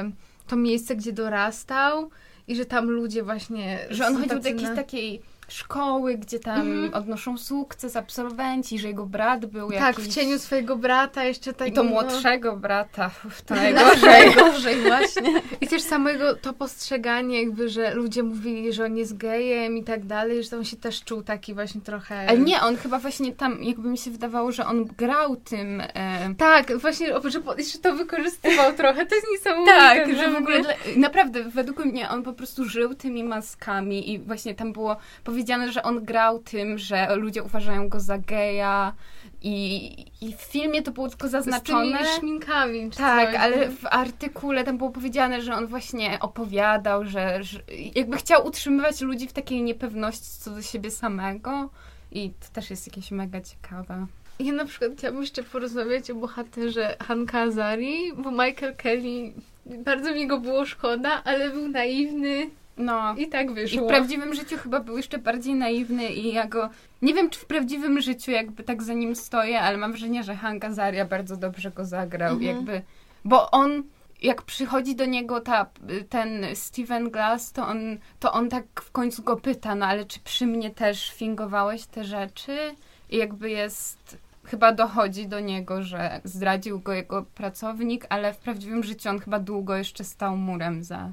to 0.47 0.55
miejsce, 0.55 0.95
gdzie 0.95 1.13
dorastał 1.13 2.09
i 2.51 2.55
że 2.55 2.65
tam 2.65 2.89
ludzie 2.89 3.23
właśnie... 3.23 3.79
Że 3.89 4.07
on 4.07 4.15
chodził 4.15 4.39
do 4.39 4.49
jakiejś 4.49 4.69
na- 4.69 4.75
takiej 4.75 5.21
szkoły, 5.53 6.17
gdzie 6.17 6.39
tam 6.39 6.61
Mhm. 6.61 6.93
odnoszą 6.93 7.37
sukces 7.37 7.95
absolwenci, 7.95 8.79
że 8.79 8.87
jego 8.87 9.05
brat 9.05 9.45
był 9.45 9.71
Tak, 9.71 9.79
jakiś... 9.81 10.05
w 10.05 10.13
cieniu 10.15 10.39
swojego 10.39 10.75
brata 10.75 11.23
jeszcze 11.23 11.53
tak... 11.53 11.67
I 11.67 11.71
to 11.71 11.83
no. 11.83 11.89
młodszego 11.89 12.57
brata, 12.57 13.11
Uf, 13.27 13.41
to 13.45 13.55
Najgorzej, 13.55 14.01
najgorzej. 14.01 14.35
najgorzej 14.35 14.81
właśnie. 14.81 15.41
I 15.61 15.67
też 15.67 15.81
samego 15.81 16.35
to 16.35 16.53
postrzeganie 16.53 17.43
jakby, 17.43 17.69
że 17.69 17.93
ludzie 17.93 18.23
mówili, 18.23 18.73
że 18.73 18.85
on 18.85 18.97
jest 18.97 19.17
gejem 19.17 19.77
i 19.77 19.83
tak 19.83 20.05
dalej, 20.05 20.43
że 20.43 20.57
on 20.57 20.63
się 20.63 20.77
też 20.77 21.03
czuł 21.03 21.21
taki 21.23 21.53
właśnie 21.53 21.81
trochę... 21.81 22.19
Ale 22.29 22.37
nie, 22.37 22.61
on 22.61 22.77
chyba 22.77 22.99
właśnie 22.99 23.31
tam, 23.35 23.63
jakby 23.63 23.89
mi 23.89 23.97
się 23.97 24.11
wydawało, 24.11 24.51
że 24.51 24.65
on 24.65 24.85
grał 24.85 25.35
tym... 25.35 25.81
E, 25.93 26.35
Tak, 26.37 26.77
właśnie, 26.77 27.07
że 27.07 27.39
jeszcze 27.57 27.79
to 27.79 27.95
wykorzystywał 27.95 28.73
trochę, 28.77 29.05
to 29.05 29.15
jest 29.15 29.27
niesamowite. 29.31 29.71
tak, 29.71 30.07
no, 30.07 30.15
że 30.15 30.31
w 30.31 30.35
ogóle 30.35 30.61
dla, 30.61 30.73
naprawdę 30.95 31.43
według 31.43 31.85
mnie 31.85 32.09
on 32.09 32.23
po 32.23 32.33
prostu 32.33 32.65
żył 32.65 32.93
tymi 32.95 33.23
maskami 33.23 34.11
i 34.11 34.19
właśnie 34.19 34.55
tam 34.55 34.73
było 34.73 34.97
powiedziane, 35.41 35.71
że 35.71 35.83
on 35.83 36.05
grał 36.05 36.39
tym, 36.39 36.77
że 36.77 37.15
ludzie 37.15 37.43
uważają 37.43 37.89
go 37.89 37.99
za 37.99 38.17
geja 38.17 38.93
i, 39.41 40.05
i 40.21 40.35
w 40.35 40.41
filmie 40.41 40.81
to 40.81 40.91
było 40.91 41.09
tylko 41.09 41.27
zaznaczone. 41.27 41.97
Z 41.97 41.99
tymi 41.99 42.19
szminkami. 42.19 42.91
Czy 42.91 42.97
Tak, 42.97 43.31
coś, 43.31 43.39
ale 43.39 43.69
w 43.69 43.85
artykule 43.85 44.63
tam 44.63 44.77
było 44.77 44.89
powiedziane, 44.89 45.41
że 45.41 45.53
on 45.53 45.67
właśnie 45.67 46.19
opowiadał, 46.19 47.05
że, 47.05 47.43
że 47.43 47.59
jakby 47.95 48.17
chciał 48.17 48.47
utrzymywać 48.47 49.01
ludzi 49.01 49.27
w 49.27 49.33
takiej 49.33 49.61
niepewności 49.63 50.25
co 50.39 50.51
do 50.51 50.61
siebie 50.61 50.91
samego. 50.91 51.69
I 52.11 52.29
to 52.29 52.47
też 52.53 52.69
jest 52.69 52.87
jakieś 52.87 53.11
mega 53.11 53.41
ciekawe. 53.41 54.05
Ja 54.39 54.53
na 54.53 54.65
przykład 54.65 54.91
chciałabym 54.97 55.21
jeszcze 55.21 55.43
porozmawiać 55.43 56.11
o 56.11 56.15
bohaterze 56.15 56.95
Hanka 56.99 57.39
Azari, 57.39 58.13
bo 58.17 58.31
Michael 58.31 58.75
Kelly, 58.75 59.33
bardzo 59.65 60.13
mi 60.13 60.27
go 60.27 60.39
było 60.39 60.65
szkoda, 60.65 61.23
ale 61.23 61.49
był 61.49 61.67
naiwny 61.67 62.49
No. 62.81 63.15
i 63.15 63.27
tak 63.27 63.51
I 63.51 63.53
wyszło. 63.53 63.85
w 63.85 63.87
prawdziwym 63.87 64.33
życiu 64.33 64.57
chyba 64.57 64.79
był 64.79 64.97
jeszcze 64.97 65.17
bardziej 65.17 65.55
naiwny 65.55 66.09
i 66.09 66.33
ja 66.33 66.47
go... 66.47 66.69
Nie 67.01 67.13
wiem, 67.13 67.29
czy 67.29 67.39
w 67.39 67.45
prawdziwym 67.45 68.01
życiu 68.01 68.31
jakby 68.31 68.63
tak 68.63 68.83
za 68.83 68.93
nim 68.93 69.15
stoję, 69.15 69.61
ale 69.61 69.77
mam 69.77 69.91
wrażenie, 69.91 70.23
że 70.23 70.35
Hank 70.35 70.65
Azaria 70.65 71.05
bardzo 71.05 71.37
dobrze 71.37 71.71
go 71.71 71.85
zagrał. 71.85 72.33
Mhm. 72.33 72.55
Jakby... 72.55 72.81
Bo 73.25 73.51
on... 73.51 73.83
Jak 74.21 74.41
przychodzi 74.41 74.95
do 74.95 75.05
niego 75.05 75.41
ta, 75.41 75.65
ten 76.09 76.45
Steven 76.53 77.09
Glass, 77.09 77.51
to 77.51 77.67
on, 77.67 77.79
to 78.19 78.33
on 78.33 78.49
tak 78.49 78.65
w 78.81 78.91
końcu 78.91 79.23
go 79.23 79.37
pyta, 79.37 79.75
no 79.75 79.85
ale 79.85 80.05
czy 80.05 80.19
przy 80.19 80.47
mnie 80.47 80.69
też 80.69 81.11
fingowałeś 81.11 81.85
te 81.85 82.03
rzeczy? 82.03 82.75
I 83.09 83.17
jakby 83.17 83.49
jest... 83.49 84.17
Chyba 84.43 84.71
dochodzi 84.71 85.27
do 85.27 85.39
niego, 85.39 85.83
że 85.83 86.21
zdradził 86.23 86.79
go 86.79 86.93
jego 86.93 87.25
pracownik, 87.35 88.05
ale 88.09 88.33
w 88.33 88.37
prawdziwym 88.37 88.83
życiu 88.83 89.09
on 89.09 89.19
chyba 89.19 89.39
długo 89.39 89.75
jeszcze 89.75 90.03
stał 90.03 90.37
murem 90.37 90.83
za, 90.83 91.11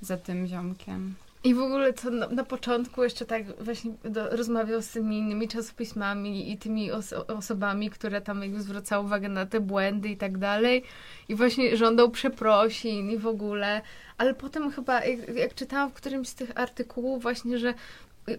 za 0.00 0.16
tym 0.16 0.46
ziomkiem. 0.46 1.14
I 1.44 1.54
w 1.54 1.60
ogóle 1.60 1.92
to 1.92 2.10
na, 2.10 2.28
na 2.28 2.44
początku 2.44 3.04
jeszcze 3.04 3.26
tak 3.26 3.62
właśnie 3.62 3.92
do, 4.04 4.36
rozmawiał 4.36 4.82
z 4.82 4.88
tymi 4.88 5.18
innymi 5.18 5.48
czasopismami 5.48 6.52
i 6.52 6.58
tymi 6.58 6.92
oso 6.92 7.26
osobami, 7.26 7.90
które 7.90 8.20
tam 8.20 8.42
jakby 8.42 8.62
zwracały 8.62 9.04
uwagę 9.04 9.28
na 9.28 9.46
te 9.46 9.60
błędy 9.60 10.08
i 10.08 10.16
tak 10.16 10.38
dalej. 10.38 10.82
I 11.28 11.34
właśnie 11.34 11.76
żądał 11.76 12.10
przeprosin 12.10 13.10
i 13.10 13.18
w 13.18 13.26
ogóle. 13.26 13.82
Ale 14.18 14.34
potem 14.34 14.70
chyba, 14.70 15.04
jak, 15.04 15.28
jak 15.34 15.54
czytałam 15.54 15.90
w 15.90 15.94
którymś 15.94 16.28
z 16.28 16.34
tych 16.34 16.50
artykułów 16.54 17.22
właśnie, 17.22 17.58
że 17.58 17.74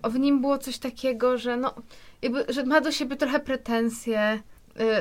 w 0.03 0.19
nim 0.19 0.41
było 0.41 0.57
coś 0.57 0.77
takiego, 0.77 1.37
że 1.37 1.57
no, 1.57 1.73
jakby, 2.21 2.45
że 2.49 2.65
ma 2.65 2.81
do 2.81 2.91
siebie 2.91 3.15
trochę 3.15 3.39
pretensje, 3.39 4.39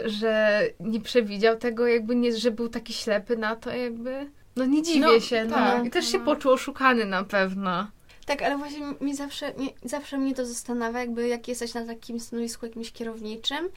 y, 0.05 0.09
że 0.09 0.63
nie 0.81 1.01
przewidział 1.01 1.57
tego, 1.57 1.87
jakby 1.87 2.17
nie, 2.17 2.37
że 2.37 2.51
był 2.51 2.69
taki 2.69 2.93
ślepy 2.93 3.37
na 3.37 3.57
to 3.57 3.71
jakby. 3.71 4.31
No 4.57 4.65
nie 4.67 4.83
dziwię 4.83 5.01
No, 5.07 5.21
się, 5.21 5.45
no. 5.45 5.55
tak, 5.55 5.85
I 5.87 5.91
też 5.91 6.13
się 6.13 6.19
no. 6.19 6.25
poczuł 6.25 6.53
oszukany 6.53 7.05
na 7.05 7.25
pewno. 7.25 7.87
Tak, 8.27 8.43
ale 8.43 8.59
właśnie 8.59 8.81
mi 9.01 9.15
zawsze, 9.17 9.55
mi, 9.55 9.75
zawsze 9.85 10.19
mnie 10.19 10.35
to 10.35 10.47
zastanawia, 10.47 11.01
jakby 11.01 11.29
jak 11.29 11.49
jesteś 11.49 11.75
na 11.75 11.87
takim 11.87 12.21
stanowisku 12.21 12.67
jakimś 12.67 12.93
kierowniczym, 12.93 13.69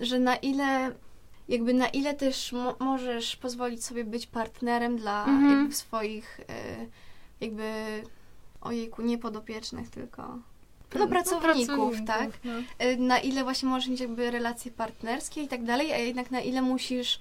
że 0.00 0.18
na 0.18 0.36
ile 0.36 0.92
jakby 1.48 1.74
na 1.74 1.88
ile 1.88 2.14
też 2.14 2.52
mo- 2.52 2.76
możesz 2.80 3.36
pozwolić 3.36 3.84
sobie 3.84 4.04
być 4.04 4.26
partnerem 4.26 4.96
dla 4.96 5.24
Mhm. 5.24 5.58
jakby 5.60 5.74
swoich 5.74 6.40
e, 6.48 6.86
jakby 7.40 7.72
ojejku, 8.60 9.02
nie 9.02 9.18
podopiecznych, 9.18 9.90
tylko 9.90 10.38
no, 10.98 11.06
pracowników, 11.08 11.94
tak? 12.06 12.30
no. 12.44 12.52
E, 12.78 12.96
Na 12.96 13.18
ile 13.18 13.42
właśnie 13.44 13.68
możesz 13.68 13.88
mieć 13.88 14.00
jakby 14.00 14.30
relacje 14.30 14.70
partnerskie 14.70 15.42
i 15.42 15.48
tak 15.48 15.64
dalej, 15.64 15.92
a 15.92 15.96
jednak 15.96 16.30
na 16.30 16.40
ile 16.40 16.62
musisz 16.62 17.18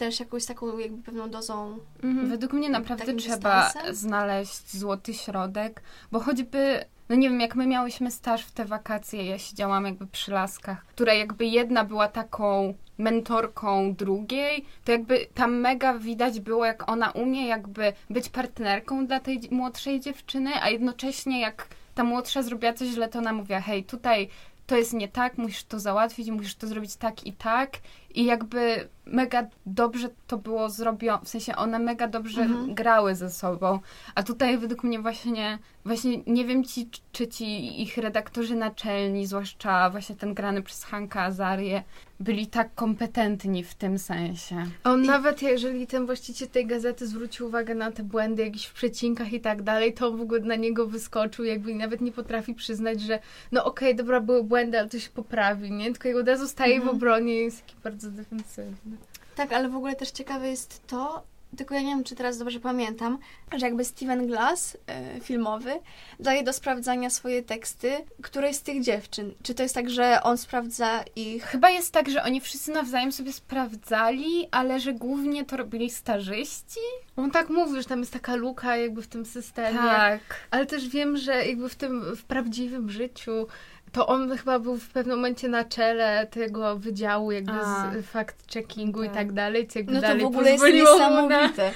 też 0.00 0.20
jakąś 0.20 0.46
taką 0.46 0.78
jakby 0.78 1.02
pewną 1.02 1.30
dozą 1.30 1.78
Według 2.02 2.52
mnie 2.52 2.70
naprawdę 2.70 3.14
trzeba 3.14 3.64
dystansem? 3.64 3.94
znaleźć 3.94 4.76
złoty 4.76 5.14
środek, 5.14 5.82
bo 6.12 6.20
choćby, 6.20 6.84
no 7.08 7.16
nie 7.16 7.30
wiem, 7.30 7.40
jak 7.40 7.56
my 7.56 7.66
miałyśmy 7.66 8.10
staż 8.10 8.44
w 8.44 8.52
te 8.52 8.64
wakacje, 8.64 9.24
ja 9.26 9.38
siedziałam 9.38 9.84
jakby 9.84 10.06
przy 10.06 10.30
laskach, 10.32 10.86
która 10.86 11.14
jakby 11.14 11.46
jedna 11.46 11.84
była 11.84 12.08
taką 12.08 12.74
mentorką 12.98 13.94
drugiej, 13.94 14.64
to 14.84 14.92
jakby 14.92 15.26
tam 15.34 15.54
mega 15.56 15.98
widać 15.98 16.40
było, 16.40 16.64
jak 16.66 16.90
ona 16.90 17.10
umie 17.10 17.46
jakby 17.46 17.92
być 18.10 18.28
partnerką 18.28 19.06
dla 19.06 19.20
tej 19.20 19.40
młodszej 19.50 20.00
dziewczyny, 20.00 20.50
a 20.62 20.70
jednocześnie 20.70 21.40
jak 21.40 21.68
ta 21.94 22.04
młodsza 22.04 22.42
zrobiła 22.42 22.72
coś 22.72 22.88
źle, 22.88 23.08
to 23.08 23.18
ona 23.18 23.32
mówiła, 23.32 23.60
hej, 23.60 23.84
tutaj 23.84 24.28
to 24.66 24.76
jest 24.76 24.92
nie 24.92 25.08
tak, 25.08 25.38
musisz 25.38 25.64
to 25.64 25.80
załatwić, 25.80 26.30
musisz 26.30 26.54
to 26.54 26.66
zrobić 26.66 26.96
tak 26.96 27.26
i 27.26 27.32
tak. 27.32 27.70
I 28.14 28.24
jakby 28.24 28.88
mega 29.06 29.46
dobrze 29.66 30.08
to 30.26 30.38
było 30.38 30.68
zrobione, 30.70 31.24
w 31.24 31.28
sensie 31.28 31.56
one 31.56 31.78
mega 31.78 32.08
dobrze 32.08 32.42
Mhm. 32.42 32.74
grały 32.74 33.14
ze 33.14 33.30
sobą. 33.30 33.78
A 34.14 34.22
tutaj 34.22 34.58
według 34.58 34.84
mnie 34.84 35.00
właśnie, 35.00 35.58
właśnie 35.84 36.18
nie 36.26 36.44
wiem 36.44 36.64
ci, 36.64 36.88
czy 37.12 37.28
ci 37.28 37.82
ich 37.82 37.96
redaktorzy 37.96 38.54
naczelni, 38.56 39.26
zwłaszcza 39.26 39.90
właśnie 39.90 40.16
ten 40.16 40.34
grany 40.34 40.62
przez 40.62 40.84
Hanka 40.84 41.22
Azarię, 41.22 41.82
byli 42.20 42.46
tak 42.46 42.74
kompetentni 42.74 43.64
w 43.64 43.74
tym 43.74 43.98
sensie. 43.98 44.66
On 44.84 45.02
nawet, 45.02 45.42
jeżeli 45.42 45.86
ten 45.86 46.06
właściciel 46.06 46.48
tej 46.48 46.66
gazety 46.66 47.06
zwrócił 47.06 47.46
uwagę 47.46 47.74
na 47.74 47.90
te 47.92 48.02
błędy 48.02 48.42
jakieś 48.44 48.66
w 48.66 48.72
przecinkach 48.72 49.32
i 49.32 49.40
tak 49.40 49.62
dalej, 49.62 49.94
to 49.94 50.12
w 50.12 50.20
ogóle 50.20 50.40
na 50.40 50.56
niego 50.56 50.86
wyskoczył, 50.86 51.44
jakby 51.44 51.74
nawet 51.74 52.00
nie 52.00 52.12
potrafi 52.12 52.54
przyznać, 52.54 53.00
że 53.00 53.18
no 53.52 53.64
okej, 53.64 53.94
dobra, 53.96 54.20
były 54.20 54.44
błędy, 54.44 54.78
ale 54.78 54.88
to 54.88 54.98
się 54.98 55.10
poprawi, 55.10 55.70
nie? 55.72 55.84
Tylko 55.92 56.08
jego 56.08 56.20
od 56.20 56.28
razu 56.28 56.48
staje 56.48 56.74
Mhm. 56.76 56.92
w 56.92 56.96
obronie 56.96 57.34
i 57.40 57.44
jest 57.44 57.60
taki 57.66 57.74
bardzo 57.84 57.99
defensywny. 58.08 58.96
Tak, 59.36 59.52
ale 59.52 59.68
w 59.68 59.76
ogóle 59.76 59.96
też 59.96 60.10
ciekawe 60.10 60.48
jest 60.48 60.86
to, 60.86 61.22
tylko 61.56 61.74
ja 61.74 61.80
nie 61.80 61.86
wiem, 61.86 62.04
czy 62.04 62.16
teraz 62.16 62.38
dobrze 62.38 62.60
pamiętam, 62.60 63.18
że 63.52 63.66
jakby 63.66 63.84
Steven 63.84 64.26
Glass, 64.26 64.76
e, 64.86 65.20
filmowy, 65.20 65.72
daje 66.20 66.42
do 66.42 66.52
sprawdzania 66.52 67.10
swoje 67.10 67.42
teksty 67.42 67.92
którejś 68.22 68.56
z 68.56 68.62
tych 68.62 68.82
dziewczyn. 68.82 69.34
Czy 69.42 69.54
to 69.54 69.62
jest 69.62 69.74
tak, 69.74 69.90
że 69.90 70.22
on 70.22 70.38
sprawdza 70.38 71.04
ich... 71.16 71.44
Chyba 71.44 71.70
jest 71.70 71.92
tak, 71.92 72.10
że 72.10 72.22
oni 72.22 72.40
wszyscy 72.40 72.70
nawzajem 72.70 73.12
sobie 73.12 73.32
sprawdzali, 73.32 74.48
ale 74.50 74.80
że 74.80 74.92
głównie 74.92 75.44
to 75.44 75.56
robili 75.56 75.90
starzyści. 75.90 76.80
On 77.16 77.30
tak 77.30 77.48
mówi, 77.48 77.82
że 77.82 77.88
tam 77.88 78.00
jest 78.00 78.12
taka 78.12 78.36
luka 78.36 78.76
jakby 78.76 79.02
w 79.02 79.06
tym 79.06 79.26
systemie. 79.26 79.78
Tak. 79.78 80.20
Ale 80.50 80.66
też 80.66 80.88
wiem, 80.88 81.16
że 81.16 81.46
jakby 81.46 81.68
w 81.68 81.74
tym, 81.74 82.16
w 82.16 82.24
prawdziwym 82.24 82.90
życiu 82.90 83.46
to 83.92 84.06
on 84.06 84.36
chyba 84.36 84.58
był 84.58 84.76
w 84.76 84.88
pewnym 84.88 85.16
momencie 85.16 85.48
na 85.48 85.64
czele 85.64 86.26
tego 86.30 86.76
wydziału 86.76 87.32
jakby 87.32 87.52
A. 87.52 87.92
z 87.92 88.06
fact-checkingu 88.12 89.02
i 89.04 89.06
Tak. 89.06 89.14
tak 89.14 89.32
dalej, 89.32 89.66
co 89.66 89.78
jakby 89.78 89.92
No 89.94 90.00
to 90.00 90.06
dalej 90.06 90.22
w 90.22 90.26
ogóle 90.26 90.50
jest 90.50 90.64
mu 90.64 90.70
na... 90.70 90.74
niesamowite. 90.74 91.72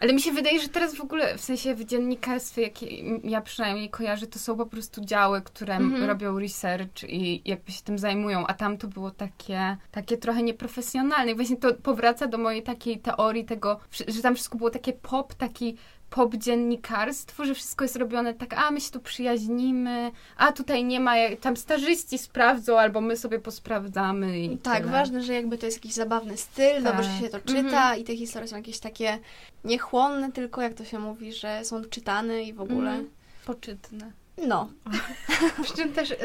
Ale 0.00 0.12
mi 0.12 0.20
się 0.22 0.32
wydaje, 0.32 0.60
że 0.60 0.68
teraz 0.68 0.94
w 0.94 1.00
ogóle, 1.00 1.38
w 1.38 1.40
sensie 1.40 1.74
w 1.74 1.84
dziennikarstwie, 1.84 2.62
jakie 2.62 2.86
ja 3.24 3.40
przynajmniej 3.40 3.90
kojarzę, 3.90 4.26
to 4.26 4.38
są 4.38 4.56
po 4.56 4.66
prostu 4.66 5.00
działy, 5.04 5.42
które 5.42 5.76
Mhm. 5.76 6.04
robią 6.04 6.38
research 6.38 7.02
i 7.04 7.42
jakby 7.44 7.72
się 7.72 7.82
tym 7.82 7.98
zajmują, 7.98 8.46
a 8.46 8.54
tam 8.54 8.78
to 8.78 8.88
było 8.88 9.10
takie, 9.10 9.76
takie 9.90 10.16
trochę 10.16 10.42
nieprofesjonalne. 10.42 11.32
I 11.32 11.34
właśnie 11.34 11.56
to 11.56 11.74
powraca 11.74 12.26
do 12.26 12.38
mojej 12.38 12.62
takiej 12.62 12.98
teorii 12.98 13.44
tego, 13.44 13.80
że 14.08 14.22
tam 14.22 14.34
wszystko 14.34 14.58
było 14.58 14.70
takie 14.70 14.92
pop, 14.92 15.34
taki 15.34 15.76
pop 16.10 16.34
dziennikarstwo, 16.36 17.44
że 17.44 17.54
wszystko 17.54 17.84
jest 17.84 17.96
robione 17.96 18.34
tak, 18.34 18.54
a 18.54 18.70
my 18.70 18.80
się 18.80 18.90
tu 18.90 19.00
przyjaźnimy, 19.00 20.10
a 20.36 20.52
tutaj 20.52 20.84
nie 20.84 21.00
ma, 21.00 21.14
tam 21.40 21.56
starzyści 21.56 22.18
sprawdzą, 22.18 22.78
albo 22.78 23.00
my 23.00 23.16
sobie 23.16 23.38
posprawdzamy 23.38 24.40
i 24.40 24.58
Tak, 24.58 24.78
tyle. 24.78 24.92
ważne, 24.92 25.22
że 25.22 25.34
jakby 25.34 25.58
to 25.58 25.66
jest 25.66 25.78
jakiś 25.78 25.92
zabawny 25.92 26.36
styl, 26.36 26.82
Tak. 26.82 26.96
dobrze 26.96 27.10
się 27.20 27.28
to 27.28 27.40
czyta 27.40 27.60
Mhm. 27.62 28.00
i 28.00 28.04
te 28.04 28.16
historie 28.16 28.48
są 28.48 28.56
jakieś 28.56 28.78
takie 28.78 29.18
niechłonne, 29.64 30.32
tylko 30.32 30.62
jak 30.62 30.74
to 30.74 30.84
się 30.84 30.98
mówi, 30.98 31.32
że 31.32 31.64
są 31.64 31.84
czytane 31.84 32.42
i 32.42 32.52
w 32.52 32.60
ogóle. 32.60 32.90
Mhm. 32.90 33.10
Poczytne. 33.46 34.12
No. 34.46 34.68
Przy 35.62 35.74
czym 35.74 35.92
też 35.92 36.10
y, 36.10 36.16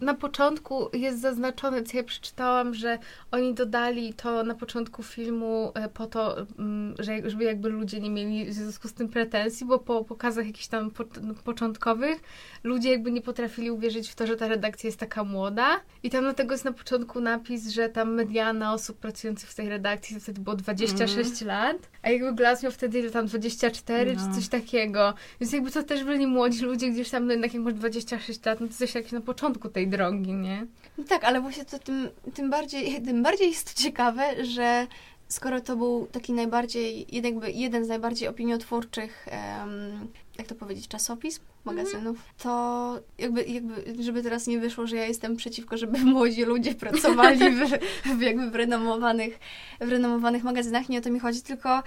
na 0.00 0.14
początku 0.14 0.88
jest 0.92 1.20
zaznaczone, 1.20 1.82
co 1.82 1.96
ja 1.96 2.04
przeczytałam, 2.04 2.74
że 2.74 2.98
oni 3.30 3.54
dodali 3.54 4.14
to 4.14 4.44
na 4.44 4.54
początku 4.54 5.02
filmu 5.02 5.72
y, 5.86 5.88
po 5.88 6.06
to, 6.06 6.36
mm, 6.58 6.94
że, 6.98 7.30
żeby 7.30 7.44
jakby 7.44 7.68
ludzie 7.68 8.00
nie 8.00 8.10
mieli 8.10 8.46
w 8.46 8.52
związku 8.52 8.88
z 8.88 8.92
tym 8.92 9.08
pretensji, 9.08 9.66
bo 9.66 9.78
po 9.78 10.04
pokazach 10.04 10.46
jakichś 10.46 10.66
tam 10.66 10.90
po, 10.90 11.04
początkowych 11.44 12.20
ludzie 12.64 12.90
jakby 12.90 13.12
nie 13.12 13.22
potrafili 13.22 13.70
uwierzyć 13.70 14.08
w 14.08 14.14
to, 14.14 14.26
że 14.26 14.36
ta 14.36 14.48
redakcja 14.48 14.88
jest 14.88 15.00
taka 15.00 15.24
młoda 15.24 15.80
i 16.02 16.10
tam 16.10 16.24
dlatego 16.24 16.54
jest 16.54 16.64
na 16.64 16.72
początku 16.72 17.20
napis, 17.20 17.68
że 17.68 17.88
tam 17.88 18.14
mediana 18.14 18.72
osób 18.72 18.98
pracujących 18.98 19.50
w 19.50 19.54
tej 19.54 19.68
redakcji 19.68 20.16
to 20.16 20.22
wtedy 20.22 20.40
było 20.40 20.56
26 20.56 21.42
mm. 21.42 21.56
lat, 21.56 21.88
a 22.02 22.10
jakby 22.10 22.34
Glass 22.34 22.62
miał 22.62 22.72
wtedy 22.72 23.10
tam 23.10 23.26
24 23.26 24.16
no. 24.16 24.20
czy 24.20 24.34
coś 24.34 24.48
takiego, 24.48 25.14
więc 25.40 25.52
jakby 25.52 25.70
to 25.70 25.82
też 25.82 26.04
byli 26.04 26.26
młodzi 26.26 26.64
ludzie 26.64 26.90
gdzieś 26.90 27.10
tam, 27.10 27.26
no 27.26 27.32
jednak 27.32 27.54
jak 27.56 27.64
masz 27.64 27.74
26 27.74 28.44
lat, 28.44 28.60
no 28.60 28.66
to 28.66 28.70
jesteś 28.70 28.94
jakiś 28.94 29.12
na 29.12 29.20
początku 29.20 29.68
tej 29.68 29.88
drogi, 29.88 30.32
nie? 30.32 30.66
No 30.98 31.04
tak, 31.04 31.24
ale 31.24 31.40
właśnie 31.40 31.64
to 31.64 31.78
tym, 31.78 32.08
tym, 32.34 32.50
bardziej, 32.50 33.02
tym 33.06 33.22
bardziej 33.22 33.48
jest 33.48 33.74
to 33.74 33.82
ciekawe, 33.82 34.44
że 34.44 34.86
skoro 35.28 35.60
to 35.60 35.76
był 35.76 36.06
taki 36.12 36.32
najbardziej, 36.32 37.06
jakby 37.24 37.50
jeden 37.50 37.84
z 37.84 37.88
najbardziej 37.88 38.28
opiniotwórczych, 38.28 39.26
um, 39.32 40.08
jak 40.38 40.46
to 40.46 40.54
powiedzieć, 40.54 40.88
czasopism, 40.88 41.42
magazynów, 41.64 42.16
mm. 42.16 42.32
to 42.38 43.00
jakby, 43.18 43.44
jakby, 43.44 44.02
żeby 44.02 44.22
teraz 44.22 44.46
nie 44.46 44.58
wyszło, 44.58 44.86
że 44.86 44.96
ja 44.96 45.06
jestem 45.06 45.36
przeciwko, 45.36 45.76
żeby 45.76 45.98
młodzi 46.14 46.44
ludzie 46.44 46.74
pracowali 46.74 47.50
w, 47.50 47.78
w 48.18 48.20
jakby 48.20 48.50
w 48.50 48.54
renomowanych, 48.54 49.38
w 49.80 49.88
renomowanych 49.88 50.44
magazynach, 50.44 50.88
nie 50.88 50.98
o 50.98 51.02
to 51.02 51.10
mi 51.10 51.20
chodzi, 51.20 51.42
tylko 51.42 51.82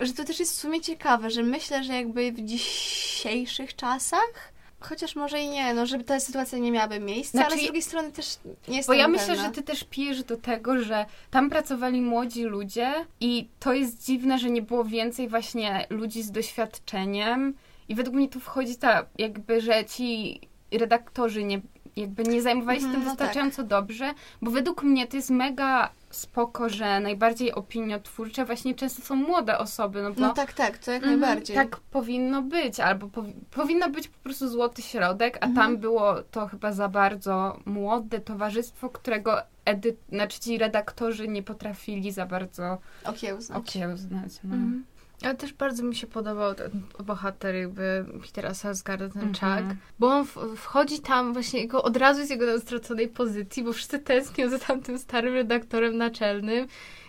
że 0.00 0.12
to 0.12 0.24
też 0.24 0.40
jest 0.40 0.52
w 0.52 0.60
sumie 0.60 0.80
ciekawe, 0.80 1.30
że 1.30 1.42
myślę, 1.42 1.84
że 1.84 1.92
jakby 1.92 2.32
w 2.32 2.40
dzisiejszych 2.40 3.76
czasach 3.76 4.53
Chociaż 4.88 5.16
może 5.16 5.40
i 5.40 5.48
nie, 5.48 5.74
no 5.74 5.86
żeby 5.86 6.04
ta 6.04 6.20
sytuacja 6.20 6.58
nie 6.58 6.72
miałaby 6.72 7.00
miejsca, 7.00 7.38
znaczy, 7.38 7.52
ale 7.52 7.60
z 7.60 7.64
drugiej 7.64 7.82
strony 7.82 8.12
też 8.12 8.38
nie 8.68 8.76
jest 8.76 8.88
Bo 8.88 8.94
ja 8.94 9.08
myślę, 9.08 9.36
że 9.36 9.50
ty 9.50 9.62
też 9.62 9.84
pijesz 9.84 10.24
do 10.24 10.36
tego, 10.36 10.82
że 10.82 11.06
tam 11.30 11.50
pracowali 11.50 12.00
młodzi 12.00 12.42
ludzie 12.42 12.92
i 13.20 13.48
to 13.60 13.72
jest 13.72 14.04
dziwne, 14.04 14.38
że 14.38 14.50
nie 14.50 14.62
było 14.62 14.84
więcej 14.84 15.28
właśnie 15.28 15.86
ludzi 15.90 16.22
z 16.22 16.30
doświadczeniem 16.30 17.54
i 17.88 17.94
według 17.94 18.16
mnie 18.16 18.28
tu 18.28 18.40
wchodzi 18.40 18.76
ta 18.76 19.06
jakby, 19.18 19.60
że 19.60 19.84
ci 19.84 20.40
redaktorzy 20.70 21.44
nie, 21.44 21.60
jakby 21.96 22.22
nie 22.22 22.42
zajmowali 22.42 22.78
się 22.78 22.86
tym 22.86 22.94
mhm, 22.94 23.04
no 23.04 23.10
wystarczająco 23.10 23.56
tak. 23.56 23.66
dobrze, 23.66 24.14
bo 24.42 24.50
według 24.50 24.82
mnie 24.82 25.06
to 25.06 25.16
jest 25.16 25.30
mega 25.30 25.90
spoko, 26.10 26.68
że 26.68 27.00
najbardziej 27.00 27.52
opiniotwórcze 27.52 28.44
właśnie 28.44 28.74
często 28.74 29.02
są 29.02 29.16
młode 29.16 29.58
osoby. 29.58 30.02
No, 30.02 30.12
bo, 30.12 30.20
no 30.20 30.34
tak, 30.34 30.52
tak, 30.52 30.78
to 30.78 30.90
jak 30.90 31.02
mm, 31.02 31.20
najbardziej. 31.20 31.56
Tak 31.56 31.76
powinno 31.76 32.42
być, 32.42 32.80
albo 32.80 33.08
powi 33.08 33.34
powinno 33.50 33.90
być 33.90 34.08
po 34.08 34.18
prostu 34.18 34.48
złoty 34.48 34.82
środek, 34.82 35.38
a 35.40 35.48
tam 35.48 35.76
było 35.76 36.22
to 36.22 36.46
chyba 36.46 36.72
za 36.72 36.88
bardzo 36.88 37.58
młode 37.64 38.20
towarzystwo, 38.20 38.90
którego 38.90 39.42
edy- 39.64 39.96
znaczy 40.08 40.40
ci 40.40 40.58
redaktorzy 40.58 41.28
nie 41.28 41.42
potrafili 41.42 42.12
za 42.12 42.26
bardzo 42.26 42.78
okiełznać. 43.04 43.58
okiełznać 43.58 44.32
no. 44.44 44.54
Mhm. 44.54 44.84
Ale 45.22 45.34
też 45.34 45.52
bardzo 45.52 45.82
mi 45.82 45.96
się 45.96 46.06
podobał 46.06 46.54
ten 46.54 46.82
bohater 47.04 47.54
jakby 47.54 48.04
Petera 48.22 48.54
Sarsgaarda, 48.54 49.08
ten 49.08 49.22
mm 49.22 49.32
-hmm. 49.32 49.58
Chuck, 49.58 49.80
bo 49.98 50.06
on 50.08 50.26
wchodzi 50.56 51.00
tam 51.00 51.32
właśnie 51.32 51.60
jego, 51.60 51.82
od 51.82 51.96
razu 51.96 52.26
z 52.26 52.30
jego 52.30 52.60
straconej 52.60 53.08
pozycji, 53.08 53.64
bo 53.64 53.72
wszyscy 53.72 53.98
tęsknią 53.98 54.48
za 54.48 54.58
tamtym 54.58 54.98
starym 54.98 55.34
redaktorem 55.34 55.96
naczelnym 55.96 56.66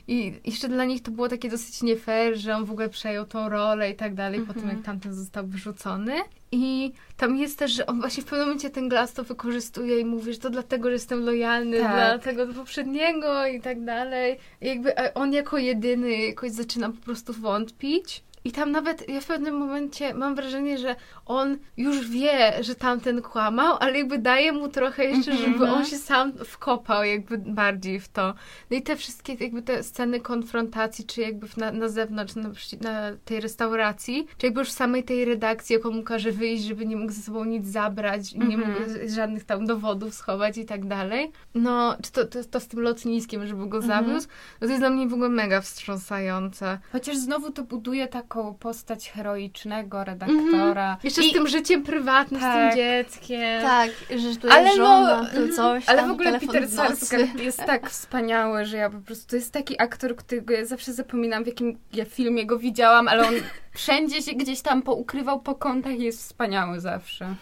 i 0.07 0.33
jeszcze 0.45 0.67
dla 0.67 0.85
nich 0.85 1.01
to 1.01 1.11
było 1.11 1.29
takie 1.29 1.49
dosyć 1.49 1.83
nie 1.83 1.95
fair, 1.95 2.37
że 2.37 2.55
on 2.55 2.65
w 2.65 2.71
ogóle 2.71 2.89
przejął 2.89 3.25
tą 3.25 3.49
rolę 3.49 3.91
i 3.91 3.95
tak 3.95 4.13
dalej, 4.13 4.41
po 4.41 4.53
tym 4.53 4.69
jak 4.69 4.81
tamten 4.81 5.13
został 5.13 5.47
wyrzucony. 5.47 6.13
I 6.51 6.91
tam 7.17 7.37
jest 7.37 7.59
też, 7.59 7.71
że 7.71 7.85
on 7.85 7.99
właśnie 7.99 8.23
w 8.23 8.25
pewnym 8.25 8.47
momencie 8.47 8.69
ten 8.69 8.89
glas 8.89 9.13
to 9.13 9.23
wykorzystuje 9.23 9.99
i 9.99 10.05
mówi, 10.05 10.33
że 10.33 10.39
to 10.39 10.49
dlatego, 10.49 10.87
że 10.87 10.93
jestem 10.93 11.25
lojalny 11.25 11.79
tak. 11.79 11.91
dla 11.91 12.19
tego 12.19 12.53
poprzedniego 12.53 13.47
i 13.47 13.61
tak 13.61 13.85
dalej. 13.85 14.37
I 14.61 14.67
jakby 14.67 15.13
on 15.13 15.33
jako 15.33 15.57
jedyny 15.57 16.17
jakoś 16.17 16.51
zaczyna 16.51 16.89
po 16.89 17.01
prostu 17.01 17.33
wątpić. 17.33 18.23
I 18.45 18.51
tam 18.51 18.71
nawet 18.71 19.09
ja 19.09 19.21
w 19.21 19.25
pewnym 19.25 19.57
momencie 19.57 20.13
mam 20.13 20.35
wrażenie, 20.35 20.77
że 20.77 20.95
on 21.25 21.57
już 21.77 22.09
wie, 22.09 22.63
że 22.63 22.75
tamten 22.75 23.21
kłamał, 23.21 23.77
ale 23.79 23.97
jakby 23.97 24.17
daje 24.17 24.51
mu 24.51 24.69
trochę 24.69 25.05
jeszcze, 25.05 25.31
mm 25.31 25.43
-hmm. 25.43 25.51
żeby 25.51 25.69
on 25.69 25.85
się 25.85 25.97
sam 25.97 26.33
wkopał 26.33 27.03
jakby 27.03 27.37
bardziej 27.37 27.99
w 27.99 28.07
to. 28.07 28.33
No 28.71 28.77
i 28.77 28.81
te 28.81 28.95
wszystkie 28.95 29.33
jakby 29.33 29.61
te 29.61 29.83
sceny 29.83 30.19
konfrontacji, 30.19 31.05
czy 31.05 31.21
jakby 31.21 31.47
na, 31.57 31.71
na 31.71 31.89
zewnątrz, 31.89 32.35
na, 32.35 32.49
na 32.81 33.11
tej 33.25 33.41
restauracji, 33.41 34.27
czy 34.37 34.45
jakby 34.45 34.59
już 34.59 34.69
w 34.69 34.71
samej 34.71 35.03
tej 35.03 35.25
redakcji, 35.25 35.73
jak 35.73 35.85
on 35.85 35.95
mu 35.95 36.03
każe 36.03 36.31
wyjść, 36.31 36.63
żeby 36.63 36.85
nie 36.85 36.95
mógł 36.95 37.13
ze 37.13 37.21
sobą 37.21 37.45
nic 37.45 37.67
zabrać, 37.67 38.33
mm 38.33 38.47
-hmm. 38.47 38.49
nie 38.49 38.57
mógł 38.57 38.83
mhm. 38.83 39.09
żadnych 39.09 39.43
tam 39.43 39.65
dowodów 39.65 40.13
schować 40.13 40.57
i 40.57 40.65
tak 40.65 40.87
dalej. 40.87 41.31
No, 41.55 41.97
czy 42.03 42.11
to, 42.11 42.25
to, 42.25 42.43
to 42.43 42.59
z 42.59 42.67
tym 42.67 42.79
lotniskiem, 42.79 43.47
żeby 43.47 43.67
go 43.67 43.77
mm 43.77 43.89
-hmm. 43.89 44.05
zawiózł, 44.05 44.27
no 44.61 44.67
to 44.67 44.73
jest 44.73 44.81
dla 44.81 44.89
mnie 44.89 45.07
w 45.07 45.13
ogóle 45.13 45.29
mega 45.29 45.61
wstrząsające. 45.61 46.79
Chociaż 46.91 47.17
znowu 47.17 47.51
to 47.51 47.63
buduje 47.63 48.07
taką 48.07 48.34
taką 48.35 48.53
postać 48.53 49.09
heroicznego 49.09 50.03
redaktora. 50.03 50.85
Mm 50.85 50.95
-hmm. 50.95 51.03
Jeszcze 51.03 51.23
I... 51.23 51.29
z 51.29 51.33
tym 51.33 51.47
życiem 51.47 51.83
prywatnym, 51.83 52.41
tak. 52.41 52.51
z 52.51 52.55
tym 52.55 52.69
tak. 52.69 52.75
dzieckiem. 52.75 53.61
Tak, 53.61 53.91
że 54.19 54.35
tu 54.35 54.51
ale 54.51 54.75
żona, 54.75 55.21
no, 55.21 55.29
to 55.29 55.55
coś 55.55 55.89
Ale 55.89 55.99
tam, 55.99 56.09
w 56.09 56.11
ogóle 56.11 56.39
Peter 56.39 56.69
Sarsgaard 56.69 57.39
jest 57.39 57.57
tak 57.57 57.89
wspaniały, 57.95 58.65
że 58.65 58.77
ja 58.77 58.89
po 58.89 58.99
prostu, 58.99 59.29
to 59.29 59.35
jest 59.35 59.53
taki 59.53 59.81
aktor, 59.81 60.15
którego 60.15 60.53
ja 60.53 60.65
zawsze 60.65 60.93
zapominam, 60.93 61.43
w 61.43 61.47
jakim 61.47 61.79
ja 61.93 62.05
filmie 62.05 62.45
go 62.45 62.59
widziałam, 62.59 63.07
ale 63.07 63.27
on 63.27 63.33
wszędzie 63.75 64.21
się 64.21 64.33
gdzieś 64.33 64.61
tam 64.61 64.81
poukrywał 64.81 65.41
po 65.41 65.55
kątach 65.55 65.93
i 65.93 66.03
jest 66.03 66.19
wspaniały 66.19 66.79
zawsze. 66.79 67.35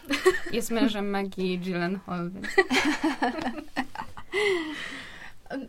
Jest 0.51 0.71
mężem 0.71 1.09
Maggie 1.09 1.57
Gyllenhaal, 1.57 2.31
więc... 2.31 2.47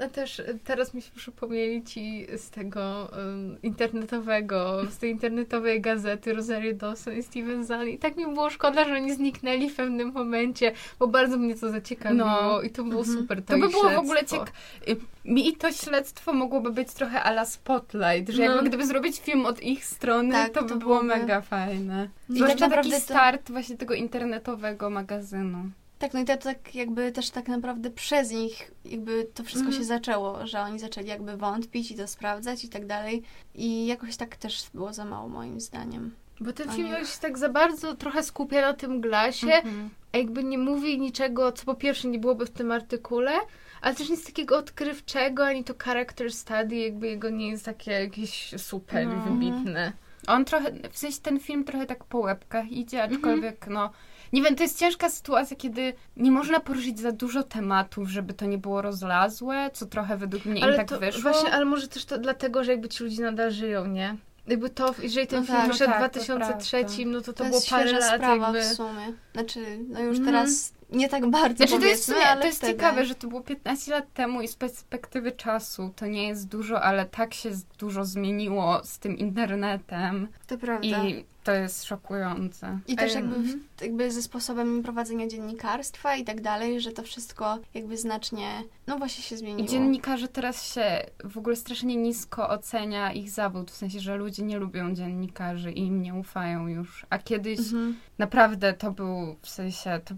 A 0.01 0.09
też 0.09 0.43
teraz 0.64 0.95
mi 0.95 1.03
się 1.03 1.11
przypomnieli 1.16 1.82
ci 1.82 2.26
z 2.37 2.51
tego 2.51 3.11
um, 3.16 3.62
internetowego, 3.62 4.87
z 4.91 4.99
tej 4.99 5.11
internetowej 5.11 5.80
gazety 5.80 6.32
Rosario 6.32 6.74
Dawson 6.74 7.16
i 7.16 7.22
Steven 7.22 7.64
Zahn 7.64 7.89
i 7.89 7.99
tak 7.99 8.16
mi 8.16 8.24
było 8.24 8.51
szkoda, 8.51 8.85
że 8.85 8.95
oni 8.95 9.14
zniknęli 9.14 9.70
w 9.70 9.76
pewnym 9.76 10.12
momencie, 10.12 10.72
bo 10.99 11.07
bardzo 11.07 11.37
mnie 11.37 11.55
to 11.55 11.70
zaciekawiło 11.70 12.26
no. 12.26 12.62
i 12.62 12.70
to 12.70 12.85
było 12.85 13.01
mhm. 13.01 13.18
super 13.18 13.43
to, 13.43 13.53
to 13.53 13.59
by 13.59 13.68
było 13.68 13.82
śledztwo. 13.82 14.03
w 14.03 14.05
ogóle 14.05 14.24
ciekawe. 14.24 14.51
Mi 15.24 15.57
to 15.57 15.72
śledztwo 15.72 16.32
mogłoby 16.32 16.70
być 16.72 16.93
trochę 16.93 17.22
ala 17.22 17.45
Spotlight, 17.45 18.28
że 18.28 18.45
no. 18.45 18.53
jakby 18.53 18.68
gdyby 18.68 18.87
zrobić 18.87 19.20
film 19.20 19.47
od 19.47 19.62
ich 19.62 19.85
strony, 19.85 20.32
tak, 20.32 20.53
to, 20.53 20.62
by 20.62 20.68
to 20.68 20.76
było 20.76 21.03
mega 21.03 21.41
fajne. 21.41 22.09
I 22.30 22.37
Zwłaszcza 22.37 22.68
tak 22.68 22.70
taki 22.70 22.91
to... 22.91 23.01
start 23.01 23.51
właśnie 23.51 23.76
tego 23.76 23.95
internetowego 23.95 24.91
magazynu. 24.91 25.70
Tak, 25.99 26.14
no 26.14 26.20
i 26.20 26.24
to 26.24 26.36
tak 26.36 26.74
jakby 26.74 27.12
też 27.12 27.30
tak 27.30 27.49
naprawdę 27.49 27.90
przez 27.90 28.30
nich 28.30 28.70
jakby 28.84 29.26
to 29.34 29.45
wszystko 29.45 29.68
mm. 29.68 29.80
się 29.80 29.84
zaczęło, 29.84 30.47
że 30.47 30.61
oni 30.61 30.78
zaczęli 30.78 31.07
jakby 31.07 31.36
wątpić 31.36 31.90
i 31.90 31.95
to 31.95 32.07
sprawdzać 32.07 32.64
i 32.64 32.68
tak 32.68 32.86
dalej. 32.86 33.22
I 33.55 33.86
jakoś 33.86 34.16
tak 34.16 34.36
też 34.36 34.70
było 34.74 34.92
za 34.92 35.05
mało 35.05 35.28
moim 35.28 35.61
zdaniem. 35.61 36.14
Bo 36.40 36.53
ten 36.53 36.70
film 36.70 36.88
już 37.01 37.14
się 37.14 37.20
tak 37.20 37.38
za 37.38 37.49
bardzo 37.49 37.95
trochę 37.95 38.22
skupia 38.22 38.61
na 38.61 38.74
tym 38.74 39.01
glasie, 39.01 39.53
mm 39.53 39.64
-hmm. 39.64 39.88
a 40.12 40.18
jakby 40.18 40.45
nie 40.45 40.59
mówi 40.59 40.99
niczego, 40.99 41.53
co 41.53 41.64
po 41.64 41.74
pierwsze 41.74 42.09
nie 42.09 42.18
byłoby 42.18 42.47
w 42.47 42.51
tym 42.51 42.72
artykule, 42.72 43.32
ale 43.80 43.95
też 43.95 44.11
nic 44.11 44.26
takiego 44.26 44.59
odkrywczego, 44.59 45.47
ani 45.47 45.64
to 45.64 45.74
character 45.84 46.32
study, 46.32 46.76
jakby 46.76 47.07
jego 47.07 47.30
nie 47.30 47.49
jest 47.49 47.64
takie 47.64 47.90
jakieś 47.90 48.55
super 48.57 49.07
no. 49.07 49.24
wybitne. 49.24 49.92
On 50.26 50.45
trochę, 50.45 50.72
w 50.90 50.99
sensie 50.99 51.20
ten 51.22 51.40
film 51.40 51.64
trochę 51.64 51.86
tak 51.86 52.05
po 52.05 52.18
łebkach 52.18 52.72
idzie, 52.72 53.03
aczkolwiek 53.03 53.66
mm 53.66 53.78
-hmm. 53.78 53.82
no 53.82 53.90
nie 54.35 54.43
wiem, 54.43 54.57
to 54.57 54.62
jest 54.62 54.78
ciężka 54.78 55.11
sytuacja, 55.11 55.57
kiedy 55.57 55.93
nie 56.16 56.30
można 56.30 56.61
poruszyć 56.61 57.01
za 57.01 57.12
dużo 57.12 57.43
tematów, 57.43 58.09
żeby 58.09 58.35
to 58.35 58.47
nie 58.47 58.59
było 58.59 58.82
rozlazłe, 58.82 59.70
co 59.72 59.87
trochę 59.87 60.16
według 60.16 60.45
mnie 60.45 60.62
ale 60.62 60.72
im 60.72 60.78
tak 60.78 60.89
to, 60.89 61.01
wyszło. 61.01 61.22
Właśnie, 61.22 61.53
ale 61.53 61.64
może 61.64 61.89
też 61.89 62.05
to 62.05 62.18
dlatego, 62.18 62.64
że 62.64 62.70
jakby 62.70 62.89
ci 62.89 63.05
ludzie 63.05 63.22
nadal 63.22 63.51
żyją, 63.51 63.87
nie? 63.87 64.16
Jakby 64.47 64.70
to, 64.70 64.95
jeżeli 65.03 65.26
ten 65.26 65.41
no 65.41 65.47
film 65.47 65.59
tak, 65.59 65.72
wyszedł 65.72 65.93
w 65.93 65.97
2003, 65.97 66.76
no 66.82 66.87
to 66.87 67.05
no 67.07 67.20
to, 67.20 67.32
to, 67.32 67.45
to 67.45 67.45
było 67.45 67.61
parę 67.70 67.93
lat 67.93 68.05
sprawa 68.05 68.47
jakby... 68.47 68.61
w 68.61 68.64
sumie. 68.64 69.12
Znaczy, 69.32 69.78
no 69.89 70.01
już 70.01 70.18
mm. 70.18 70.26
teraz 70.32 70.72
nie 70.91 71.09
tak 71.09 71.30
bardzo 71.30 71.57
znaczy, 71.57 71.82
to 71.82 71.87
jest, 71.87 72.12
ale 72.26 72.41
to 72.41 72.47
jest 72.47 72.59
wtedy... 72.59 72.72
ciekawe, 72.72 73.07
że 73.07 73.14
to 73.14 73.28
było 73.28 73.41
15 73.41 73.93
lat 73.93 74.12
temu 74.12 74.41
i 74.41 74.49
z 74.49 74.57
perspektywy 74.57 75.32
czasu 75.32 75.93
to 75.97 76.07
nie 76.07 76.28
jest 76.28 76.49
dużo, 76.49 76.82
ale 76.82 77.07
tak 77.07 77.35
się 77.35 77.51
dużo 77.78 78.05
zmieniło 78.05 78.80
z 78.85 78.99
tym 78.99 79.18
internetem. 79.18 80.28
To 80.47 80.59
prawda. 80.59 80.87
I 80.87 81.24
to 81.45 81.53
jest 81.53 81.85
szokujące. 81.85 82.78
I 82.89 82.97
też 82.97 83.14
jakby, 83.14 83.35
w, 83.43 83.80
jakby 83.80 84.11
ze 84.11 84.22
sposobem 84.22 84.82
prowadzenia 84.82 85.26
dziennikarstwa 85.26 86.16
i 86.16 86.24
tak 86.24 86.41
dalej, 86.41 86.80
że 86.80 86.93
to 86.93 87.03
wszystko 87.03 87.59
jakby 87.74 87.97
znacznie, 87.97 88.62
no 88.87 88.99
właśnie 88.99 89.24
się 89.24 89.37
zmieniło. 89.37 89.64
I 89.64 89.70
dziennikarze 89.70 90.28
teraz 90.28 90.74
się 90.74 91.07
w 91.24 91.39
ogóle 91.39 91.57
strasznie 91.57 91.97
nisko 91.97 92.49
ocenia 92.49 93.12
ich 93.12 93.30
zawód, 93.30 93.70
w 93.70 93.76
sensie, 93.76 94.01
że 94.01 94.16
ludzie 94.16 94.43
nie 94.43 94.59
lubią 94.59 94.95
dziennikarzy 94.95 95.72
i 95.72 95.80
im 95.80 96.03
nie 96.03 96.14
ufają 96.14 96.68
już. 96.68 97.07
A 97.11 97.18
kiedyś 97.18 97.59
mhm. 97.59 97.97
naprawdę 98.18 98.72
to 98.72 98.91
był, 98.91 99.37
w 99.41 99.49
sensie, 99.49 100.01
to 100.05 100.14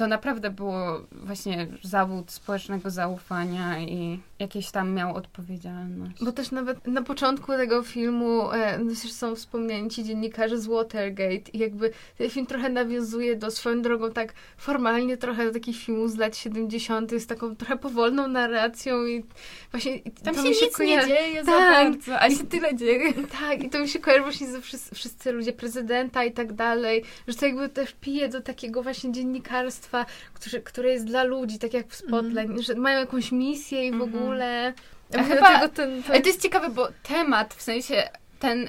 to 0.00 0.06
naprawdę 0.06 0.50
było 0.50 1.00
właśnie 1.12 1.66
zawód 1.82 2.30
społecznego 2.30 2.90
zaufania 2.90 3.80
i 3.80 4.20
jakieś 4.40 4.70
tam 4.70 4.94
miał 4.94 5.14
odpowiedzialność. 5.14 6.24
Bo 6.24 6.32
też 6.32 6.50
nawet 6.50 6.86
na 6.86 7.02
początku 7.02 7.52
tego 7.52 7.82
filmu 7.82 8.52
e, 8.52 8.78
no 8.78 8.94
są 8.94 9.34
wspomniani 9.34 9.90
ci 9.90 10.04
dziennikarze 10.04 10.58
z 10.58 10.66
Watergate 10.66 11.50
i 11.52 11.58
jakby 11.58 11.90
ten 12.18 12.30
film 12.30 12.46
trochę 12.46 12.68
nawiązuje 12.68 13.36
do 13.36 13.50
swoją 13.50 13.82
drogą 13.82 14.12
tak 14.12 14.32
formalnie 14.56 15.16
trochę 15.16 15.44
do 15.46 15.52
takich 15.52 15.76
filmów 15.76 16.10
z 16.10 16.16
lat 16.16 16.36
70. 16.36 17.12
z 17.18 17.26
taką 17.26 17.56
trochę 17.56 17.76
powolną 17.76 18.28
narracją 18.28 19.06
i 19.06 19.24
właśnie 19.70 19.96
i 19.96 20.10
Tam 20.10 20.34
się 20.34 20.42
mi 20.42 20.48
nic 20.48 20.78
nie 20.78 21.06
dzieje 21.06 21.44
za 21.44 21.52
Tak. 21.52 21.92
bardzo, 21.92 22.20
a 22.20 22.30
się 22.30 22.46
tyle 22.46 22.76
dzieje. 22.76 23.12
Tak, 23.40 23.62
i 23.62 23.70
to 23.70 23.78
mi 23.78 23.88
się 23.88 23.98
kojarzy 23.98 24.22
właśnie 24.22 24.46
ze 24.46 24.60
wszyscy, 24.60 24.94
wszyscy 24.94 25.32
ludzie 25.32 25.52
prezydenta 25.52 26.24
i 26.24 26.32
tak 26.32 26.52
dalej, 26.52 27.04
że 27.28 27.34
to 27.34 27.46
jakby 27.46 27.68
też 27.68 27.94
pije 28.00 28.28
do 28.28 28.40
takiego 28.40 28.82
właśnie 28.82 29.12
dziennikarstwa, 29.12 30.06
które, 30.34 30.60
które 30.60 30.90
jest 30.90 31.04
dla 31.04 31.24
ludzi, 31.24 31.58
tak 31.58 31.74
jak 31.74 31.88
w 31.88 31.94
Spotlight, 31.96 32.60
że 32.60 32.74
mają 32.74 33.00
jakąś 33.00 33.32
misję 33.32 33.86
i 33.86 33.90
w 33.90 33.94
Mhm. 33.94 34.10
Ogóle... 34.30 34.72
Chyba- 35.12 35.68
ten, 35.68 36.02
ten... 36.02 36.02
Ale 36.08 36.20
to 36.20 36.28
jest 36.28 36.42
ciekawe, 36.42 36.70
bo 36.70 36.88
temat, 37.02 37.54
w 37.54 37.62
sensie 37.62 38.08
ten, 38.38 38.68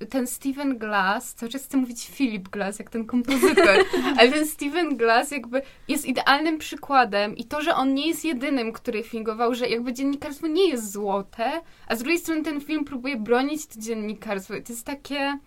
y, 0.00 0.06
ten 0.06 0.26
Steven 0.26 0.78
Glass, 0.78 1.34
cały 1.34 1.52
czas 1.52 1.64
chcę 1.64 1.76
mówić 1.76 2.10
Philip 2.10 2.48
Glass, 2.48 2.78
jak 2.78 2.90
ten 2.90 3.04
kompozytor, 3.04 3.84
ale 4.18 4.32
ten 4.32 4.46
Steven 4.46 4.96
Glass 4.96 5.30
jakby 5.30 5.62
jest 5.88 6.06
idealnym 6.06 6.58
przykładem 6.58 7.36
i 7.36 7.44
to, 7.44 7.62
że 7.62 7.74
on 7.74 7.94
nie 7.94 8.08
jest 8.08 8.24
jedynym, 8.24 8.72
który 8.72 9.02
fingował, 9.02 9.54
że 9.54 9.68
jakby 9.68 9.92
dziennikarstwo 9.92 10.46
nie 10.46 10.68
jest 10.68 10.92
złote, 10.92 11.52
a 11.86 11.96
z 11.96 11.98
drugiej 11.98 12.18
strony 12.18 12.42
ten 12.42 12.60
film 12.60 12.84
próbuje 12.84 13.16
bronić 13.16 13.66
to 13.66 13.80
dziennikarstwo. 13.80 14.54
I 14.54 14.62
to 14.62 14.72
jest 14.72 14.86
takie... 14.86 15.38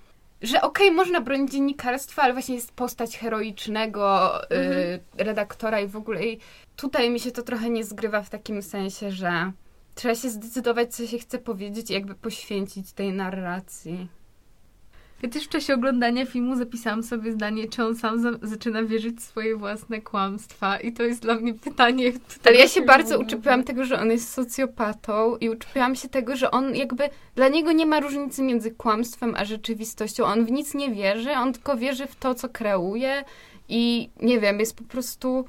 Że 0.44 0.62
okej, 0.62 0.92
można 0.92 1.22
bronić 1.22 1.52
dziennikarstwa, 1.52 2.22
ale 2.22 2.34
właśnie 2.34 2.56
jest 2.56 2.72
postać 2.72 3.18
heroicznego 3.18 4.32
y, 4.44 4.56
Mhm. 4.56 5.00
redaktora 5.18 5.80
i 5.80 5.88
w 5.88 5.96
ogóle 5.96 6.26
i 6.26 6.40
tutaj 6.76 7.10
mi 7.10 7.20
się 7.20 7.32
to 7.32 7.42
trochę 7.44 7.70
nie 7.70 7.84
zgrywa 7.84 8.22
w 8.22 8.30
takim 8.30 8.62
sensie, 8.62 9.12
że 9.12 9.52
Trzeba 9.96 10.16
się 10.16 10.30
zdecydować, 10.30 10.96
co 10.96 11.08
się 11.08 11.18
chce 11.18 11.40
powiedzieć 11.40 11.90
i 11.90 11.94
jakby 11.94 12.16
poświęcić 12.16 12.92
tej 12.94 13.14
narracji. 13.14 14.08
Ja 15.24 15.30
też 15.30 15.46
w 15.46 15.50
czasie 15.50 15.74
oglądania 15.74 16.26
filmu 16.26 16.56
zapisałam 16.56 17.04
sobie 17.04 17.32
zdanie, 17.32 17.68
czy 17.68 17.84
on 17.86 17.96
sam 17.96 18.22
za- 18.22 18.38
zaczyna 18.42 18.84
wierzyć 18.84 19.18
w 19.18 19.22
swoje 19.22 19.56
własne 19.58 20.02
kłamstwa. 20.02 20.80
I 20.80 20.94
to 20.94 21.04
jest 21.04 21.22
dla 21.22 21.36
mnie 21.36 21.54
pytanie. 21.54 22.12
Ale 22.46 22.56
ja 22.56 22.68
się 22.68 22.82
bardzo 22.82 23.20
uczepiłam 23.20 23.64
tego, 23.64 23.86
że 23.86 24.00
on 24.00 24.12
jest 24.12 24.34
socjopatą 24.34 25.38
i 25.38 25.50
uczepiłam 25.50 25.96
się 25.96 26.10
tego, 26.10 26.36
że 26.36 26.52
on 26.52 26.76
jakby, 26.76 27.10
dla 27.36 27.48
niego 27.48 27.72
nie 27.72 27.86
ma 27.86 28.00
różnicy 28.00 28.44
między 28.44 28.72
kłamstwem 28.72 29.34
a 29.38 29.46
rzeczywistością. 29.46 30.26
On 30.26 30.46
w 30.46 30.52
nic 30.52 30.74
nie 30.74 30.92
wierzy, 30.92 31.32
on 31.32 31.54
tylko 31.54 31.78
wierzy 31.78 32.08
w 32.08 32.16
to, 32.16 32.36
co 32.36 32.50
kreuje 32.50 33.24
i 33.70 34.10
nie 34.22 34.40
wiem, 34.40 34.60
jest 34.60 34.76
po 34.78 34.84
prostu... 34.84 35.46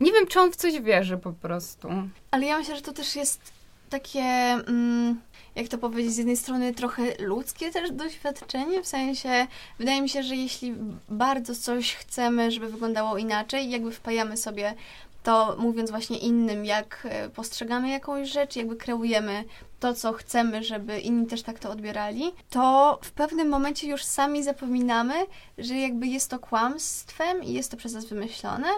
Nie 0.00 0.12
wiem, 0.12 0.26
czy 0.26 0.40
on 0.40 0.52
w 0.52 0.56
coś 0.56 0.80
wierzy 0.80 1.16
po 1.16 1.32
prostu. 1.32 1.88
Ale 2.30 2.46
ja 2.46 2.58
myślę, 2.58 2.76
że 2.76 2.82
to 2.82 2.92
też 2.92 3.16
jest 3.16 3.52
takie, 3.90 4.20
mm, 4.20 5.20
jak 5.58 5.68
to 5.68 5.78
powiedzieć, 5.78 6.12
z 6.12 6.18
jednej 6.18 6.36
strony 6.36 6.74
trochę 6.74 7.02
ludzkie 7.18 7.72
też 7.72 7.92
doświadczenie, 7.92 8.82
w 8.82 8.86
sensie 8.86 9.46
wydaje 9.78 10.02
mi 10.02 10.08
się, 10.08 10.22
że 10.22 10.36
jeśli 10.36 10.74
bardzo 11.08 11.54
coś 11.54 11.94
chcemy, 11.94 12.50
żeby 12.50 12.68
wyglądało 12.68 13.18
inaczej, 13.18 13.70
jakby 13.70 13.92
wpajamy 13.92 14.36
sobie 14.36 14.74
to 15.22 15.56
mówiąc 15.58 15.90
właśnie 15.90 16.18
innym, 16.18 16.64
jak 16.64 17.06
e, 17.10 17.28
postrzegamy 17.30 17.88
jakąś 17.88 18.28
rzecz, 18.28 18.56
jakby 18.56 18.76
kreujemy 18.76 19.44
to, 19.80 19.94
co 19.94 20.12
chcemy, 20.12 20.64
żeby 20.64 21.00
inni 21.00 21.26
też 21.26 21.42
tak 21.42 21.58
to 21.58 21.70
odbierali, 21.70 22.32
to 22.50 22.98
w 23.02 23.12
pewnym 23.12 23.48
momencie 23.48 23.88
już 23.88 24.04
sami 24.04 24.42
zapominamy, 24.42 25.14
że 25.58 25.74
jakby 25.74 26.06
jest 26.06 26.30
to 26.30 26.38
kłamstwem 26.38 27.44
i 27.44 27.52
jest 27.52 27.70
to 27.70 27.76
przez 27.76 27.92
nas 27.92 28.04
wymyślone. 28.04 28.68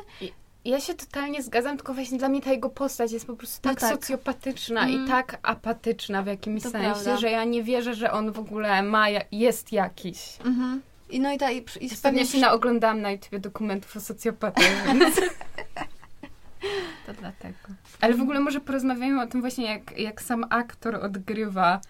Ja 0.64 0.80
się 0.80 0.94
totalnie 0.94 1.42
zgadzam, 1.42 1.76
tylko 1.76 1.94
właśnie 1.94 2.18
dla 2.18 2.28
mnie 2.28 2.42
ta 2.42 2.50
jego 2.50 2.70
postać 2.70 3.12
jest 3.12 3.26
po 3.26 3.36
prostu 3.36 3.61
No 3.64 3.70
tak, 3.70 3.80
tak. 3.80 3.90
socjopatyczna 3.90 4.82
Mm. 4.82 5.04
i 5.04 5.08
tak 5.08 5.38
apatyczna 5.42 6.22
w 6.22 6.26
jakimś 6.26 6.62
To 6.62 6.70
sensie, 6.70 6.90
prawda. 6.90 7.16
że 7.16 7.30
ja 7.30 7.44
nie 7.44 7.62
wierzę, 7.62 7.94
że 7.94 8.12
on 8.12 8.32
w 8.32 8.38
ogóle 8.38 8.82
ma, 8.82 9.06
jest 9.32 9.72
jakiś. 9.72 10.18
Mhm. 10.44 10.82
I 11.11 11.20
no 11.20 11.32
i, 11.32 11.38
ta, 11.38 11.50
i, 11.50 11.64
i 11.80 11.90
Pewnie 12.02 12.26
się 12.26 12.38
naoglądałam 12.38 13.00
na 13.00 13.11
YouTubie 13.11 13.38
dokumentów 13.38 13.96
o 13.96 14.00
socjopatach, 14.00 14.64
więc... 14.86 15.16
to 17.06 17.12
dlatego. 17.20 17.58
Ale 18.00 18.14
w 18.14 18.20
ogóle 18.20 18.40
może 18.40 18.61
porozmawiajmy 18.61 19.22
o 19.22 19.26
tym 19.26 19.40
właśnie, 19.40 19.64
jak, 19.66 19.98
jak 19.98 20.22
sam 20.22 20.44
aktor 20.50 20.94
odgrywa 20.94 21.80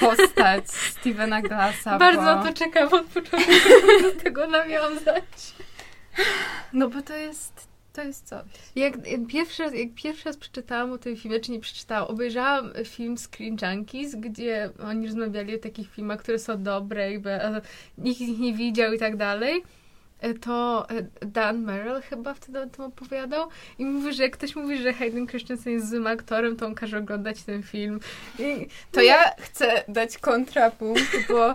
postać 0.00 0.64
Stevena 1.00 1.42
Glassa, 1.42 1.98
Bardzo 1.98 2.36
bo... 2.36 2.44
to 2.44 2.52
czekam 2.52 2.88
od 2.92 3.04
początku, 3.06 3.52
żeby 3.52 4.02
do 4.14 4.20
tego 4.22 4.46
nawiązać. 4.46 5.54
No 6.72 6.88
bo 6.88 7.02
to 7.02 7.16
jest, 7.16 7.68
to 7.94 8.02
jest 8.02 8.28
coś. 8.28 8.42
Jak, 8.76 9.06
jak, 9.06 9.26
pierwszy 9.26 9.62
raz, 9.62 9.74
jak 9.74 9.94
pierwszy 9.94 10.24
raz 10.24 10.36
przeczytałam 10.36 10.92
o 10.92 10.98
tym 10.98 11.16
filmie, 11.16 11.40
czy 11.40 11.52
nie 11.52 11.60
przeczytałam, 11.60 12.08
obejrzałam 12.08 12.70
film 12.84 13.16
Screen 13.18 13.56
Junkies, 13.62 14.14
gdzie 14.14 14.70
oni 14.88 15.06
rozmawiali 15.06 15.54
o 15.54 15.58
takich 15.58 15.90
filmach, 15.90 16.20
które 16.20 16.38
są 16.38 16.62
dobre, 16.62 17.12
jakby 17.12 17.40
nikt 17.98 18.20
ich 18.20 18.38
nie 18.38 18.54
widział 18.54 18.92
i 18.92 18.98
tak 18.98 19.16
dalej. 19.16 19.62
E, 20.20 20.34
To 20.34 20.86
e, 20.90 21.26
Dan 21.26 21.62
Merrill 21.62 22.00
chyba 22.00 22.34
wtedy 22.34 22.60
o 22.60 22.66
tym 22.66 22.84
opowiadał 22.84 23.48
i 23.78 23.84
mówi, 23.84 24.12
że 24.12 24.22
jak 24.22 24.32
ktoś 24.32 24.56
mówi, 24.56 24.78
że 24.78 24.92
Hayden 24.92 25.26
Christensen 25.26 25.72
jest 25.72 25.90
złym 25.90 26.06
aktorem, 26.06 26.56
to 26.56 26.66
on 26.66 26.74
każe 26.74 26.98
oglądać 26.98 27.42
ten 27.42 27.62
film. 27.62 28.00
I 28.38 28.66
To 28.92 29.02
ja 29.02 29.30
chcę 29.38 29.84
dać 29.88 30.18
kontrapunkt, 30.18 31.28
bo... 31.28 31.54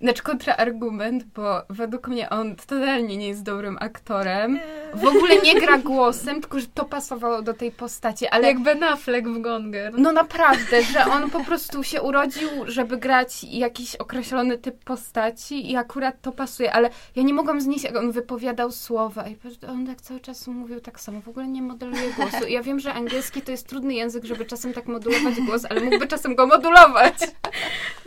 Znaczy 0.00 0.22
kontraargument, 0.22 1.24
bo 1.24 1.62
według 1.70 2.08
mnie 2.08 2.30
on 2.30 2.56
totalnie 2.56 3.16
nie 3.16 3.28
jest 3.28 3.42
dobrym 3.42 3.76
aktorem. 3.80 4.58
W 4.94 5.04
ogóle 5.06 5.36
nie 5.38 5.60
gra 5.60 5.78
głosem, 5.78 6.40
tylko 6.40 6.60
że 6.60 6.66
to 6.74 6.84
pasowało 6.84 7.42
do 7.42 7.54
tej 7.54 7.70
postaci, 7.70 8.26
ale 8.28 8.48
jak 8.48 8.60
Ben 8.60 8.82
Affleck 8.82 9.28
w 9.28 9.40
Gonger. 9.40 9.92
No 9.98 10.12
naprawdę, 10.12 10.82
że 10.82 11.04
on 11.04 11.30
po 11.30 11.44
prostu 11.44 11.82
się 11.82 12.02
urodził, 12.02 12.48
żeby 12.66 12.96
grać 12.96 13.44
jakiś 13.44 13.96
określony 13.96 14.58
typ 14.58 14.84
postaci 14.84 15.70
i 15.70 15.76
akurat 15.76 16.14
to 16.22 16.32
pasuje, 16.32 16.72
ale 16.72 16.90
ja 17.16 17.22
nie 17.22 17.34
mogłam 17.34 17.60
znieść, 17.60 17.84
jak 17.84 17.96
on 17.96 18.12
wypowiadał 18.12 18.70
słowa 18.70 19.24
i 19.28 19.36
on 19.68 19.86
tak 19.86 20.00
cały 20.00 20.20
czas 20.20 20.46
mówił 20.46 20.80
tak 20.80 21.00
samo, 21.00 21.20
w 21.20 21.28
ogóle 21.28 21.48
nie 21.48 21.62
modeluje 21.62 22.12
głosu. 22.16 22.46
I 22.48 22.52
ja 22.52 22.62
wiem, 22.62 22.80
że 22.80 22.92
angielski 22.94 23.42
to 23.42 23.50
jest 23.50 23.68
trudny 23.68 23.94
język, 23.94 24.24
żeby 24.24 24.44
czasem 24.44 24.72
tak 24.72 24.86
modulować 24.86 25.40
głos, 25.40 25.64
ale 25.70 25.80
mógłby 25.80 26.06
czasem 26.06 26.34
go 26.34 26.46
modulować. 26.46 27.14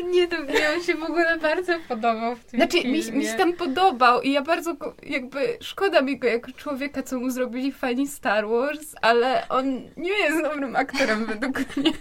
Nie, 0.06 0.28
to 0.28 0.42
mnie 0.42 0.70
on 0.76 0.84
się 0.84 0.96
w 0.96 1.04
ogóle 1.04 1.38
bardzo 1.38 1.74
podobał 1.88 2.36
w 2.36 2.44
tym 2.44 2.60
Znaczy, 2.60 2.82
filmie. 2.82 3.04
mi, 3.04 3.12
mi 3.12 3.26
się 3.26 3.34
tam 3.34 3.54
podobał 3.54 4.22
i 4.22 4.32
ja 4.32 4.42
bardzo 4.42 4.74
go, 4.74 4.94
jakby, 5.04 5.58
szkoda 5.62 6.02
mi 6.02 6.20
go 6.20 6.28
jako 6.28 6.52
człowieka, 6.78 7.04
co 7.04 7.20
mu 7.20 7.30
zrobili 7.30 7.72
fani 7.72 8.08
Star 8.08 8.48
Wars, 8.48 8.96
ale 9.02 9.48
on 9.50 9.82
nie 9.98 10.12
jest 10.12 10.42
dobrym 10.44 10.76
aktorem 10.76 11.26
według 11.26 11.58
mnie. 11.78 11.92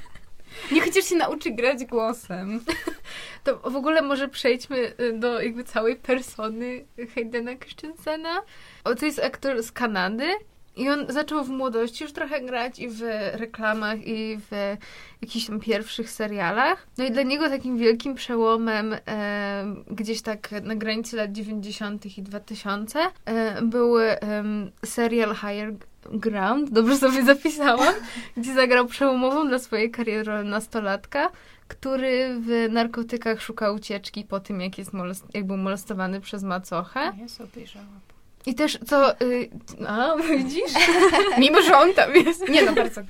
Nie 0.73 0.81
chociaż 0.81 1.05
się 1.05 1.17
nauczy 1.17 1.51
grać 1.51 1.85
głosem. 1.85 2.61
To 3.45 3.71
w 3.71 3.77
ogóle 3.77 4.03
może 4.03 4.29
przejdźmy 4.29 4.93
y, 5.01 5.13
do 5.19 5.41
jakby 5.43 5.65
całej 5.65 5.97
persony 5.97 6.85
Haydena 7.15 7.57
Christensena. 7.57 8.43
O, 8.85 8.95
to 8.95 9.07
jest 9.07 9.19
aktor 9.19 9.63
z 9.63 9.73
Kanady 9.73 10.33
i 10.77 10.89
on 10.89 11.07
zaczął 11.09 11.45
w 11.45 11.49
młodości 11.49 12.05
już 12.05 12.13
trochę 12.13 12.41
grać 12.41 12.79
i 12.79 12.89
w 12.89 13.01
reklamach, 13.33 14.07
i 14.07 14.39
w 14.51 14.77
jakichś 15.23 15.47
tam 15.47 15.61
pierwszych 15.61 16.11
serialach. 16.11 16.87
No 16.99 17.05
i 17.05 17.11
dla 17.11 17.23
niego 17.23 17.49
takim 17.49 17.79
wielkim 17.79 18.15
przełomem 18.15 18.97
e, 19.07 19.65
gdzieś 19.91 20.23
tak 20.23 20.53
na 20.63 20.75
granicy 20.75 21.17
lat 21.17 21.33
90. 21.33 22.19
i 22.19 22.23
2000 22.23 22.99
e, 23.25 23.63
był 23.63 23.99
em, 23.99 24.71
serial 24.85 25.35
Higher 25.35 25.75
Ground, 26.13 26.71
dobrze 26.71 26.97
sobie 26.97 27.25
zapisałam, 27.25 27.95
gdzie 28.37 28.55
zagrał 28.55 28.87
przełomową 28.87 29.49
dla 29.49 29.59
swojej 29.59 29.91
kariery 29.91 30.25
rolę 30.25 30.45
nastolatka, 30.45 31.31
który 31.69 32.41
w 32.41 32.73
narkotykach 32.73 33.43
szuka 33.43 33.73
ucieczki 33.73 34.25
po 34.25 34.41
tym, 34.41 34.61
jak, 34.61 34.79
jest 34.79 34.93
molest- 34.93 35.27
jak 35.35 35.47
był 35.47 35.57
molestowany 35.57 36.21
przez 36.21 36.43
macochę. 36.43 37.13
Ja 37.21 37.29
sobie 37.29 37.51
obejrzałam. 37.53 38.01
I 38.47 38.55
też 38.55 38.79
co... 38.87 39.21
Y, 39.21 39.51
a, 39.87 40.17
widzisz? 40.17 40.73
Mimo, 41.39 41.63
że 41.63 41.77
on 41.79 41.95
tam 41.95 42.15
jest. 42.15 42.49
Nie 42.49 42.63
no, 42.63 42.73
bardzo. 42.73 43.01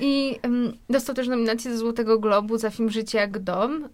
I 0.00 0.38
ym, 0.46 0.76
dostał 0.90 1.14
też 1.14 1.28
nominację 1.28 1.70
do 1.70 1.78
Złotego 1.78 2.18
Globu 2.18 2.58
za 2.58 2.70
film 2.70 2.90
Życie 2.90 3.18
jak 3.18 3.38
dom 3.38 3.84
y, 3.84 3.88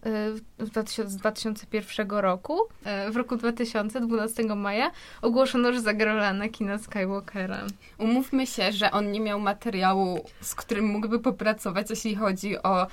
w 0.59 0.71
2000, 0.71 1.11
z 1.11 1.17
2001 1.17 2.11
roku. 2.11 2.61
Y, 3.09 3.11
w 3.11 3.17
roku 3.17 3.37
2000, 3.37 4.01
12 4.01 4.43
maja, 4.43 4.91
ogłoszono, 5.23 5.73
że 5.73 5.81
zagra 5.81 6.15
rolę 6.15 6.29
Anakina 6.29 6.79
Skywalkera. 6.79 7.59
Umówmy 7.99 8.47
się, 8.47 8.73
że 8.73 8.91
on 8.91 9.13
nie 9.13 9.21
miał 9.21 9.41
materiału, 9.41 10.25
z 10.41 10.55
którym 10.55 10.85
mógłby 10.87 11.19
popracować, 11.19 11.91
jeśli 11.91 12.17
chodzi 12.17 12.63
o, 12.63 12.87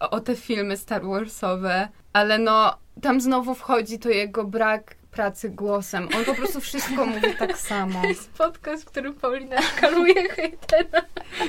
o 0.00 0.20
te 0.20 0.36
filmy 0.36 0.76
Star 0.76 1.02
Warsowe, 1.06 1.88
ale 2.12 2.38
no, 2.38 2.76
tam 3.02 3.20
znowu 3.20 3.54
wchodzi 3.54 3.98
to 3.98 4.08
jego 4.08 4.44
brak 4.44 4.99
pracy 5.10 5.50
głosem. 5.50 6.08
On 6.16 6.24
po 6.24 6.34
prostu 6.34 6.60
wszystko 6.60 7.06
mówi 7.06 7.34
tak 7.38 7.58
samo. 7.58 8.02
To 8.02 8.08
jest 8.08 8.30
podcast, 8.30 8.82
w 8.82 8.86
którym 8.86 9.14
Paulina 9.14 9.62
szkaluje 9.76 10.28
hejtera. 10.28 11.02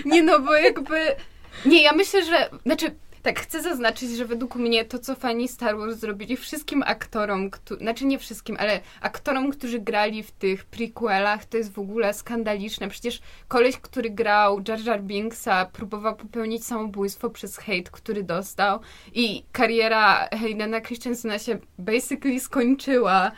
Nie 0.06 0.24
no, 0.24 0.40
bo 0.40 0.54
jakby... 0.54 1.16
Nie, 1.66 1.84
ja 1.84 1.92
myślę, 1.92 2.26
że... 2.26 2.50
Znaczy, 2.66 2.96
Tak, 3.24 3.40
chcę 3.40 3.62
zaznaczyć, 3.62 4.10
że 4.12 4.26
według 4.26 4.56
mnie 4.56 4.86
to, 4.86 5.00
co 5.00 5.16
fani 5.16 5.48
Star 5.48 5.78
Wars 5.78 5.96
zrobili 5.96 6.38
wszystkim 6.38 6.84
aktorom, 6.86 7.50
któ- 7.50 7.76
znaczy 7.78 8.06
nie 8.06 8.20
wszystkim, 8.20 8.58
ale 8.60 8.80
aktorom, 9.02 9.52
którzy 9.52 9.80
grali 9.80 10.24
w 10.24 10.32
tych 10.32 10.66
prequelach, 10.66 11.46
to 11.46 11.58
jest 11.58 11.72
w 11.74 11.80
ogóle 11.80 12.14
skandaliczne. 12.14 12.90
Przecież 12.90 13.22
koleś, 13.48 13.78
który 13.78 14.10
grał 14.10 14.62
Jar 14.68 14.80
Jar 14.86 15.02
Binksa, 15.04 15.66
próbował 15.66 16.16
popełnić 16.16 16.66
samobójstwo 16.66 17.30
przez 17.30 17.58
hejt, 17.58 17.90
który 17.90 18.24
dostał 18.24 18.80
i 19.14 19.44
kariera 19.52 20.30
Haydena 20.40 20.82
Christensena 20.82 21.40
się 21.40 21.58
basically 21.78 22.40
skończyła 22.40 23.32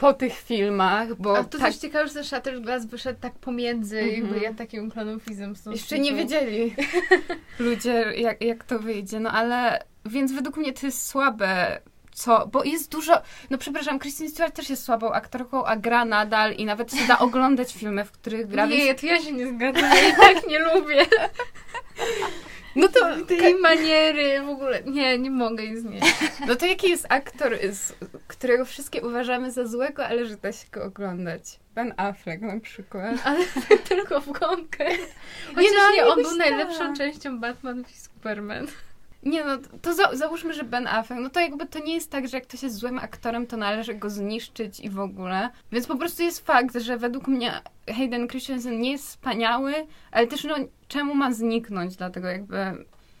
po 0.00 0.12
tych 0.12 0.34
filmach, 0.34 1.14
bo 1.14 1.38
A 1.38 1.44
to 1.44 1.58
tak, 1.58 1.66
też 1.66 1.76
ciekawe, 1.76 2.08
że 2.08 2.14
ten 2.14 2.24
Shattered 2.24 2.62
Glass 2.62 2.86
wyszedł 2.86 3.20
tak 3.20 3.34
pomiędzy 3.34 3.98
Mhm. 3.98 4.22
jakby 4.22 4.40
ja 4.40 4.54
takim 4.54 4.90
tą 4.90 5.70
Jeszcze 5.70 5.98
nie 5.98 6.14
wiedzieli 6.14 6.74
ludzie, 7.58 8.12
jak, 8.16 8.42
jak 8.42 8.64
to 8.64 8.78
wyjdzie. 8.78 9.20
No 9.20 9.30
ale, 9.30 9.82
więc 10.04 10.32
według 10.32 10.56
mnie 10.56 10.72
to 10.72 10.86
jest 10.86 11.06
słabe. 11.06 11.80
Co? 12.12 12.46
Bo 12.46 12.64
jest 12.64 12.92
dużo. 12.92 13.22
No 13.50 13.58
przepraszam, 13.58 13.98
Kristen 13.98 14.28
Stewart 14.28 14.56
też 14.56 14.70
jest 14.70 14.84
słabą 14.84 15.12
aktorką, 15.12 15.64
a 15.64 15.76
gra 15.76 16.04
nadal 16.04 16.52
i 16.52 16.64
nawet 16.64 16.94
się 16.94 17.06
da 17.06 17.18
oglądać 17.28 17.74
filmy, 17.74 18.04
w 18.04 18.10
których 18.10 18.46
gra. 18.46 18.66
Nie, 18.66 18.76
więc... 18.76 19.00
to 19.00 19.06
ja 19.06 19.22
się 19.22 19.32
nie 19.32 19.46
zgadzam, 19.46 19.90
ja 19.90 20.08
i 20.08 20.16
tak 20.16 20.48
nie 20.48 20.58
lubię. 20.58 21.06
No 22.78 22.88
to, 22.88 23.26
Tej 23.26 23.54
maniery 23.54 24.42
w 24.42 24.48
ogóle, 24.48 24.82
nie, 24.82 25.18
nie 25.18 25.30
mogę 25.30 25.64
jej 25.64 25.76
znieść. 25.76 26.06
no 26.46 26.56
to 26.56 26.66
jaki 26.66 26.90
jest 26.90 27.06
aktor, 27.08 27.58
z, 27.72 27.94
którego 28.26 28.64
wszystkie 28.64 29.02
uważamy 29.02 29.50
za 29.52 29.66
złego, 29.66 30.06
ale 30.06 30.26
że 30.26 30.36
da 30.36 30.52
się 30.52 30.66
go 30.72 30.84
oglądać? 30.84 31.60
Ben 31.74 31.94
Affleck 31.96 32.42
na 32.42 32.60
przykład. 32.60 33.16
Ale 33.24 33.44
tylko 33.88 34.20
w 34.20 34.32
gąbkę. 34.32 34.84
Chociaż 35.54 35.72
no, 35.76 35.82
ale 35.86 35.96
nie, 35.96 36.06
on 36.06 36.22
był 36.22 36.36
najlepszą 36.36 36.78
tak. 36.78 36.96
częścią 36.96 37.40
Batman 37.40 37.80
i 37.80 37.98
Superman. 37.98 38.66
Nie 39.22 39.44
no, 39.44 39.58
to 39.82 39.94
za, 39.94 40.16
załóżmy, 40.16 40.54
że 40.54 40.64
Ben 40.64 40.86
Affleck, 40.86 41.22
no 41.22 41.30
to 41.30 41.40
jakby 41.40 41.66
to 41.66 41.78
nie 41.78 41.94
jest 41.94 42.10
tak, 42.10 42.28
że 42.28 42.36
jak 42.36 42.46
ktoś 42.46 42.62
jest 42.62 42.76
złym 42.76 42.98
aktorem, 42.98 43.46
to 43.46 43.56
należy 43.56 43.94
go 43.94 44.10
zniszczyć 44.10 44.80
i 44.80 44.90
w 44.90 45.00
ogóle. 45.00 45.50
Więc 45.72 45.86
po 45.86 45.96
prostu 45.96 46.22
jest 46.22 46.46
fakt, 46.46 46.76
że 46.76 46.98
według 46.98 47.28
mnie 47.28 47.60
Hayden 47.96 48.28
Christensen 48.28 48.80
nie 48.80 48.92
jest 48.92 49.06
wspaniały, 49.06 49.74
ale 50.10 50.26
też 50.26 50.44
no 50.44 50.54
czemu 50.88 51.14
ma 51.14 51.32
zniknąć, 51.32 51.96
dlatego 51.96 52.28
jakby... 52.28 52.56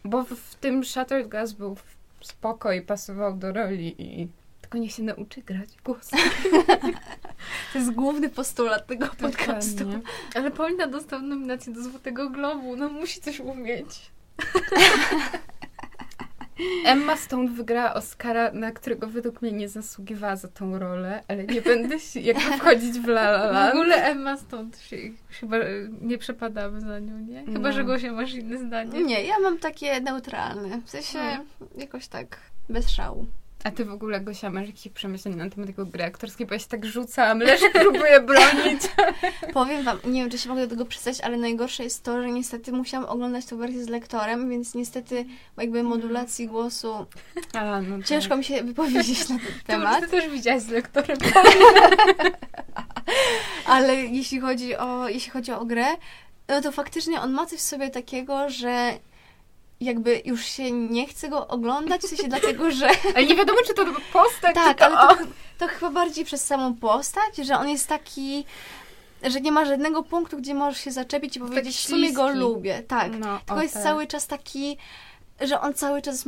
Bo 0.04 0.22
w, 0.22 0.28
w 0.28 0.54
tym 0.54 0.84
Shattered 0.84 1.28
Glass 1.28 1.52
był 1.52 1.76
spoko 2.20 2.72
i 2.72 2.82
pasował 2.82 3.36
do 3.36 3.52
roli 3.52 3.94
i... 3.98 4.28
Tylko 4.60 4.78
niech 4.78 4.92
się 4.92 5.02
nauczy 5.02 5.42
grać 5.42 5.68
w 5.68 5.82
głos. 5.82 6.10
To 7.72 7.78
jest 7.78 7.92
główny 7.92 8.28
postulat 8.28 8.86
tego 8.86 9.06
podcastu. 9.20 9.84
Ale 10.34 10.50
Paulina 10.50 10.86
dostał 10.86 11.22
nominację 11.22 11.72
do 11.72 11.82
Złotego 11.82 12.30
Globu, 12.30 12.76
no 12.76 12.88
musi 12.88 13.20
coś 13.20 13.40
umieć. 13.40 14.10
Emma 16.84 17.16
Stone 17.16 17.50
wygrała 17.50 17.94
Oscara, 17.94 18.52
na 18.52 18.72
którego 18.72 19.06
według 19.06 19.42
mnie 19.42 19.52
nie 19.52 19.68
zasługiwała 19.68 20.36
za 20.36 20.48
tą 20.48 20.78
rolę, 20.78 21.22
ale 21.28 21.44
nie 21.44 21.62
będę 21.62 22.00
się 22.00 22.20
jakby 22.20 22.42
wchodzić 22.58 22.98
w 22.98 23.08
La 23.08 23.20
La 23.30 23.48
W 23.50 23.52
Land. 23.52 23.74
ogóle 23.74 23.94
Emma 24.04 24.36
stąd 24.36 24.78
się 24.78 24.96
chyba 25.28 25.56
e, 25.56 25.66
nie 26.00 26.18
przepadamy 26.18 26.80
za 26.80 26.98
nią, 26.98 27.18
nie? 27.18 27.44
Chyba, 27.44 27.68
No. 27.68 27.72
że 27.72 27.84
Gosia 27.84 28.12
masz 28.12 28.34
inne 28.34 28.58
zdanie. 28.58 29.04
Nie, 29.04 29.22
ja 29.24 29.38
mam 29.38 29.58
takie 29.58 30.00
neutralne. 30.00 30.80
W 30.86 30.90
sensie 30.90 31.18
Hmm. 31.18 31.46
jakoś 31.76 32.08
tak 32.08 32.36
bez 32.68 32.90
szału. 32.90 33.26
A 33.64 33.70
ty 33.70 33.84
w 33.84 33.92
ogóle, 33.92 34.20
Gosia, 34.20 34.50
masz 34.50 34.66
jakieś 34.66 34.92
przemyślenia 34.92 35.44
na 35.44 35.50
temat 35.50 35.66
tego 35.66 35.86
gry 35.86 36.04
aktorskiej, 36.04 36.46
bo 36.46 36.54
ja 36.54 36.58
się 36.60 36.66
tak 36.66 36.86
rzucam, 36.86 37.38
Leszek 37.38 37.72
próbuje 37.72 38.20
bronić. 38.28 38.82
Powiem 39.52 39.84
wam, 39.84 39.98
nie 40.04 40.20
wiem, 40.20 40.30
czy 40.30 40.38
się 40.38 40.48
mogę 40.48 40.62
do 40.62 40.70
tego 40.70 40.84
przystać, 40.86 41.20
ale 41.20 41.36
najgorsze 41.36 41.84
jest 41.84 42.02
to, 42.04 42.22
że 42.22 42.28
niestety 42.30 42.72
musiałam 42.72 43.08
oglądać 43.08 43.44
tę 43.44 43.56
wersję 43.56 43.84
z 43.84 43.88
lektorem, 43.88 44.50
więc 44.50 44.74
niestety 44.74 45.24
jakby 45.56 45.82
modulacji 45.82 46.46
głosu 46.48 47.06
A, 47.54 47.80
no 47.80 48.02
ciężko 48.02 48.36
mi 48.36 48.44
się 48.44 48.62
wypowiedzieć 48.64 49.28
na 49.28 49.38
ten 49.38 49.46
temat. 49.66 50.00
ty 50.00 50.08
też 50.08 50.28
widziałaś 50.28 50.62
z 50.62 50.68
lektorem. 50.68 51.18
Ale 53.66 53.94
jeśli 53.96 54.40
chodzi 54.40 54.76
o, 54.76 55.08
jeśli 55.08 55.30
chodzi 55.30 55.52
o 55.52 55.64
grę, 55.64 55.86
no 56.48 56.60
to 56.62 56.72
faktycznie 56.72 57.20
on 57.20 57.32
ma 57.32 57.46
coś 57.46 57.58
w 57.58 57.62
sobie 57.62 57.90
takiego, 57.90 58.50
że 58.50 58.98
jakby 59.80 60.22
już 60.24 60.44
się 60.44 60.70
nie 60.70 61.06
chce 61.06 61.28
go 61.28 61.48
oglądać, 61.48 62.00
w 62.02 62.06
sensie 62.08 62.28
dlatego, 62.28 62.70
że 62.70 62.88
Ale 63.14 63.26
nie 63.26 63.36
wiadomo, 63.36 63.58
czy 63.66 63.74
to 63.74 63.84
postać, 64.12 64.54
tak, 64.54 64.78
czy 64.78 64.84
to... 64.84 64.98
ale 64.98 65.16
to, 65.18 65.24
to 65.58 65.66
chyba 65.66 65.90
bardziej 65.90 66.24
przez 66.24 66.44
samą 66.44 66.74
postać, 66.74 67.36
że 67.36 67.58
on 67.58 67.68
jest 67.68 67.86
taki, 67.86 68.44
że 69.22 69.40
nie 69.40 69.52
ma 69.52 69.64
żadnego 69.64 70.02
punktu, 70.02 70.36
gdzie 70.36 70.54
możesz 70.54 70.80
się 70.80 70.90
zaczepić 70.90 71.36
i 71.36 71.40
powiedzieć, 71.40 71.76
w 71.76 71.88
sumie 71.88 72.12
go 72.12 72.28
lubię. 72.28 72.82
Tak, 72.88 73.18
No, 73.18 73.38
tylko 73.38 73.54
o, 73.54 73.62
jest 73.62 73.74
tak. 73.74 73.82
cały 73.82 74.06
czas 74.06 74.26
taki, 74.26 74.76
że 75.40 75.60
on 75.60 75.74
cały 75.74 76.02
czas 76.02 76.24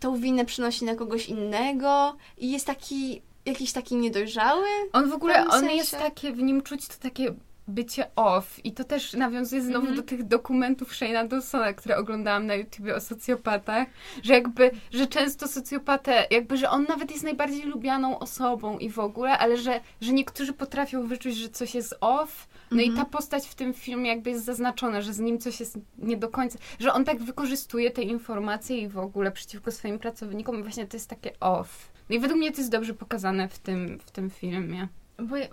tą 0.00 0.16
winę 0.16 0.44
przynosi 0.44 0.84
na 0.84 0.94
kogoś 0.94 1.28
innego 1.28 2.16
i 2.38 2.50
jest 2.50 2.66
taki, 2.66 3.22
jakiś 3.46 3.72
taki 3.72 3.96
niedojrzały. 3.96 4.66
On 4.92 5.10
w 5.10 5.12
ogóle, 5.12 5.34
pewnym 5.34 5.52
on 5.52 5.60
sensie. 5.60 5.76
jest 5.76 5.98
takie, 5.98 6.32
w 6.32 6.42
nim 6.42 6.62
czuć 6.62 6.88
to 6.88 6.94
takie 7.02 7.34
bycie 7.68 8.10
off 8.16 8.64
i 8.64 8.72
to 8.72 8.84
też 8.84 9.12
nawiązuje 9.12 9.62
znowu 9.62 9.78
Mhm. 9.78 9.96
do 9.96 10.02
tych 10.02 10.24
dokumentów 10.24 10.92
Shane'a 10.92 11.28
Dawsona, 11.28 11.72
które 11.72 11.96
oglądałam 11.96 12.46
na 12.46 12.54
YouTubie 12.54 12.96
o 12.96 13.00
socjopatach, 13.00 13.88
że 14.22 14.32
jakby, 14.34 14.70
że 14.92 15.06
często 15.06 15.48
socjopatę, 15.48 16.26
jakby, 16.30 16.56
że 16.56 16.70
on 16.70 16.84
nawet 16.88 17.10
jest 17.10 17.24
najbardziej 17.24 17.62
lubianą 17.62 18.18
osobą 18.18 18.78
i 18.78 18.90
w 18.90 18.98
ogóle, 18.98 19.38
ale 19.38 19.56
że, 19.56 19.80
że 20.00 20.12
niektórzy 20.12 20.52
potrafią 20.52 21.06
wyczuć, 21.06 21.36
że 21.36 21.48
coś 21.48 21.74
jest 21.74 21.94
off, 22.00 22.48
no 22.70 22.82
i 22.82 22.92
ta 22.92 23.04
postać 23.04 23.46
w 23.48 23.54
tym 23.54 23.74
filmie 23.74 24.10
jakby 24.10 24.30
jest 24.30 24.44
zaznaczona, 24.44 25.00
że 25.00 25.12
z 25.12 25.18
nim 25.18 25.38
coś 25.38 25.60
jest 25.60 25.78
nie 25.98 26.16
do 26.16 26.28
końca, 26.28 26.58
że 26.80 26.92
on 26.92 27.04
tak 27.04 27.22
wykorzystuje 27.22 27.90
te 27.90 28.02
informacje 28.02 28.78
i 28.78 28.88
w 28.88 28.98
ogóle 28.98 29.32
przeciwko 29.32 29.70
swoim 29.72 29.98
pracownikom 29.98 30.60
i 30.60 30.62
właśnie 30.62 30.86
to 30.86 30.96
jest 30.96 31.10
takie 31.10 31.40
off. 31.40 31.92
No 32.10 32.16
i 32.16 32.18
według 32.18 32.38
mnie 32.38 32.52
to 32.52 32.58
jest 32.58 32.70
dobrze 32.70 32.94
pokazane 32.94 33.48
w 33.48 33.58
tym, 33.58 33.98
w 33.98 34.10
tym 34.10 34.30
filmie. 34.30 34.88
Bo 35.22 35.36
ja, 35.36 35.46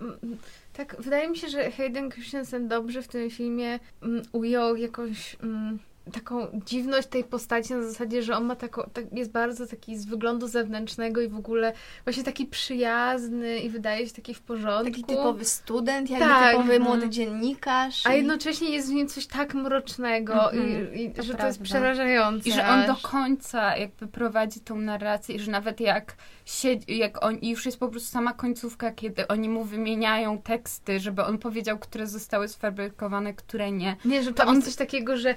tak, 0.76 0.96
wydaje 0.98 1.28
mi 1.28 1.36
się, 1.36 1.48
że 1.48 1.70
Hayden 1.70 2.10
Christensen 2.10 2.68
dobrze 2.68 3.02
w 3.02 3.08
tym 3.08 3.30
filmie 3.30 3.78
mm, 4.02 4.22
ujął 4.32 4.76
jakąś 4.76 5.36
mm, 5.42 5.78
taką 6.12 6.60
dziwność 6.66 7.08
tej 7.08 7.24
postaci 7.24 7.74
na 7.74 7.82
zasadzie, 7.82 8.22
że 8.22 8.36
on 8.36 8.44
ma 8.44 8.56
taką, 8.56 8.82
tak, 8.92 9.04
jest 9.12 9.30
bardzo 9.30 9.66
taki 9.66 9.96
z 9.98 10.04
wyglądu 10.06 10.48
zewnętrznego 10.48 11.20
i 11.20 11.28
w 11.28 11.36
ogóle 11.36 11.72
właśnie 12.04 12.22
taki 12.24 12.46
przyjazny 12.46 13.58
i 13.58 13.70
wydaje 13.70 14.06
się 14.08 14.14
taki 14.14 14.34
w 14.34 14.40
porządku. 14.40 14.84
Taki 14.90 15.04
typowy 15.04 15.44
student, 15.44 16.10
jakby 16.10 16.26
Tak, 16.26 16.50
typowy 16.50 16.74
mhm. 16.74 16.82
młody 16.82 17.10
dziennikarz. 17.10 18.06
A 18.06 18.14
i- 18.14 18.16
jednocześnie 18.16 18.70
jest 18.70 18.90
w 18.90 18.92
nim 18.92 19.08
coś 19.08 19.26
tak 19.26 19.54
mrocznego 19.54 20.52
Mhm, 20.52 20.94
i, 20.94 21.02
i 21.04 21.10
to 21.10 21.22
że 21.22 21.28
to 21.28 21.34
prawda. 21.34 21.46
jest 21.46 21.62
przerażające. 21.62 22.48
I 22.48 22.52
że 22.52 22.68
on 22.68 22.86
do 22.86 22.96
końca 22.96 23.76
jakby 23.76 24.06
prowadzi 24.06 24.60
tą 24.60 24.76
narrację 24.76 25.34
i 25.36 25.38
że 25.40 25.50
nawet 25.50 25.80
jak 25.80 26.16
siedzi, 26.44 26.98
jak 26.98 27.24
on, 27.24 27.36
i 27.38 27.50
już 27.50 27.66
jest 27.66 27.78
po 27.78 27.88
prostu 27.88 28.08
sama 28.10 28.32
końcówka, 28.32 28.90
kiedy 28.92 29.28
oni 29.28 29.48
mu 29.48 29.64
wymieniają 29.64 30.38
teksty, 30.42 31.00
żeby 31.00 31.24
on 31.24 31.38
powiedział, 31.38 31.78
które 31.78 32.06
zostały 32.06 32.48
sfabrykowane, 32.48 33.34
które 33.34 33.72
nie. 33.72 33.96
Nie, 34.04 34.22
że 34.22 34.32
To 34.32 34.44
to 34.44 34.48
on- 34.50 34.62
coś 34.62 34.76
takiego, 34.76 35.16
że 35.16 35.34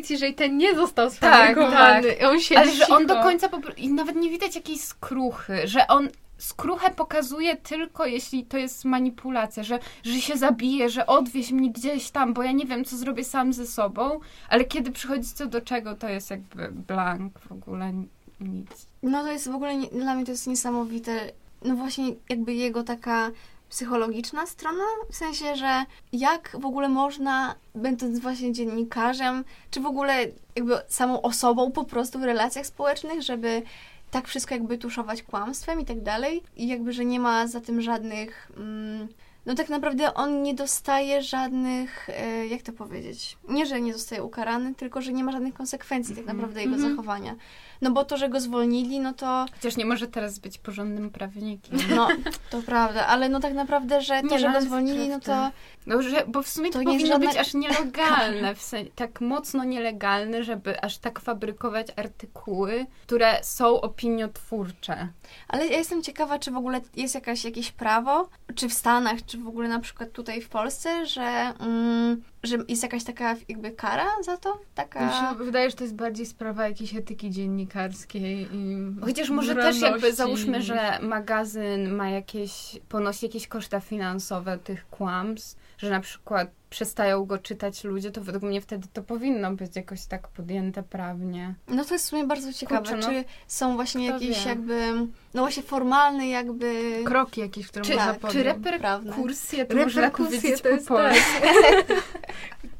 powiedz, 0.00 0.10
jeżeli 0.10 0.34
ten 0.34 0.56
nie 0.56 0.74
został 0.74 1.06
Tak, 1.10 1.16
sfabrykowany. 1.16 2.12
I 2.12 2.24
on 2.24 2.40
siedzi 2.40 2.56
Ale 2.60 2.72
że 2.74 2.86
on 2.88 3.06
do 3.06 3.22
końca 3.22 3.48
po, 3.48 3.60
pro- 3.60 3.74
i 3.74 3.88
nawet 3.88 4.16
nie 4.16 4.30
widać 4.30 4.54
jakiejś 4.54 4.80
skruchy, 4.80 5.68
że 5.68 5.86
on 5.86 6.08
skruchę 6.38 6.90
pokazuje 6.90 7.56
tylko 7.56 8.06
jeśli 8.06 8.44
to 8.44 8.58
jest 8.58 8.84
manipulacja, 8.84 9.62
że, 9.62 9.78
że 10.02 10.20
się 10.20 10.36
zabije, 10.36 10.88
że 10.90 11.06
odwieź 11.06 11.50
mnie 11.50 11.70
gdzieś 11.70 12.10
tam, 12.10 12.34
bo 12.34 12.42
ja 12.42 12.52
nie 12.52 12.64
wiem, 12.66 12.84
co 12.84 12.96
zrobię 12.96 13.24
sam 13.24 13.52
ze 13.52 13.66
sobą, 13.66 14.20
ale 14.48 14.64
kiedy 14.64 14.90
przychodzi 14.92 15.28
co 15.34 15.46
do 15.46 15.60
czego, 15.60 15.94
to 15.94 16.08
jest 16.08 16.30
jakby 16.30 16.68
blank 16.72 17.38
w 17.38 17.52
ogóle 17.52 17.92
nic. 18.40 18.86
No 19.02 19.22
to 19.22 19.32
jest 19.32 19.50
w 19.50 19.54
ogóle, 19.54 19.76
nie, 19.76 19.86
dla 19.88 20.14
mnie 20.14 20.24
to 20.24 20.30
jest 20.30 20.46
niesamowite. 20.46 21.32
No 21.64 21.74
właśnie 21.74 22.14
jakby 22.28 22.54
jego 22.54 22.82
taka 22.82 23.30
psychologiczna 23.70 24.46
strona, 24.46 24.84
w 25.10 25.16
sensie, 25.16 25.56
że 25.56 25.84
jak 26.12 26.56
w 26.60 26.66
ogóle 26.66 26.88
można, 26.88 27.54
będąc 27.74 28.18
właśnie 28.18 28.52
dziennikarzem, 28.52 29.44
czy 29.70 29.80
w 29.80 29.86
ogóle 29.86 30.14
jakby 30.56 30.74
samą 30.88 31.22
osobą 31.22 31.70
po 31.70 31.84
prostu 31.84 32.18
w 32.18 32.24
relacjach 32.24 32.66
społecznych, 32.66 33.22
żeby 33.22 33.62
tak 34.10 34.28
wszystko 34.28 34.54
jakby 34.54 34.78
tuszować 34.78 35.22
kłamstwem 35.22 35.80
i 35.80 35.84
tak 35.84 36.00
dalej. 36.02 36.42
I 36.56 36.68
jakby, 36.68 36.92
że 36.92 37.04
nie 37.04 37.20
ma 37.20 37.46
za 37.46 37.60
tym 37.60 37.80
żadnych... 37.82 38.52
Mm, 38.56 39.08
no 39.46 39.54
tak 39.54 39.68
naprawdę 39.68 40.14
on 40.14 40.42
nie 40.42 40.54
dostaje 40.54 41.22
żadnych, 41.22 42.08
e, 42.10 42.46
jak 42.46 42.62
to 42.62 42.72
powiedzieć, 42.72 43.38
nie, 43.48 43.66
że 43.66 43.80
nie 43.80 43.92
zostaje 43.92 44.22
ukarany, 44.22 44.74
tylko, 44.74 45.02
że 45.02 45.12
nie 45.12 45.24
ma 45.24 45.32
żadnych 45.32 45.54
konsekwencji 45.54 46.14
tak 46.14 46.22
Mhm. 46.22 46.36
naprawdę 46.36 46.60
jego 46.60 46.74
Mhm. 46.74 46.90
zachowania. 46.90 47.34
No 47.80 47.90
bo 47.90 48.04
to, 48.04 48.16
że 48.16 48.28
go 48.28 48.40
zwolnili, 48.40 49.00
no 49.00 49.12
to, 49.12 49.46
Chociaż 49.52 49.76
nie 49.76 49.86
może 49.86 50.06
teraz 50.06 50.38
być 50.38 50.58
porządnym 50.58 51.10
prawnikiem. 51.10 51.78
no, 51.96 52.08
to 52.50 52.62
prawda, 52.62 53.06
ale 53.06 53.28
no 53.28 53.40
tak 53.40 53.54
naprawdę, 53.54 54.02
że 54.02 54.20
to, 54.20 54.26
Nie, 54.26 54.38
że 54.38 54.48
no, 54.48 54.54
go 54.54 54.60
zwolnili, 54.60 55.08
no 55.08 55.20
to. 55.20 55.50
No, 55.86 56.02
że, 56.02 56.24
bo 56.28 56.42
w 56.42 56.48
sumie 56.48 56.70
to, 56.70 56.78
To 56.78 56.84
powinno 56.84 57.18
być 57.18 57.36
aż 57.36 57.54
nielegalne, 57.54 58.54
w 58.54 58.62
sensie, 58.62 58.90
tak 58.94 59.20
mocno 59.20 59.64
nielegalne, 59.64 60.44
żeby 60.44 60.80
aż 60.80 60.98
tak 60.98 61.20
fabrykować 61.20 61.86
artykuły, 61.96 62.86
które 63.02 63.38
są 63.42 63.80
opiniotwórcze. 63.80 65.08
Ale 65.48 65.66
ja 65.66 65.78
jestem 65.78 66.02
ciekawa, 66.02 66.38
czy 66.38 66.50
w 66.50 66.56
ogóle 66.56 66.80
jest 66.96 67.14
jakaś, 67.14 67.44
jakieś 67.44 67.72
prawo, 67.72 68.28
czy 68.54 68.68
w 68.68 68.74
Stanach, 68.74 69.24
czy 69.26 69.38
w 69.38 69.48
ogóle 69.48 69.68
na 69.68 69.80
przykład 69.80 70.12
tutaj 70.12 70.40
w 70.40 70.48
Polsce, 70.48 71.06
że 71.06 71.52
mm, 71.60 72.22
że 72.42 72.58
jest 72.68 72.82
jakaś 72.82 73.04
taka 73.04 73.36
jakby 73.48 73.70
kara 73.70 74.06
za 74.22 74.36
to? 74.36 74.60
Taka... 74.74 75.06
Mi 75.06 75.12
się 75.12 75.44
wydaje, 75.44 75.70
że 75.70 75.76
to 75.76 75.84
jest 75.84 75.96
bardziej 75.96 76.26
sprawa 76.26 76.68
jakiejś 76.68 76.94
etyki 76.94 77.30
dziennikarskiej 77.30 78.48
i 78.52 78.76
Chociaż 79.00 79.30
może 79.30 79.54
też 79.54 79.80
jakby 79.80 80.12
załóżmy, 80.12 80.62
że 80.62 80.98
magazyn 81.02 81.94
ma 81.94 82.10
jakieś, 82.10 82.78
ponosi 82.88 83.26
jakieś 83.26 83.48
koszta 83.48 83.80
finansowe 83.80 84.58
tych 84.58 84.86
kłamstw, 84.90 85.60
że 85.78 85.90
na 85.90 86.00
przykład 86.00 86.50
przestają 86.70 87.24
go 87.24 87.38
czytać 87.38 87.84
ludzie, 87.84 88.10
to 88.10 88.20
według 88.20 88.44
mnie 88.44 88.60
wtedy 88.60 88.88
to 88.92 89.02
powinno 89.02 89.52
być 89.52 89.76
jakoś 89.76 90.06
tak 90.06 90.28
podjęte 90.28 90.82
prawnie. 90.82 91.54
No 91.68 91.84
to 91.84 91.94
jest 91.94 92.06
w 92.06 92.08
sumie 92.08 92.24
bardzo 92.24 92.52
ciekawe. 92.52 92.80
Kurczę, 92.80 92.96
no. 92.96 93.08
Czy 93.08 93.24
są 93.46 93.74
właśnie 93.74 94.06
jakieś 94.06 94.44
wie? 94.44 94.48
jakby, 94.48 94.92
no 95.34 95.42
właśnie 95.42 95.62
formalne 95.62 96.28
jakby... 96.28 96.94
Kroki 97.04 97.40
jakieś, 97.40 97.68
które 97.68 97.84
Czy, 97.84 97.94
można 97.94 98.12
tak, 98.12 98.20
podjąć. 98.20 98.34
czy 98.34 98.42
reperkusje 98.42 99.66
to 99.66 99.76
można 99.76 100.10
powiedzieć 100.10 100.60
to 100.60 100.68
jest 100.68 100.88
po 100.88 100.94
polsku? 100.94 101.22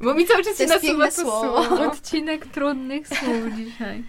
Bo 0.03 0.13
mi 0.13 0.27
cały 0.27 0.43
czas 0.43 0.57
się 0.57 0.65
nasuwa 0.65 1.05
to 1.05 1.11
słowo. 1.11 1.63
słowo. 1.63 1.83
Odcinek 1.91 2.45
trudnych 2.45 3.07
słów 3.07 3.55
dzisiaj. 3.57 4.03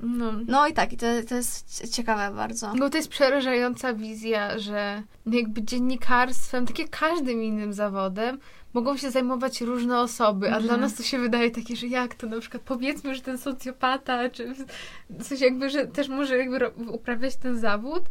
No. 0.00 0.32
No 0.46 0.66
i 0.66 0.72
tak, 0.72 0.92
i 0.92 0.96
to, 0.96 1.06
to 1.28 1.34
jest 1.34 1.92
ciekawe 1.94 2.36
bardzo. 2.36 2.72
Bo 2.78 2.90
to 2.90 2.96
jest 2.96 3.08
przerażająca 3.08 3.94
wizja, 3.94 4.58
że 4.58 5.02
jakby 5.26 5.62
dziennikarstwem, 5.62 6.66
tak 6.66 6.78
jak 6.78 6.90
każdym 6.90 7.42
innym 7.42 7.72
zawodem, 7.72 8.38
mogą 8.74 8.96
się 8.96 9.10
zajmować 9.10 9.60
różne 9.60 10.00
osoby, 10.00 10.46
a 10.46 10.48
Mhm. 10.48 10.64
dla 10.64 10.76
nas 10.76 10.94
to 10.94 11.02
się 11.02 11.18
wydaje 11.18 11.50
takie, 11.50 11.76
że 11.76 11.86
jak 11.86 12.14
to 12.14 12.26
na 12.26 12.40
przykład 12.40 12.62
powiedzmy, 12.62 13.14
że 13.14 13.20
ten 13.22 13.38
socjopata, 13.38 14.30
czy 14.30 14.54
coś 15.22 15.40
jakby, 15.40 15.70
że 15.70 15.86
też 15.86 16.08
może 16.08 16.38
jakby 16.38 16.68
uprawiać 16.90 17.36
ten 17.36 17.58
zawód, 17.58 18.02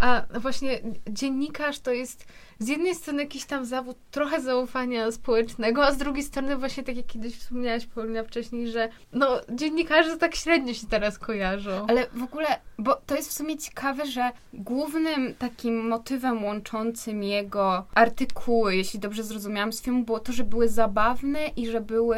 a 0.00 0.22
właśnie 0.40 0.80
dziennikarz 1.10 1.78
to 1.80 1.90
jest 1.90 2.24
z 2.58 2.68
jednej 2.68 2.94
strony 2.94 3.22
jakiś 3.22 3.44
tam 3.44 3.64
zawód 3.64 3.96
trochę 4.10 4.40
zaufania 4.40 5.12
społecznego, 5.12 5.84
a 5.84 5.92
z 5.92 5.96
drugiej 5.96 6.22
strony 6.22 6.56
właśnie 6.56 6.82
tak 6.82 6.96
jak 6.96 7.06
kiedyś 7.06 7.36
wspomniałaś 7.36 7.86
Paulina 7.86 8.24
wcześniej, 8.24 8.68
że 8.68 8.88
no 9.12 9.40
dziennikarze 9.52 10.16
tak 10.16 10.34
średnio 10.34 10.74
się 10.74 10.86
teraz 10.86 11.18
kojarzą. 11.18 11.86
Ale 11.88 12.06
w 12.12 12.22
ogóle, 12.22 12.46
bo 12.78 13.00
to 13.06 13.16
jest 13.16 13.28
w 13.28 13.32
sumie 13.32 13.58
ciekawe, 13.58 14.06
że 14.06 14.30
głównym 14.52 15.34
takim 15.34 15.88
motywem 15.88 16.44
łączącym 16.44 17.22
jego 17.22 17.86
artykuły, 17.94 18.76
jeśli 18.76 19.00
dobrze 19.00 19.22
zrozumiałam 19.22 19.72
z 19.72 19.82
filmu, 19.82 20.04
było 20.06 20.20
to, 20.20 20.32
że 20.32 20.44
były 20.44 20.68
zabawne 20.68 21.46
i 21.56 21.66
że 21.66 21.80
były 21.80 22.16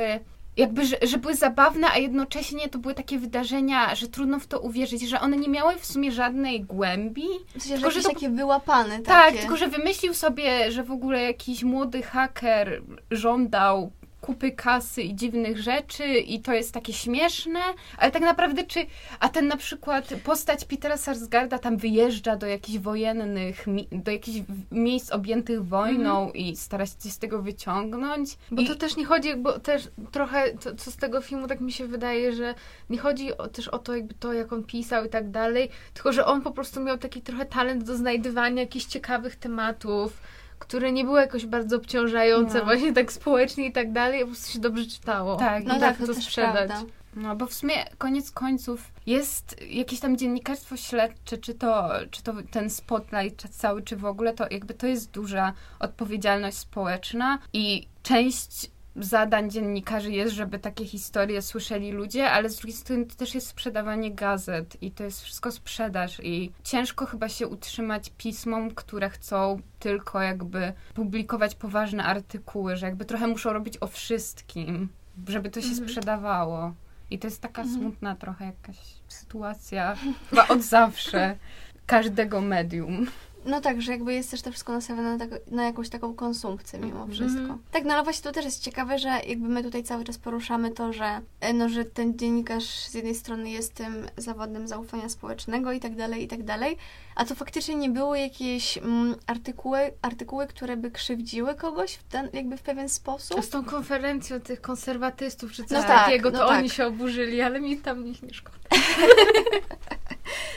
jakby, 0.56 0.86
że, 0.86 0.96
że 1.02 1.18
były 1.18 1.34
zabawne, 1.34 1.86
a 1.94 1.98
jednocześnie 1.98 2.68
to 2.68 2.78
były 2.78 2.94
takie 2.94 3.18
wydarzenia, 3.18 3.94
że 3.94 4.08
trudno 4.08 4.38
w 4.40 4.46
to 4.46 4.60
uwierzyć, 4.60 5.08
że 5.08 5.20
one 5.20 5.36
nie 5.36 5.48
miały 5.48 5.74
w 5.76 5.86
sumie 5.86 6.12
żadnej 6.12 6.60
głębi. 6.64 7.26
W 7.48 7.62
sensie, 7.62 7.74
Tylko, 7.74 7.90
że 7.90 8.02
to- 8.02 8.08
takie 8.08 8.30
wyłapane 8.30 8.98
Tak, 9.00 9.26
takie. 9.26 9.38
tylko 9.38 9.56
że 9.56 9.68
wymyślił 9.68 10.14
sobie, 10.14 10.72
że 10.72 10.82
w 10.84 10.90
ogóle 10.90 11.22
jakiś 11.22 11.64
młody 11.64 12.02
haker 12.02 12.82
żądał 13.10 13.92
kupy 14.28 14.52
kasy 14.52 15.02
i 15.02 15.14
dziwnych 15.14 15.58
rzeczy 15.58 16.04
i 16.04 16.40
to 16.40 16.52
jest 16.52 16.74
takie 16.74 16.92
śmieszne, 16.92 17.60
ale 17.98 18.10
tak 18.10 18.22
naprawdę 18.22 18.64
czy, 18.64 18.86
a 19.20 19.28
ten 19.28 19.48
na 19.48 19.56
przykład 19.56 20.08
postać 20.24 20.64
Petera 20.64 20.96
Sarsgarda 20.96 21.58
tam 21.58 21.76
wyjeżdża 21.76 22.36
do 22.36 22.46
jakichś 22.46 22.78
wojennych, 22.78 23.66
do 23.92 24.10
jakichś 24.10 24.38
miejsc 24.70 25.12
objętych 25.12 25.64
wojną 25.64 26.30
i 26.30 26.56
stara 26.56 26.86
się 26.86 26.92
coś 26.98 27.12
z 27.12 27.18
tego 27.18 27.42
wyciągnąć. 27.42 28.38
Bo 28.50 28.62
I, 28.62 28.66
to 28.66 28.74
też 28.74 28.96
nie 28.96 29.04
chodzi, 29.04 29.36
bo 29.36 29.58
też 29.58 29.88
trochę, 30.12 30.58
to, 30.58 30.74
co 30.74 30.90
z 30.90 30.96
tego 30.96 31.20
filmu 31.20 31.46
tak 31.46 31.60
mi 31.60 31.72
się 31.72 31.86
wydaje, 31.86 32.32
że 32.32 32.54
nie 32.90 32.98
chodzi 32.98 33.38
o, 33.38 33.48
też 33.48 33.68
o 33.68 33.78
to, 33.78 33.96
jakby 33.96 34.14
to, 34.14 34.32
jak 34.32 34.52
on 34.52 34.64
pisał 34.64 35.04
i 35.04 35.08
tak 35.08 35.30
dalej, 35.30 35.68
tylko 35.94 36.12
że 36.12 36.26
on 36.26 36.42
po 36.42 36.50
prostu 36.50 36.80
miał 36.80 36.98
taki 36.98 37.22
trochę 37.22 37.46
talent 37.46 37.84
do 37.84 37.96
znajdywania 37.96 38.62
jakichś 38.62 38.84
ciekawych 38.84 39.36
tematów, 39.36 40.20
które 40.58 40.92
nie 40.92 41.04
były 41.04 41.20
jakoś 41.20 41.46
bardzo 41.46 41.76
obciążające 41.76 42.58
No. 42.58 42.64
właśnie 42.64 42.92
tak 42.92 43.12
społecznie 43.12 43.66
i 43.66 43.72
tak 43.72 43.92
dalej, 43.92 44.20
po 44.20 44.26
prostu 44.26 44.52
się 44.52 44.58
dobrze 44.58 44.86
czytało. 44.86 45.36
tak, 45.36 45.64
No 45.64 45.76
i 45.76 45.80
tak, 45.80 45.98
tak 45.98 46.06
to 46.06 46.14
to 46.14 46.20
sprzedać. 46.20 46.68
prawda. 46.68 46.82
No, 47.16 47.36
bo 47.36 47.46
w 47.46 47.54
sumie 47.54 47.74
koniec 47.98 48.30
końców 48.30 48.90
jest 49.06 49.56
jakieś 49.70 50.00
tam 50.00 50.16
dziennikarstwo 50.16 50.76
śledcze, 50.76 51.38
czy 51.38 51.54
to, 51.54 51.88
czy 52.10 52.22
to 52.22 52.32
ten 52.50 52.70
spotlight 52.70 53.36
czy 53.42 53.48
cały, 53.48 53.82
czy 53.82 53.96
w 53.96 54.04
ogóle, 54.04 54.34
to 54.34 54.44
jakby 54.50 54.74
to 54.74 54.86
jest 54.86 55.10
duża 55.10 55.52
odpowiedzialność 55.80 56.56
społeczna 56.58 57.38
i 57.52 57.88
część 58.02 58.70
zadań 58.96 59.50
dziennikarzy 59.50 60.12
jest, 60.12 60.34
żeby 60.34 60.58
takie 60.58 60.84
historie 60.84 61.42
słyszeli 61.42 61.92
ludzie, 61.92 62.30
ale 62.30 62.50
z 62.50 62.56
drugiej 62.56 62.76
strony 62.76 63.06
to 63.06 63.14
też 63.14 63.34
jest 63.34 63.46
sprzedawanie 63.46 64.14
gazet 64.14 64.82
i 64.82 64.90
to 64.90 65.04
jest 65.04 65.22
wszystko 65.22 65.52
sprzedaż 65.52 66.20
i 66.22 66.52
ciężko 66.64 67.06
chyba 67.06 67.28
się 67.28 67.46
utrzymać 67.48 68.12
pismom, 68.18 68.70
które 68.74 69.10
chcą 69.10 69.60
tylko 69.78 70.20
jakby 70.20 70.72
publikować 70.94 71.54
poważne 71.54 72.04
artykuły, 72.04 72.76
że 72.76 72.86
jakby 72.86 73.04
trochę 73.04 73.26
muszą 73.26 73.52
robić 73.52 73.74
o 73.80 73.86
wszystkim, 73.86 74.88
żeby 75.28 75.50
to 75.50 75.60
się 75.60 75.68
Mhm. 75.68 75.88
sprzedawało. 75.88 76.74
I 77.10 77.18
to 77.18 77.26
jest 77.26 77.42
taka 77.42 77.62
Mhm. 77.62 77.80
smutna 77.80 78.16
trochę 78.16 78.44
jakaś 78.46 78.76
sytuacja, 79.08 79.96
chyba 80.30 80.48
od 80.48 80.62
zawsze 80.62 81.36
każdego 81.86 82.40
medium. 82.40 83.06
No 83.48 83.60
tak, 83.60 83.82
że 83.82 83.92
jakby 83.92 84.14
jest 84.14 84.30
też 84.30 84.42
to 84.42 84.50
wszystko 84.50 84.72
nastawione 84.72 85.16
na, 85.16 85.26
tak, 85.26 85.40
na 85.50 85.64
jakąś 85.64 85.88
taką 85.88 86.14
konsumpcję 86.14 86.78
mimo 86.78 87.02
Mhm. 87.02 87.10
wszystko. 87.12 87.58
Tak, 87.72 87.84
no 87.84 87.94
ale 87.94 88.02
właśnie 88.02 88.22
to 88.22 88.32
też 88.32 88.44
jest 88.44 88.62
ciekawe, 88.62 88.98
że 88.98 89.08
jakby 89.08 89.48
my 89.48 89.62
tutaj 89.62 89.82
cały 89.84 90.04
czas 90.04 90.18
poruszamy 90.18 90.70
to, 90.70 90.92
że 90.92 91.20
e, 91.40 91.52
no, 91.52 91.68
że 91.68 91.84
ten 91.84 92.18
dziennikarz 92.18 92.64
z 92.64 92.94
jednej 92.94 93.14
strony 93.14 93.50
jest 93.50 93.74
tym 93.74 94.06
zawodem 94.16 94.68
zaufania 94.68 95.08
społecznego 95.08 95.72
i 95.72 95.80
tak 95.80 95.96
dalej, 95.96 96.22
i 96.24 96.28
tak 96.28 96.42
dalej, 96.42 96.76
a 97.14 97.24
to 97.24 97.34
faktycznie 97.34 97.74
nie 97.74 97.90
były 97.90 98.18
jakieś 98.18 98.78
mm, 98.78 99.14
artykuły, 99.26 99.78
artykuły, 100.02 100.46
które 100.46 100.76
by 100.76 100.90
krzywdziły 100.90 101.54
kogoś 101.54 101.94
w 101.94 102.02
ten, 102.02 102.28
jakby 102.32 102.56
w 102.56 102.62
pewien 102.62 102.88
sposób. 102.88 103.44
Z 103.44 103.48
tą 103.48 103.64
konferencją 103.64 104.40
tych 104.40 104.60
konserwatystów 104.60 105.52
czy 105.52 105.62
coś 105.64 105.70
No 105.70 105.82
tak, 105.82 106.04
takiego, 106.04 106.30
no 106.30 106.38
to 106.38 106.48
tak. 106.48 106.58
oni 106.58 106.70
się 106.70 106.86
oburzyli, 106.86 107.40
ale 107.40 107.60
mi 107.60 107.76
tam 107.76 108.04
nie 108.04 108.14
szkoda. 108.34 108.58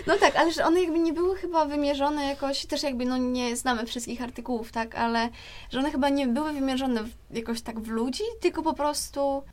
No 0.08 0.18
tak, 0.18 0.36
ale 0.36 0.52
że 0.52 0.66
one 0.66 0.82
jakby 0.82 1.00
nie 1.00 1.14
były 1.14 1.36
chyba 1.36 1.66
wymierzone 1.66 2.26
jakoś, 2.26 2.66
też 2.66 2.84
jakby 2.84 3.06
no 3.06 3.18
nie 3.18 3.56
znamy 3.56 3.86
wszystkich 3.86 4.22
artykułów, 4.22 4.72
tak, 4.72 4.96
ale 4.96 5.30
że 5.72 5.80
one 5.80 5.92
chyba 5.92 6.10
nie 6.10 6.28
były 6.28 6.54
wymierzone 6.54 7.04
w, 7.04 7.10
jakoś 7.32 7.62
tak 7.62 7.80
w 7.80 7.88
ludzi, 7.88 8.24
tylko 8.40 8.62
po 8.64 8.74
prostu 8.74 9.44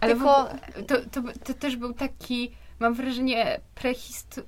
Ale 0.00 0.14
tylko... 0.14 0.48
to, 0.86 0.96
to, 1.12 1.22
to 1.44 1.54
też 1.54 1.76
był 1.76 1.92
taki, 1.92 2.50
mam 2.80 2.94
wrażenie, 2.94 3.60
prehisto... 3.74 4.42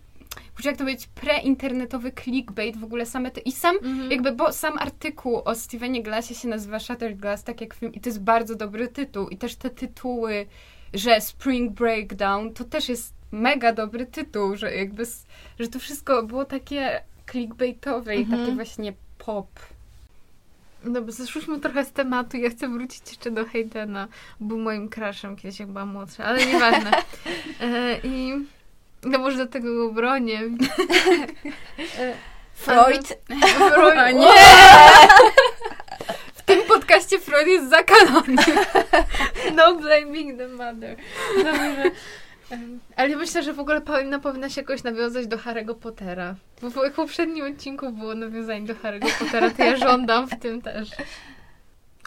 Kurczę, 0.54 0.68
jak 0.68 0.78
to 0.78 0.84
być 0.84 1.06
preinternetowy 1.06 2.12
clickbait, 2.12 2.76
w 2.76 2.84
ogóle 2.84 3.06
same 3.06 3.30
te... 3.30 3.40
I 3.40 3.52
sam, 3.52 3.76
Mhm. 3.76 4.10
jakby, 4.10 4.32
bo 4.32 4.52
sam 4.52 4.78
artykuł 4.78 5.42
o 5.44 5.54
Stevenie 5.54 6.02
Glassie 6.02 6.34
się 6.34 6.48
nazywa 6.48 6.78
Shattered 6.78 7.20
Glass, 7.20 7.44
tak 7.44 7.60
jak 7.60 7.74
film, 7.74 7.92
i 7.94 8.00
to 8.00 8.08
jest 8.08 8.22
bardzo 8.22 8.54
dobry 8.54 8.88
tytuł. 8.88 9.28
I 9.28 9.36
też 9.36 9.56
te 9.56 9.70
tytuły, 9.70 10.46
że 10.94 11.20
Spring 11.20 11.72
Breakdown, 11.72 12.54
to 12.54 12.64
też 12.64 12.88
jest 12.88 13.14
mega 13.32 13.72
dobry 13.72 14.06
tytuł, 14.06 14.56
że 14.56 14.74
jakby, 14.74 15.04
że 15.60 15.68
to 15.68 15.78
wszystko 15.78 16.22
było 16.22 16.44
takie 16.44 17.02
clickbaitowe 17.30 18.16
i 18.16 18.22
Mhm. 18.22 18.40
takie 18.42 18.52
właśnie 18.54 18.92
pop. 19.18 19.46
Dobra, 20.84 21.12
zeszłyśmy 21.12 21.60
trochę 21.60 21.84
z 21.84 21.92
tematu. 21.92 22.36
Ja 22.36 22.50
chcę 22.50 22.68
wrócić 22.68 23.02
jeszcze 23.08 23.30
do 23.30 23.44
Haydena. 23.44 24.08
Był 24.40 24.58
moim 24.58 24.88
crushem 24.90 25.36
kiedyś, 25.36 25.60
jak 25.60 25.68
byłam 25.68 25.88
młodsza, 25.88 26.24
ale 26.24 26.46
nieważne. 26.46 26.90
E, 27.60 27.98
I 28.02 28.32
no 29.04 29.18
może 29.18 29.36
do 29.36 29.46
tego 29.46 29.74
go 29.74 29.92
bronię. 29.94 30.40
E, 31.98 32.14
Freud. 32.54 33.06
Freud. 33.28 33.94
O 33.98 34.10
nie! 34.10 34.28
W 36.34 36.42
tym 36.42 36.62
podcaście 36.68 37.18
Freud 37.18 37.46
jest 37.46 37.70
zakalony. 37.70 38.36
No 39.56 39.74
blaming 39.74 40.38
the 40.38 40.48
mother. 40.48 40.96
Dobrze. 41.36 41.90
Ale 42.96 43.16
myślę, 43.16 43.42
że 43.42 43.52
w 43.52 43.60
ogóle 43.60 43.80
Paulina 43.80 44.18
powinna 44.18 44.50
się 44.50 44.60
jakoś 44.60 44.82
nawiązać 44.82 45.26
do 45.26 45.36
Harry'ego 45.36 45.74
Pottera. 45.74 46.34
Bo 46.62 46.70
w 46.70 46.92
poprzednim 46.96 47.54
odcinku 47.54 47.92
było 47.92 48.14
nawiązanie 48.14 48.66
do 48.66 48.74
Harry'ego 48.74 49.18
Pottera, 49.18 49.50
to 49.50 49.64
ja 49.64 49.76
żądam 49.76 50.28
w 50.28 50.38
tym 50.38 50.62
też. 50.62 50.90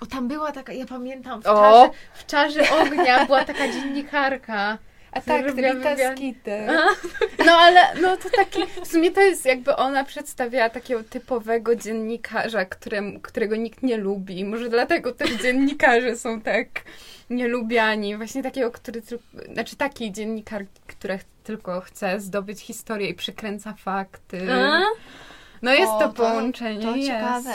O, 0.02 0.06
tam 0.06 0.28
była 0.28 0.52
taka, 0.52 0.74
ja 0.74 0.86
pamiętam, 0.86 1.42
w 1.42 1.44
czarze, 1.44 1.90
w 2.14 2.26
czarze 2.26 2.62
ognia 2.72 3.26
była 3.26 3.46
taka 3.46 3.68
dziennikarka. 3.68 4.78
A 5.12 5.22
tak, 5.22 5.46
Rita 5.56 5.96
Skity. 6.16 6.52
No 7.46 7.52
ale 7.52 7.82
no 8.02 8.18
to 8.18 8.30
taki, 8.30 8.60
w 8.84 8.88
sumie 8.88 9.12
to 9.12 9.22
jest 9.22 9.46
jakby 9.46 9.76
ona 9.76 10.04
przedstawiała 10.04 10.70
takiego 10.70 11.04
typowego 11.04 11.76
dziennikarza, 11.76 12.66
którym, 12.66 13.20
którego 13.22 13.56
nikt 13.56 13.84
nie 13.84 13.98
lubi. 13.98 14.46
Może 14.46 14.70
dlatego 14.70 15.12
też 15.12 15.32
dziennikarze 15.32 16.18
są 16.18 16.42
tak 16.42 16.68
nielubiani. 17.30 18.18
Właśnie 18.18 18.44
takiego, 18.44 18.72
który 18.72 19.02
tylko, 19.02 19.24
znaczy 19.54 19.76
taki 19.76 20.12
dziennikar, 20.12 20.66
który 20.88 21.20
tylko 21.44 21.82
chce 21.82 22.20
zdobyć 22.20 22.60
historię 22.62 23.10
i 23.10 23.14
przykręca 23.14 23.74
fakty. 23.74 24.54
A? 24.54 24.82
No 25.62 25.74
jest 25.74 25.92
O, 25.92 26.00
to 26.00 26.08
to- 26.08 26.14
połączenie, 26.14 26.82
to 26.82 26.96
jest. 26.96 27.08
ciekawe. 27.08 27.54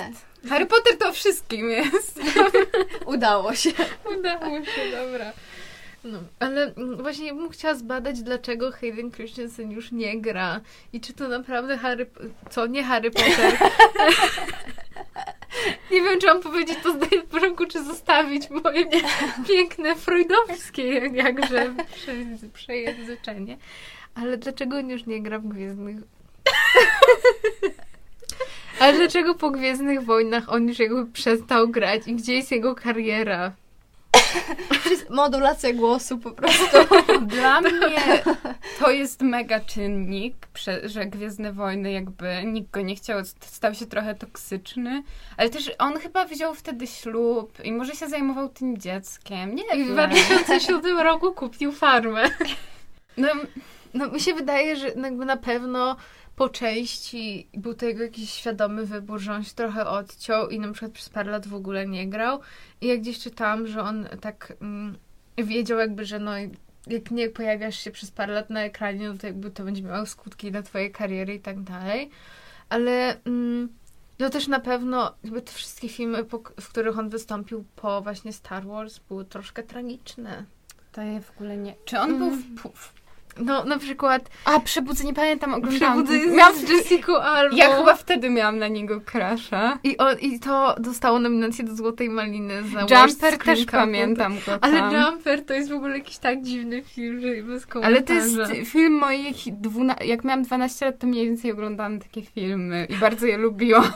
Harry 0.48 0.66
Potter 0.66 0.98
to 0.98 1.12
wszystkim 1.12 1.70
jest. 1.70 2.20
Udało 3.06 3.54
się. 3.54 3.70
Udało 4.18 4.64
się, 4.64 4.90
dobra. 4.90 5.32
No, 6.06 6.18
ale 6.38 6.72
właśnie 7.02 7.34
bym 7.34 7.50
chciała 7.50 7.74
zbadać, 7.74 8.22
dlaczego 8.22 8.72
Hayden 8.72 9.10
Christensen 9.10 9.70
już 9.70 9.92
nie 9.92 10.20
gra. 10.20 10.60
I 10.92 11.00
czy 11.00 11.12
to 11.12 11.28
naprawdę 11.28 11.78
Harry... 11.78 12.06
Co? 12.50 12.66
Nie 12.66 12.84
Harry 12.84 13.10
Potter. 13.10 13.58
Nie 15.90 16.02
wiem, 16.02 16.20
czy 16.20 16.26
mam 16.26 16.40
powiedzieć 16.40 16.78
to 16.82 16.92
zdanie 16.92 17.22
w 17.22 17.26
porządku, 17.26 17.66
czy 17.66 17.84
zostawić 17.84 18.50
moje 18.50 18.86
piękne 19.48 19.96
freudowskie 19.96 20.82
jakże 21.14 21.74
prze- 21.94 22.48
przejęzyczenie. 22.52 23.56
Ale 24.14 24.38
dlaczego 24.38 24.76
on 24.76 24.90
już 24.90 25.06
nie 25.06 25.22
gra 25.22 25.38
w 25.38 25.46
Gwiezdnych... 25.46 25.96
Ale 28.80 28.92
dlaczego 28.92 29.34
po 29.34 29.50
Gwiezdnych 29.50 30.02
Wojnach 30.02 30.48
on 30.48 30.68
już 30.68 30.78
jakby 30.78 31.06
przestał 31.06 31.68
grać 31.68 32.02
i 32.06 32.14
gdzie 32.14 32.34
jest 32.34 32.50
jego 32.50 32.74
kariera? 32.74 33.52
Modulacja 35.10 35.72
głosu 35.72 36.18
po 36.18 36.30
prostu. 36.30 36.76
Dla 37.26 37.60
mnie 37.60 38.22
to 38.80 38.90
jest 38.90 39.22
mega 39.22 39.60
czynnik, 39.60 40.34
że 40.84 41.06
Gwiezdne 41.06 41.52
Wojny 41.52 41.92
jakby 41.92 42.42
nikt 42.44 42.70
go 42.70 42.80
nie 42.80 42.96
chciał, 42.96 43.24
stał 43.40 43.74
się 43.74 43.86
trochę 43.86 44.14
toksyczny, 44.14 45.02
ale 45.36 45.50
też 45.50 45.70
on 45.78 45.98
chyba 45.98 46.24
wziął 46.24 46.54
wtedy 46.54 46.86
ślub 46.86 47.64
i 47.64 47.72
może 47.72 47.92
się 47.92 48.08
zajmował 48.08 48.48
tym 48.48 48.78
dzieckiem, 48.78 49.54
nie 49.54 49.62
I 49.62 49.84
w 49.84 49.86
wiem. 49.86 50.10
2007 50.10 50.98
roku 50.98 51.32
kupił 51.32 51.72
farmę. 51.72 52.30
No, 53.16 53.28
No 53.96 54.08
mi 54.08 54.20
się 54.20 54.34
wydaje, 54.34 54.76
że 54.76 54.88
jakby 54.88 55.24
na 55.24 55.36
pewno 55.36 55.96
po 56.36 56.48
części 56.48 57.48
był 57.54 57.74
to 57.74 57.86
jego 57.86 58.02
jakiś 58.02 58.30
świadomy 58.30 58.86
wybór, 58.86 59.18
że 59.20 59.32
on 59.32 59.44
się 59.44 59.54
trochę 59.54 59.86
odciął 59.86 60.48
i 60.48 60.60
na 60.60 60.72
przykład 60.72 60.92
przez 60.92 61.08
parę 61.08 61.30
lat 61.30 61.46
w 61.46 61.54
ogóle 61.54 61.86
nie 61.86 62.08
grał. 62.08 62.40
I 62.80 62.86
jak 62.86 63.00
gdzieś 63.00 63.18
czytałam, 63.18 63.66
że 63.66 63.82
on 63.82 64.08
tak 64.20 64.52
mm, 64.60 64.98
wiedział 65.38 65.78
jakby, 65.78 66.04
że 66.04 66.18
no 66.18 66.32
jak 66.86 67.10
nie 67.10 67.28
pojawiasz 67.28 67.78
się 67.78 67.90
przez 67.90 68.10
parę 68.10 68.34
lat 68.34 68.50
na 68.50 68.60
ekranie, 68.60 69.08
no 69.08 69.18
to 69.18 69.26
jakby 69.26 69.50
to 69.50 69.64
będzie 69.64 69.82
miało 69.82 70.06
skutki 70.06 70.50
dla 70.50 70.62
twojej 70.62 70.92
kariery 70.92 71.34
i 71.34 71.40
tak 71.40 71.60
dalej. 71.60 72.10
Ale 72.68 73.16
mm, 73.24 73.68
no 74.18 74.30
też 74.30 74.48
na 74.48 74.60
pewno 74.60 75.14
jakby 75.24 75.42
te 75.42 75.52
wszystkie 75.52 75.88
filmy, 75.88 76.24
po, 76.24 76.38
w 76.38 76.68
których 76.68 76.98
on 76.98 77.08
wystąpił 77.08 77.64
po 77.76 78.00
właśnie 78.02 78.32
Star 78.32 78.66
Wars 78.66 78.98
były 78.98 79.24
troszkę 79.24 79.62
tragiczne. 79.62 80.44
to 80.92 81.02
ja 81.02 81.20
w 81.20 81.30
ogóle 81.30 81.56
nie. 81.56 81.74
Czy 81.84 81.98
on 81.98 82.18
był 82.18 82.30
w, 82.30 82.54
pu- 82.54 82.72
w 82.74 82.95
No 83.38 83.64
na 83.64 83.78
przykład 83.78 84.30
A, 84.44 84.60
Przebudzenie, 84.60 85.14
pamiętam, 85.14 85.54
oglądałam. 85.54 86.04
Przebudzenie 86.04 86.36
Miałam, 86.36 86.54
z 86.54 86.62
Jessica 86.70 87.12
Alba. 87.12 87.56
ja 87.56 87.76
chyba 87.76 87.94
wtedy 87.96 88.30
miałam 88.30 88.58
na 88.58 88.68
niego 88.68 89.00
crusha. 89.00 89.78
I, 89.84 89.96
on, 89.98 90.18
I 90.20 90.40
to 90.40 90.76
dostało 90.80 91.18
nominację 91.18 91.64
do 91.64 91.76
Złotej 91.76 92.10
Maliny 92.10 92.62
za 92.62 92.80
Jumper 92.80 93.38
też 93.38 93.64
pamiętam 93.64 94.34
go 94.46 94.58
Ale 94.60 94.78
tam. 94.80 94.94
Jumper 94.94 95.44
to 95.44 95.54
jest 95.54 95.70
w 95.70 95.74
ogóle 95.74 95.98
jakiś 95.98 96.18
tak 96.18 96.42
dziwny 96.42 96.82
film, 96.82 97.20
że 97.20 97.42
bez 97.42 97.66
Ale 97.82 98.02
to 98.02 98.12
jest 98.12 98.36
komentarza. 98.36 98.64
film 98.64 98.92
moich 98.92 99.36
dwuna... 99.60 99.96
Jak 100.04 100.24
miałam 100.24 100.42
12 100.42 100.86
lat, 100.86 100.98
to 100.98 101.06
mniej 101.06 101.26
więcej 101.26 101.52
oglądałam 101.52 101.98
takie 101.98 102.22
filmy 102.22 102.86
i 102.90 102.94
bardzo 102.96 103.26
je 103.26 103.36
lubiłam. 103.38 103.92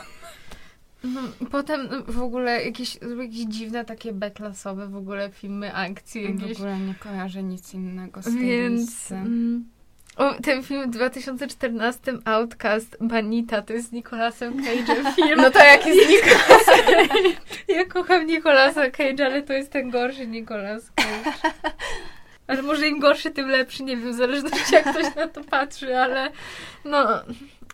No, 1.03 1.21
potem 1.51 1.89
w 2.07 2.21
ogóle 2.21 2.65
jakieś, 2.65 2.97
jakieś 3.19 3.45
dziwne 3.45 3.85
takie 3.85 4.13
beklasowe 4.13 4.87
w 4.87 4.95
ogóle 4.95 5.29
filmy 5.31 5.73
akcji 5.75 6.33
W 6.33 6.41
jakieś. 6.41 6.57
ogóle 6.57 6.79
nie 6.79 6.95
kojarzę 6.95 7.43
nic 7.43 7.73
innego 7.73 8.21
z 8.21 8.25
tej 8.25 8.37
Więc... 8.37 9.11
Mm, 9.11 9.65
o, 10.15 10.33
ten 10.33 10.63
film 10.63 10.87
w 10.91 10.93
2014 10.93 12.13
Outcast 12.25 12.97
Banita 13.01 13.61
to 13.61 13.73
jest 13.73 13.89
z 13.89 13.91
Nicolasem 13.91 14.53
Cage'em 14.53 15.11
film. 15.15 15.41
No 15.41 15.51
to 15.51 15.59
jak 15.59 15.85
jest 15.85 16.09
Nicolas 16.09 16.65
Ja 17.67 17.85
kocham 17.85 18.25
Nicolasa 18.27 18.89
Cage'a, 18.89 19.23
ale 19.23 19.41
to 19.41 19.53
jest 19.53 19.71
ten 19.71 19.89
gorszy 19.89 20.27
Nicolas 20.27 20.91
Cage. 20.95 21.33
Ale 22.47 22.61
może 22.61 22.87
im 22.87 22.99
gorszy, 22.99 23.31
tym 23.31 23.49
lepszy, 23.49 23.83
nie 23.83 23.97
wiem, 23.97 24.11
w 24.11 24.15
zależności 24.15 24.73
jak 24.73 24.91
ktoś 24.91 25.15
na 25.15 25.27
to 25.27 25.43
patrzy, 25.43 25.97
ale 25.97 26.31
no, 26.85 27.07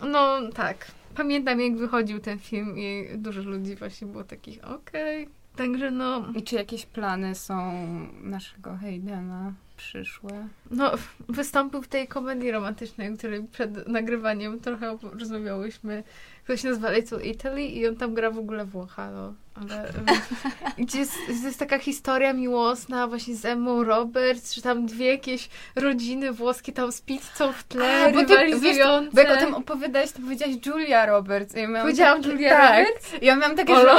no 0.02 0.40
tak. 0.56 0.88
Pamiętam 1.18 1.62
jak 1.62 1.78
wychodził 1.78 2.20
ten 2.20 2.40
film 2.40 2.78
i 2.78 3.08
dużo 3.16 3.42
ludzi 3.42 3.76
właśnie 3.76 4.08
było 4.08 4.24
takich, 4.24 4.64
okej. 4.64 5.30
Także 5.56 5.92
no, 5.92 6.26
I 6.36 6.44
czy 6.44 6.56
jakieś 6.56 6.86
plany 6.86 7.36
są 7.36 7.74
naszego 8.22 8.78
Haydena 8.78 9.54
przyszłe? 9.78 10.48
no, 10.72 10.92
wystąpił 11.30 11.82
w 11.82 11.88
tej 11.88 12.08
komedii 12.08 12.52
romantycznej, 12.52 13.14
o 13.14 13.18
której 13.18 13.44
przed 13.44 13.88
nagrywaniem 13.88 14.60
trochę 14.60 14.98
rozmawiałyśmy. 15.20 16.04
Ktoś 16.48 16.64
nazywa 16.64 16.92
Little 16.92 17.24
Italy 17.24 17.62
i 17.66 17.88
on 17.88 17.96
tam 17.96 18.14
gra 18.14 18.32
w 18.32 18.38
ogóle 18.40 18.66
Włocha, 18.66 19.12
no. 19.12 19.34
Ale 19.56 19.90
gdzie 20.78 21.00
jest, 21.00 21.14
jest 21.44 21.60
taka 21.60 21.78
historia 21.80 22.34
miłosna 22.34 23.08
właśnie 23.08 23.36
z 23.36 23.46
Emmą 23.46 23.84
Roberts, 23.84 24.54
czy 24.56 24.62
tam 24.62 24.86
dwie 24.86 25.06
jakieś 25.06 25.50
rodziny 25.76 26.32
włoskie 26.32 26.72
tam 26.74 26.92
z 26.92 27.02
pizzą 27.02 27.54
w 27.54 27.64
tle, 27.64 28.06
A, 28.06 28.12
bo 28.12 28.20
ty- 28.20 28.26
rywalizujące. 28.26 29.12
Bo 29.14 29.22
jak 29.22 29.32
o 29.32 29.46
tym 29.46 29.54
opowiadałeś, 29.56 30.12
to 30.12 30.20
powiedziałaś 30.20 30.56
Julia 30.66 31.06
Roberts. 31.06 31.56
Ja 31.56 31.68
miałam 31.68 31.82
Powiedziałam 31.82 32.18
takie- 32.22 32.34
Julia 32.34 32.50
tak. 32.58 32.88
Roberts? 32.88 33.12
Ja 33.22 33.36
miałam 33.36 33.56
takie, 33.56 33.74
O 33.74 33.82
że 33.82 33.92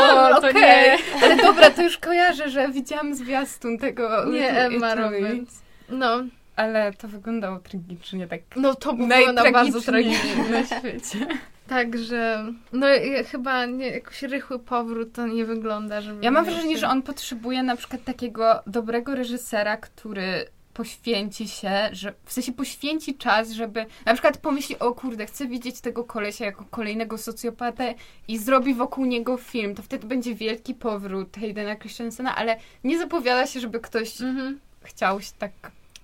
okej. 0.48 0.98
Ale 1.22 1.36
dobra, 1.36 1.70
to 1.70 1.82
już 1.82 1.98
kojarzę, 1.98 2.48
że 2.50 2.68
widziałam 2.68 3.14
zwiastun 3.14 3.78
tego 3.78 4.24
Nie, 4.24 4.50
Emma. 4.50 4.94
Roberts. 4.94 5.58
No, 5.88 6.20
Ale 6.56 6.92
to 6.92 7.08
wyglądało 7.08 7.58
tragicznie, 7.58 8.26
tak 8.26 8.40
no 8.56 8.74
to 8.74 8.92
na 9.32 9.50
bardzo 9.52 9.80
tragiczne. 9.80 10.48
na 10.50 10.66
świecie. 10.66 11.26
Także, 11.68 12.52
no 12.72 12.86
chyba 13.30 13.66
nie, 13.66 13.86
jakoś 13.86 14.22
rychły 14.22 14.58
powrót 14.58 15.12
to 15.12 15.26
nie 15.26 15.44
wygląda, 15.44 16.00
żeby... 16.00 16.24
Ja 16.24 16.30
mam 16.30 16.44
wrażenie, 16.44 16.74
się- 16.74 16.80
że 16.80 16.88
on 16.88 17.02
potrzebuje 17.02 17.62
na 17.62 17.76
przykład 17.76 18.04
takiego 18.04 18.62
dobrego 18.66 19.14
reżysera, 19.14 19.76
który 19.76 20.46
poświęci 20.74 21.48
się, 21.48 21.88
że 21.92 22.14
w 22.24 22.32
sensie 22.32 22.52
poświęci 22.52 23.14
czas, 23.14 23.50
żeby 23.50 23.86
na 24.06 24.12
przykład 24.12 24.38
pomyśli, 24.38 24.78
o 24.78 24.92
kurde, 24.94 25.26
chcę 25.26 25.46
widzieć 25.46 25.80
tego 25.80 26.04
kolesia 26.04 26.44
jako 26.44 26.64
kolejnego 26.70 27.18
socjopatę 27.18 27.94
i 28.28 28.38
zrobi 28.38 28.74
wokół 28.74 29.04
niego 29.04 29.36
film, 29.36 29.74
to 29.74 29.82
wtedy 29.82 30.06
będzie 30.06 30.34
wielki 30.34 30.74
powrót 30.74 31.36
Haydena 31.40 31.76
Christensena, 31.76 32.36
ale 32.36 32.56
nie 32.84 32.98
zapowiada 32.98 33.46
się, 33.46 33.60
żeby 33.60 33.80
ktoś 33.80 34.20
Mhm. 34.20 34.60
chciał 34.84 35.20
się 35.20 35.32
tak... 35.38 35.52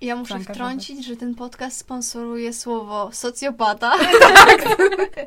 Ja 0.04 0.16
muszę 0.16 0.38
wtrącić, 0.40 1.04
że 1.06 1.16
ten 1.16 1.34
podcast 1.34 1.76
sponsoruje 1.78 2.52
słowo 2.52 3.10
socjopata. 3.12 3.92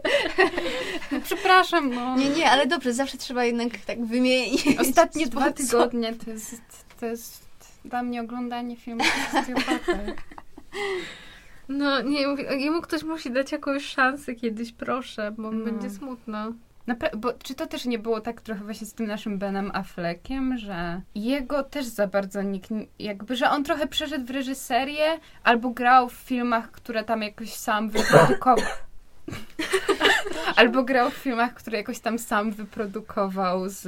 Przepraszam, 1.24 1.94
no. 1.94 2.18
Nie, 2.18 2.30
nie, 2.30 2.52
ale 2.52 2.68
dobrze, 2.68 2.94
zawsze 2.94 3.18
trzeba 3.18 3.46
jednak 3.46 3.78
tak 3.78 4.06
wymienić. 4.06 4.66
Ostatnie 4.82 5.28
dwa 5.28 5.52
tygodnie 5.52 6.14
to 6.14 6.30
jest, 6.32 6.56
to 7.00 7.06
jest 7.06 7.46
dla 7.86 8.04
mnie 8.04 8.22
oglądanie 8.22 8.76
filmu 8.76 9.04
o 9.04 9.32
socjopatach. 9.40 10.16
No, 11.70 12.02
nie, 12.02 12.28
mówię, 12.28 12.44
jemu 12.58 12.82
ktoś 12.82 13.04
musi 13.04 13.32
dać 13.32 13.52
jakąś 13.52 13.86
szansę 13.86 14.36
kiedyś, 14.36 14.72
proszę, 14.72 15.32
bo 15.38 15.52
No. 15.52 15.66
będzie 15.66 15.90
smutno. 15.90 16.52
Bo 17.18 17.34
czy 17.34 17.56
to 17.56 17.68
też 17.68 17.86
nie 17.86 18.00
było 18.00 18.22
tak 18.22 18.42
trochę 18.42 18.64
właśnie 18.64 18.88
z 18.88 18.94
tym 18.94 19.08
naszym 19.08 19.40
Benem 19.40 19.72
Affleckiem, 19.74 20.58
że 20.58 21.02
jego 21.16 21.64
też 21.64 21.86
za 21.86 22.08
bardzo 22.08 22.42
nikt, 22.42 22.70
jakby, 23.00 23.36
że 23.36 23.50
on 23.50 23.64
trochę 23.64 23.88
przeszedł 23.88 24.26
w 24.26 24.30
reżyserię 24.30 25.20
albo 25.44 25.70
grał 25.70 26.10
w 26.10 26.14
filmach, 26.14 26.72
które 26.72 27.04
tam 27.04 27.22
jakoś 27.22 27.54
sam 27.54 27.90
wyprodukował. 27.90 28.66
albo 30.56 30.84
grał 30.84 31.10
w 31.10 31.14
filmach, 31.14 31.54
które 31.54 31.78
jakoś 31.78 32.00
tam 32.00 32.20
sam 32.20 32.52
wyprodukował 32.52 33.70
z, 33.70 33.82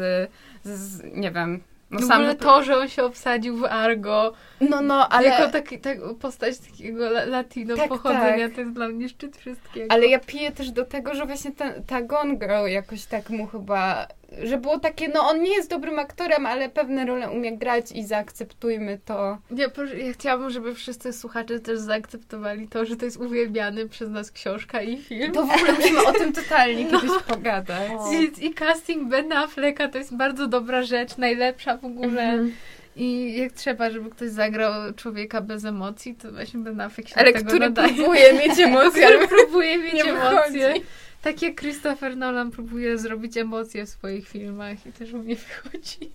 z, 0.63 0.69
z 0.69 1.03
nie 1.13 1.31
wiem, 1.31 1.61
no 1.91 1.99
w 1.99 2.03
sam 2.03 2.17
ogóle 2.21 2.35
to, 2.35 2.63
że 2.63 2.77
on 2.77 2.87
się 2.89 3.03
obsadził 3.03 3.57
w 3.57 3.63
Argo, 3.65 4.33
No, 4.61 4.81
no, 4.81 5.09
ale... 5.09 5.27
jako 5.27 5.51
taki, 5.51 5.79
tak, 5.79 5.97
postać 6.21 6.57
takiego 6.57 7.05
la- 7.05 7.25
latino 7.25 7.75
Tak, 7.75 7.89
pochodzenia, 7.89 8.45
tak. 8.47 8.55
to 8.55 8.61
jest 8.61 8.73
dla 8.73 8.87
mnie 8.87 9.09
szczyt 9.09 9.37
wszystkiego. 9.37 9.85
Ale 9.93 10.07
ja 10.07 10.19
piję 10.19 10.51
też 10.51 10.71
do 10.71 10.85
tego, 10.85 11.15
że 11.15 11.25
właśnie 11.25 11.51
ten, 11.51 11.83
ta 11.83 12.01
Gone 12.01 12.35
Girl 12.35 12.67
jakoś 12.67 13.05
tak 13.05 13.29
mu 13.29 13.47
chyba, 13.47 14.07
że 14.43 14.57
było 14.57 14.79
takie, 14.79 15.07
no 15.07 15.19
on 15.29 15.41
nie 15.41 15.55
jest 15.55 15.69
dobrym 15.69 15.99
aktorem, 15.99 16.45
ale 16.45 16.69
pewne 16.69 17.05
role 17.05 17.29
umie 17.29 17.57
grać 17.57 17.91
i 17.91 18.03
zaakceptujmy 18.05 18.99
to. 19.05 19.37
Ja, 19.51 19.67
ja 20.05 20.13
chciałabym, 20.13 20.49
żeby 20.49 20.75
wszyscy 20.75 21.13
słuchacze 21.13 21.59
też 21.59 21.79
zaakceptowali 21.79 22.67
to, 22.67 22.85
że 22.85 22.95
to 22.95 23.05
jest 23.05 23.17
uwielbiany 23.17 23.89
przez 23.89 24.09
nas 24.09 24.31
książka 24.31 24.81
i 24.81 24.97
film. 24.97 25.31
To 25.31 25.45
w 25.45 25.51
ogóle 25.51 25.73
musimy 25.73 26.05
o 26.05 26.11
tym 26.13 26.33
totalnie 26.33 26.85
kiedyś 26.85 27.11
pogadać. 27.27 27.91
I, 28.39 28.45
I 28.45 28.53
casting 28.53 29.09
Bena 29.09 29.43
Afflecka 29.43 29.87
to 29.87 29.97
jest 29.97 30.15
bardzo 30.15 30.47
dobra 30.47 30.83
rzecz, 30.83 31.17
najlepsza 31.17 31.77
w 31.77 31.85
ogóle. 31.85 32.21
Mhm. 32.23 32.53
I 32.95 33.37
jak 33.37 33.51
trzeba, 33.51 33.89
żeby 33.89 34.09
ktoś 34.09 34.29
zagrał 34.29 34.93
człowieka 34.93 35.41
bez 35.41 35.65
emocji, 35.65 36.15
to 36.15 36.31
właśnie 36.31 36.59
Ben 36.59 36.81
Affleck 36.81 37.09
się 37.09 37.15
Ale 37.15 37.31
do 37.31 37.37
tego 37.37 37.47
który 37.47 37.59
nadaje. 37.65 37.93
próbuje 37.93 38.33
mieć 38.33 38.59
emocje, 38.59 39.07
który 39.07 39.27
próbuje 39.27 39.77
mieć 39.77 40.01
emocje. 40.07 40.67
wychodzi. 40.67 40.85
Tak 41.21 41.41
jak 41.41 41.59
Christopher 41.59 42.17
Nolan 42.17 42.51
próbuje 42.51 42.97
zrobić 42.97 43.37
emocje 43.37 43.85
w 43.85 43.89
swoich 43.89 44.27
filmach 44.27 44.85
i 44.85 44.91
też 44.91 45.13
mu 45.13 45.23
nie 45.23 45.35
wychodzi. 45.35 46.11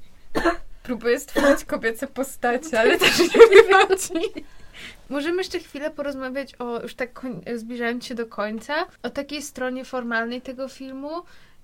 Próbuje 0.82 1.20
stworzyć 1.20 1.64
kobiece 1.64 2.06
postacie, 2.06 2.80
ale 2.80 2.98
też 2.98 3.18
nie 3.18 3.62
wychodzi. 3.62 4.44
Możemy 5.10 5.38
jeszcze 5.38 5.58
chwilę 5.58 5.90
porozmawiać 5.90 6.54
o, 6.54 6.82
już 6.82 6.94
tak 6.94 7.26
zbliżając 7.54 8.06
się 8.06 8.14
do 8.14 8.26
końca, 8.26 8.86
o 9.02 9.10
takiej 9.10 9.42
stronie 9.42 9.84
formalnej 9.84 10.40
tego 10.40 10.68
filmu. 10.68 11.10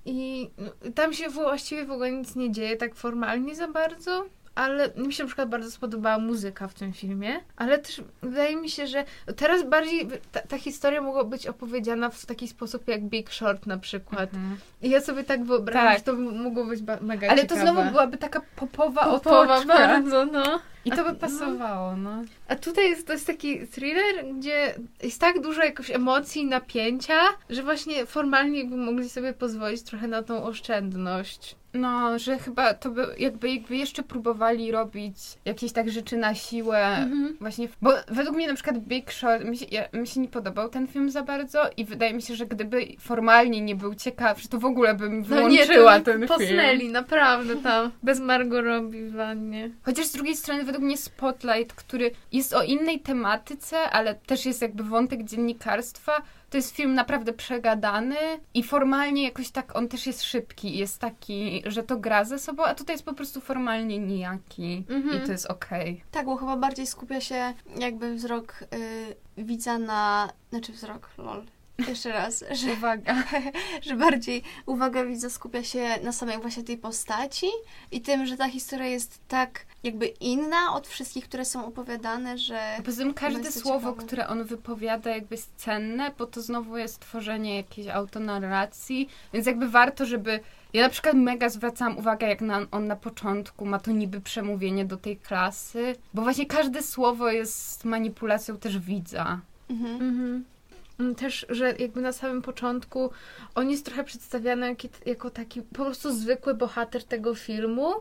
I 0.04 0.50
no, 0.58 0.92
tam 0.94 1.12
się 1.12 1.28
właściwie 1.28 1.84
w 1.84 1.90
ogóle 1.90 2.12
nic 2.12 2.36
nie 2.36 2.52
dzieje 2.52 2.76
tak 2.76 2.94
formalnie 2.94 3.54
za 3.54 3.68
bardzo. 3.68 4.26
Ale 4.54 4.90
mi 4.96 5.12
się 5.12 5.22
na 5.22 5.26
przykład 5.26 5.48
bardzo 5.48 5.70
spodobała 5.70 6.18
muzyka 6.18 6.68
w 6.68 6.74
tym 6.74 6.92
filmie, 6.92 7.40
ale 7.56 7.78
też 7.78 8.02
wydaje 8.22 8.56
mi 8.56 8.70
się, 8.70 8.86
że 8.86 9.04
teraz 9.36 9.62
bardziej 9.68 10.08
ta, 10.32 10.40
ta 10.40 10.58
historia 10.58 11.00
mogła 11.00 11.24
być 11.24 11.46
opowiedziana 11.46 12.10
w 12.10 12.26
taki 12.26 12.48
sposób 12.48 12.88
jak 12.88 13.02
Big 13.02 13.30
Short 13.32 13.66
na 13.66 13.78
przykład. 13.78 14.34
Mhm. 14.34 14.56
I 14.82 14.90
ja 14.90 15.00
sobie 15.00 15.24
tak 15.24 15.44
wyobrażam, 15.44 15.88
Tak. 15.88 15.98
że 15.98 16.04
to 16.04 16.14
mogło 16.16 16.64
być 16.64 16.80
mega 17.00 17.28
Ale 17.28 17.42
ciekawe. 17.42 17.60
to 17.64 17.72
znowu 17.72 17.90
byłaby 17.90 18.16
taka 18.18 18.40
popowa, 18.56 19.04
Popowa 19.04 19.54
otoczka. 19.54 19.74
bardzo, 19.78 20.24
no. 20.26 20.60
I 20.84 20.90
to 20.90 21.04
by 21.04 21.14
pasowało, 21.14 21.96
no. 21.96 22.22
A 22.48 22.56
tutaj 22.56 22.90
jest, 22.90 23.06
to 23.06 23.12
jest 23.12 23.26
taki 23.26 23.66
thriller, 23.66 24.24
gdzie 24.38 24.74
jest 25.02 25.20
tak 25.20 25.40
dużo 25.40 25.64
jakoś 25.64 25.90
emocji, 25.90 26.44
napięcia, 26.46 27.18
że 27.50 27.62
właśnie 27.62 28.06
formalnie 28.06 28.64
by 28.64 28.76
mogli 28.76 29.08
sobie 29.10 29.32
pozwolić 29.32 29.82
trochę 29.82 30.08
na 30.08 30.22
tą 30.22 30.44
oszczędność. 30.44 31.56
No, 31.74 32.18
że 32.18 32.38
chyba 32.38 32.74
to 32.74 32.90
by 32.90 33.06
jakby, 33.18 33.50
jakby 33.50 33.76
jeszcze 33.76 34.02
próbowali 34.02 34.72
robić 34.72 35.14
jakieś 35.44 35.72
tak 35.72 35.90
rzeczy 35.90 36.16
na 36.16 36.34
siłę. 36.34 37.08
Właśnie, 37.40 37.68
bo 37.82 37.90
według 38.08 38.36
mnie 38.36 38.48
na 38.48 38.54
przykład 38.54 38.78
Big 38.78 39.12
Short, 39.12 39.44
mi 39.44 39.56
się, 39.58 39.66
ja, 39.70 39.82
mi 39.92 40.06
się 40.06 40.20
nie 40.20 40.28
podobał 40.28 40.68
ten 40.68 40.86
film 40.88 41.10
za 41.10 41.22
bardzo 41.22 41.62
i 41.76 41.84
wydaje 41.84 42.14
mi 42.14 42.22
się, 42.22 42.34
że 42.34 42.46
gdyby 42.46 42.86
formalnie 43.00 43.60
nie 43.60 43.74
był 43.76 43.94
ciekawszy, 43.94 44.48
to 44.48 44.58
w 44.58 44.64
ogóle 44.64 44.94
bym 44.94 45.24
No 45.28 45.48
nie, 45.48 45.66
wyłączyła 45.66 46.00
ten 46.00 46.26
posnęli, 46.26 46.78
film. 46.80 46.92
naprawdę 46.92 47.56
tam. 47.56 47.90
Bez 48.02 48.20
Margot 48.20 48.64
Robbie 48.64 49.06
w 49.06 49.12
wannie. 49.12 49.70
Chociaż 49.82 50.06
z 50.06 50.12
drugiej 50.12 50.36
strony 50.36 50.64
według 50.70 50.84
mnie 50.84 50.96
Spotlight, 50.96 51.72
który 51.74 52.10
jest 52.32 52.54
o 52.54 52.62
innej 52.62 53.00
tematyce, 53.00 53.78
ale 53.90 54.14
też 54.14 54.46
jest 54.46 54.62
jakby 54.62 54.82
wątek 54.84 55.24
dziennikarstwa, 55.24 56.22
to 56.50 56.56
jest 56.56 56.76
film 56.76 56.94
naprawdę 56.94 57.32
przegadany 57.32 58.16
i 58.54 58.62
formalnie 58.62 59.24
jakoś 59.24 59.50
tak 59.50 59.76
on 59.76 59.88
też 59.88 60.06
jest 60.06 60.22
szybki 60.22 60.78
jest 60.78 60.98
taki, 60.98 61.62
że 61.66 61.82
to 61.82 61.96
gra 61.96 62.24
ze 62.24 62.38
sobą, 62.38 62.64
a 62.64 62.74
tutaj 62.74 62.94
jest 62.94 63.04
po 63.04 63.14
prostu 63.14 63.40
formalnie 63.40 63.98
nijaki 63.98 64.84
Mhm. 64.90 65.22
i 65.22 65.26
to 65.26 65.32
jest 65.32 65.46
okej. 65.46 66.04
Tak, 66.10 66.26
bo 66.26 66.36
chyba 66.36 66.56
bardziej 66.56 66.86
skupia 66.86 67.20
się 67.20 67.54
jakby 67.78 68.14
wzrok 68.14 68.62
y, 69.38 69.42
widza 69.42 69.78
na... 69.78 70.28
Znaczy 70.50 70.72
wzrok, 70.72 71.10
lol. 71.18 71.42
Jeszcze 71.88 72.12
raz, 72.12 72.44
że, 72.50 72.72
Uwaga. 72.72 73.14
że 73.86 73.96
bardziej 73.96 74.42
uwaga 74.66 75.04
widza 75.04 75.30
skupia 75.30 75.64
się 75.64 75.88
na 76.02 76.12
samej 76.12 76.38
właśnie 76.38 76.62
tej 76.62 76.78
postaci 76.78 77.46
i 77.92 78.00
tym, 78.00 78.26
że 78.26 78.36
ta 78.36 78.48
historia 78.48 78.86
jest 78.86 79.20
tak 79.28 79.66
jakby 79.82 80.06
inna 80.06 80.74
od 80.74 80.88
wszystkich, 80.88 81.24
które 81.24 81.44
są 81.44 81.66
opowiadane, 81.66 82.38
że... 82.38 82.60
Poza 82.84 83.02
tym 83.02 83.14
każde 83.14 83.52
słowo, 83.52 83.90
ciekawe. 83.90 84.06
które 84.06 84.28
on 84.28 84.44
wypowiada 84.44 85.10
jakby 85.10 85.34
jest 85.34 85.50
cenne, 85.56 86.10
bo 86.18 86.26
to 86.26 86.42
znowu 86.42 86.76
jest 86.76 87.00
tworzenie 87.00 87.56
jakiejś 87.56 87.88
autonarracji, 87.88 89.08
więc 89.32 89.46
jakby 89.46 89.68
warto, 89.68 90.06
żeby... 90.06 90.40
Ja 90.72 90.82
na 90.82 90.88
przykład 90.88 91.14
mega 91.14 91.48
zwracałam 91.48 91.98
uwagę, 91.98 92.28
jak 92.28 92.40
na, 92.40 92.66
on 92.70 92.86
na 92.86 92.96
początku 92.96 93.66
ma 93.66 93.78
to 93.78 93.90
niby 93.90 94.20
przemówienie 94.20 94.84
do 94.84 94.96
tej 94.96 95.16
klasy, 95.16 95.96
bo 96.14 96.22
właśnie 96.22 96.46
każde 96.46 96.82
słowo 96.82 97.30
jest 97.30 97.84
manipulacją 97.84 98.56
też 98.56 98.78
widza. 98.78 99.40
Mhm. 99.70 100.02
Mhm. 100.02 100.44
Mm, 101.00 101.14
Też, 101.14 101.46
że 101.48 101.74
jakby 101.78 102.00
na 102.00 102.12
samym 102.12 102.42
początku 102.42 103.10
on 103.54 103.70
jest 103.70 103.84
trochę 103.84 104.04
przedstawiany 104.04 104.76
jako, 105.06 105.30
taki 105.30 105.62
po 105.62 105.84
prostu 105.84 106.12
zwykły 106.12 106.54
bohater 106.54 107.04
tego 107.04 107.34
filmu. 107.34 107.92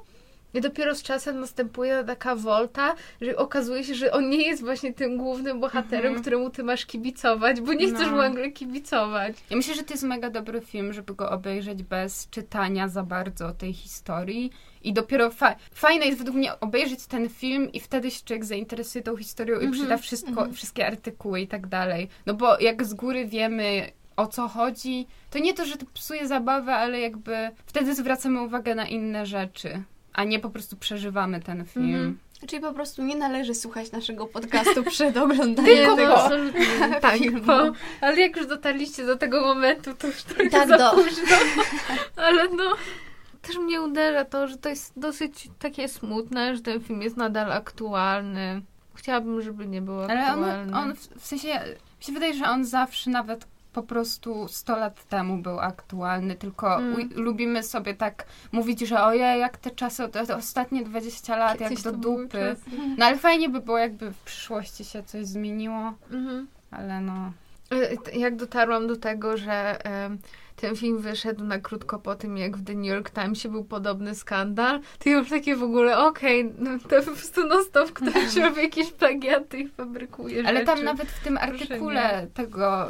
I 0.54 0.62
dopiero 0.62 0.95
z 0.95 1.04
czasem 1.04 1.39
następuje 1.39 2.04
taka 2.08 2.36
wolta, 2.36 2.95
że 3.22 3.38
okazuje 3.38 3.84
się, 3.84 3.95
że 3.95 4.12
on 4.12 4.30
nie 4.30 4.47
jest 4.47 4.64
właśnie 4.64 4.93
tym 4.93 5.18
głównym 5.18 5.60
bohaterem, 5.60 6.06
Mhm. 6.06 6.22
któremu 6.22 6.50
ty 6.50 6.64
masz 6.64 6.86
kibicować, 6.86 7.62
bo 7.62 7.74
nie 7.74 7.88
chcesz 7.88 8.08
No. 8.12 8.30
mu 8.30 8.52
kibicować. 8.52 9.36
Ja 9.50 9.58
myślę, 9.58 9.76
że 9.76 9.84
to 9.84 9.93
jest 9.93 10.04
mega 10.04 10.30
dobry 10.30 10.62
film, 10.62 10.93
żeby 10.93 11.16
go 11.16 11.30
obejrzeć 11.30 11.84
bez 11.84 12.30
czytania 12.30 12.88
za 12.88 13.04
bardzo 13.04 13.52
tej 13.52 13.74
historii. 13.74 14.52
I 14.84 14.93
dopiero 14.93 15.32
fa- 15.32 15.55
fajne 15.73 16.05
jest 16.05 16.17
według 16.17 16.38
mnie 16.38 16.59
obejrzeć 16.59 17.05
ten 17.05 17.30
film 17.30 17.71
i 17.71 17.80
wtedy 17.80 18.11
się 18.11 18.23
człowiek 18.25 18.45
zainteresuje 18.45 19.03
tą 19.03 19.17
historią 19.17 19.53
i 19.55 19.57
Mhm, 19.65 19.71
przeczyta 19.73 19.97
wszystko, 19.97 20.30
mhm. 20.30 20.53
wszystkie 20.53 20.88
artykuły 20.88 21.41
i 21.41 21.47
tak 21.47 21.67
dalej. 21.67 22.09
No 22.25 22.34
bo 22.34 22.59
jak 22.59 22.84
z 22.86 22.93
góry 22.93 23.25
wiemy 23.25 23.91
o 24.15 24.27
co 24.27 24.47
chodzi, 24.47 25.07
to 25.32 25.39
nie 25.39 25.53
to, 25.53 25.65
że 25.65 25.77
to 25.77 25.86
psuje 25.93 26.27
zabawę, 26.27 26.75
ale 26.75 26.99
jakby 26.99 27.49
wtedy 27.65 27.95
zwracamy 27.95 28.41
uwagę 28.41 28.75
na 28.75 28.88
inne 28.88 29.25
rzeczy, 29.25 29.82
a 30.13 30.23
nie 30.23 30.39
po 30.39 30.49
prostu 30.49 30.77
przeżywamy 30.77 31.39
ten 31.39 31.65
film. 31.65 31.86
Mhm. 31.95 32.17
Czyli 32.47 32.61
po 32.61 32.73
prostu 32.73 33.03
nie 33.03 33.15
należy 33.15 33.55
słuchać 33.55 33.91
naszego 33.91 34.27
podcastu 34.27 34.84
przed 34.91 35.17
oglądaniem 35.17 35.75
Tylko 35.77 35.95
tego. 35.95 36.23
absolutnie. 36.23 36.65
Tak, 37.01 37.17
filmu. 37.17 37.41
bo, 37.41 37.53
ale 38.01 38.19
jak 38.19 38.38
już 38.38 38.47
dotarliście 38.47 39.05
do 39.05 39.15
tego 39.15 39.41
momentu, 39.41 39.93
to 39.93 40.07
już 40.07 40.23
trochę 40.23 40.49
tak 40.49 40.67
za 40.67 40.77
do- 40.77 40.91
późno. 40.91 41.38
Ale 42.25 42.43
no, 42.49 42.63
też 43.41 43.57
mnie 43.57 43.81
uderza 43.81 44.25
to, 44.25 44.47
że 44.47 44.57
to 44.57 44.69
jest 44.69 44.99
dosyć 44.99 45.49
takie 45.59 45.87
smutne, 45.87 46.55
że 46.55 46.61
ten 46.61 46.81
film 46.81 47.01
jest 47.01 47.17
nadal 47.17 47.51
aktualny. 47.51 48.61
Chciałabym, 48.95 49.41
żeby 49.41 49.67
nie 49.67 49.81
był 49.81 50.01
Ale 50.01 50.33
on, 50.33 50.43
aktualny. 50.43 50.77
on 50.77 50.95
w, 50.95 50.99
w 50.99 51.25
sensie, 51.25 51.47
mi 51.99 52.03
się 52.05 52.11
wydaje, 52.13 52.33
że 52.33 52.45
on 52.45 52.65
zawsze 52.65 53.09
nawet 53.09 53.47
po 53.73 53.83
prostu 53.83 54.47
100 54.47 54.77
lat 54.77 55.03
temu 55.07 55.37
był 55.37 55.59
aktualny, 55.59 56.35
tylko 56.35 56.75
Mm. 56.77 56.93
u, 56.95 57.21
lubimy 57.21 57.63
sobie 57.63 57.93
tak 57.93 58.25
mówić, 58.51 58.79
że 58.79 59.03
ojej, 59.03 59.39
jak 59.39 59.57
te 59.57 59.71
czasy, 59.71 60.09
te, 60.09 60.25
te 60.27 60.35
ostatnie 60.35 60.83
20 60.83 61.37
lat, 61.37 61.57
Kiedyś 61.57 61.71
jak 61.85 61.93
do 61.93 61.99
dupy. 61.99 62.55
No 62.97 63.05
ale 63.05 63.17
fajnie 63.17 63.49
by 63.49 63.61
było, 63.61 63.77
jakby 63.77 64.11
w 64.11 64.17
przyszłości 64.17 64.85
się 64.85 65.03
coś 65.03 65.25
zmieniło, 65.25 65.93
Mhm. 66.11 66.47
ale 66.71 67.01
no... 67.01 67.31
E, 68.13 68.19
Jak 68.19 68.35
dotarłam 68.35 68.87
do 68.87 68.95
tego, 68.95 69.37
że 69.37 69.85
em, 69.85 70.17
ten 70.62 70.76
film 70.76 70.99
wyszedł 70.99 71.43
na 71.43 71.60
krótko 71.60 71.99
po 71.99 72.16
tym, 72.16 72.38
jak 72.38 72.57
w 72.57 72.66
The 72.66 72.76
New 72.76 72.86
York 72.86 73.10
Timesie 73.10 73.49
był 73.49 73.64
podobny 73.64 74.16
skandal, 74.16 74.80
to 74.99 75.10
już 75.10 75.30
takie 75.30 75.55
w 75.55 75.64
ogóle, 75.64 75.97
okej, 75.97 76.53
no 76.60 76.80
to 76.80 77.01
po 77.01 77.12
prostu 77.12 77.47
non 77.47 77.64
stop 77.64 77.91
ktoś 77.91 78.36
robi 78.43 78.62
jakieś 78.62 78.91
plagiaty 78.91 79.57
i 79.57 79.68
fabrykuje 79.68 80.47
Ale 80.47 80.66
tam 80.66 80.76
rzeczy. 80.76 80.86
nawet 80.86 81.07
w 81.07 81.24
tym 81.24 81.38
Proszę 81.38 81.53
artykule 81.53 82.28
tego, 82.34 82.88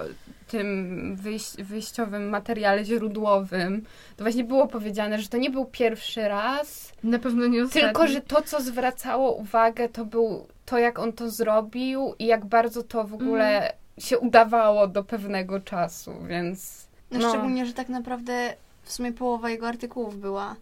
tym 0.47 1.15
wyjś, 1.15 1.43
wyjściowym 1.59 2.29
materiale 2.29 2.85
źródłowym, 2.85 3.85
to 4.17 4.23
właśnie 4.23 4.43
było 4.43 4.67
powiedziane, 4.67 5.19
że 5.19 5.27
to 5.27 5.37
nie 5.37 5.49
był 5.49 5.65
pierwszy 5.65 6.27
raz, 6.27 6.93
Na 7.03 7.19
pewno 7.19 7.47
nie 7.47 7.63
ostatni. 7.63 7.81
Tylko, 7.81 8.07
że 8.07 8.21
to, 8.21 8.41
co 8.41 8.61
zwracało 8.61 9.35
uwagę, 9.35 9.89
to 9.89 10.05
był 10.05 10.47
to, 10.65 10.77
jak 10.77 10.99
on 10.99 11.13
to 11.13 11.29
zrobił 11.29 12.13
i 12.19 12.25
jak 12.25 12.45
bardzo 12.45 12.83
to 12.83 13.03
w 13.03 13.13
ogóle 13.13 13.73
się 13.97 14.19
udawało 14.19 14.87
do 14.87 15.03
pewnego 15.03 15.59
czasu, 15.59 16.13
więc. 16.27 16.88
No, 17.11 17.19
No. 17.19 17.29
Szczególnie, 17.29 17.65
że 17.65 17.73
tak 17.73 17.89
naprawdę 17.89 18.53
w 18.83 18.91
sumie 18.93 19.11
połowa 19.13 19.49
jego 19.49 19.67
artykułów 19.67 20.19
była 20.19 20.55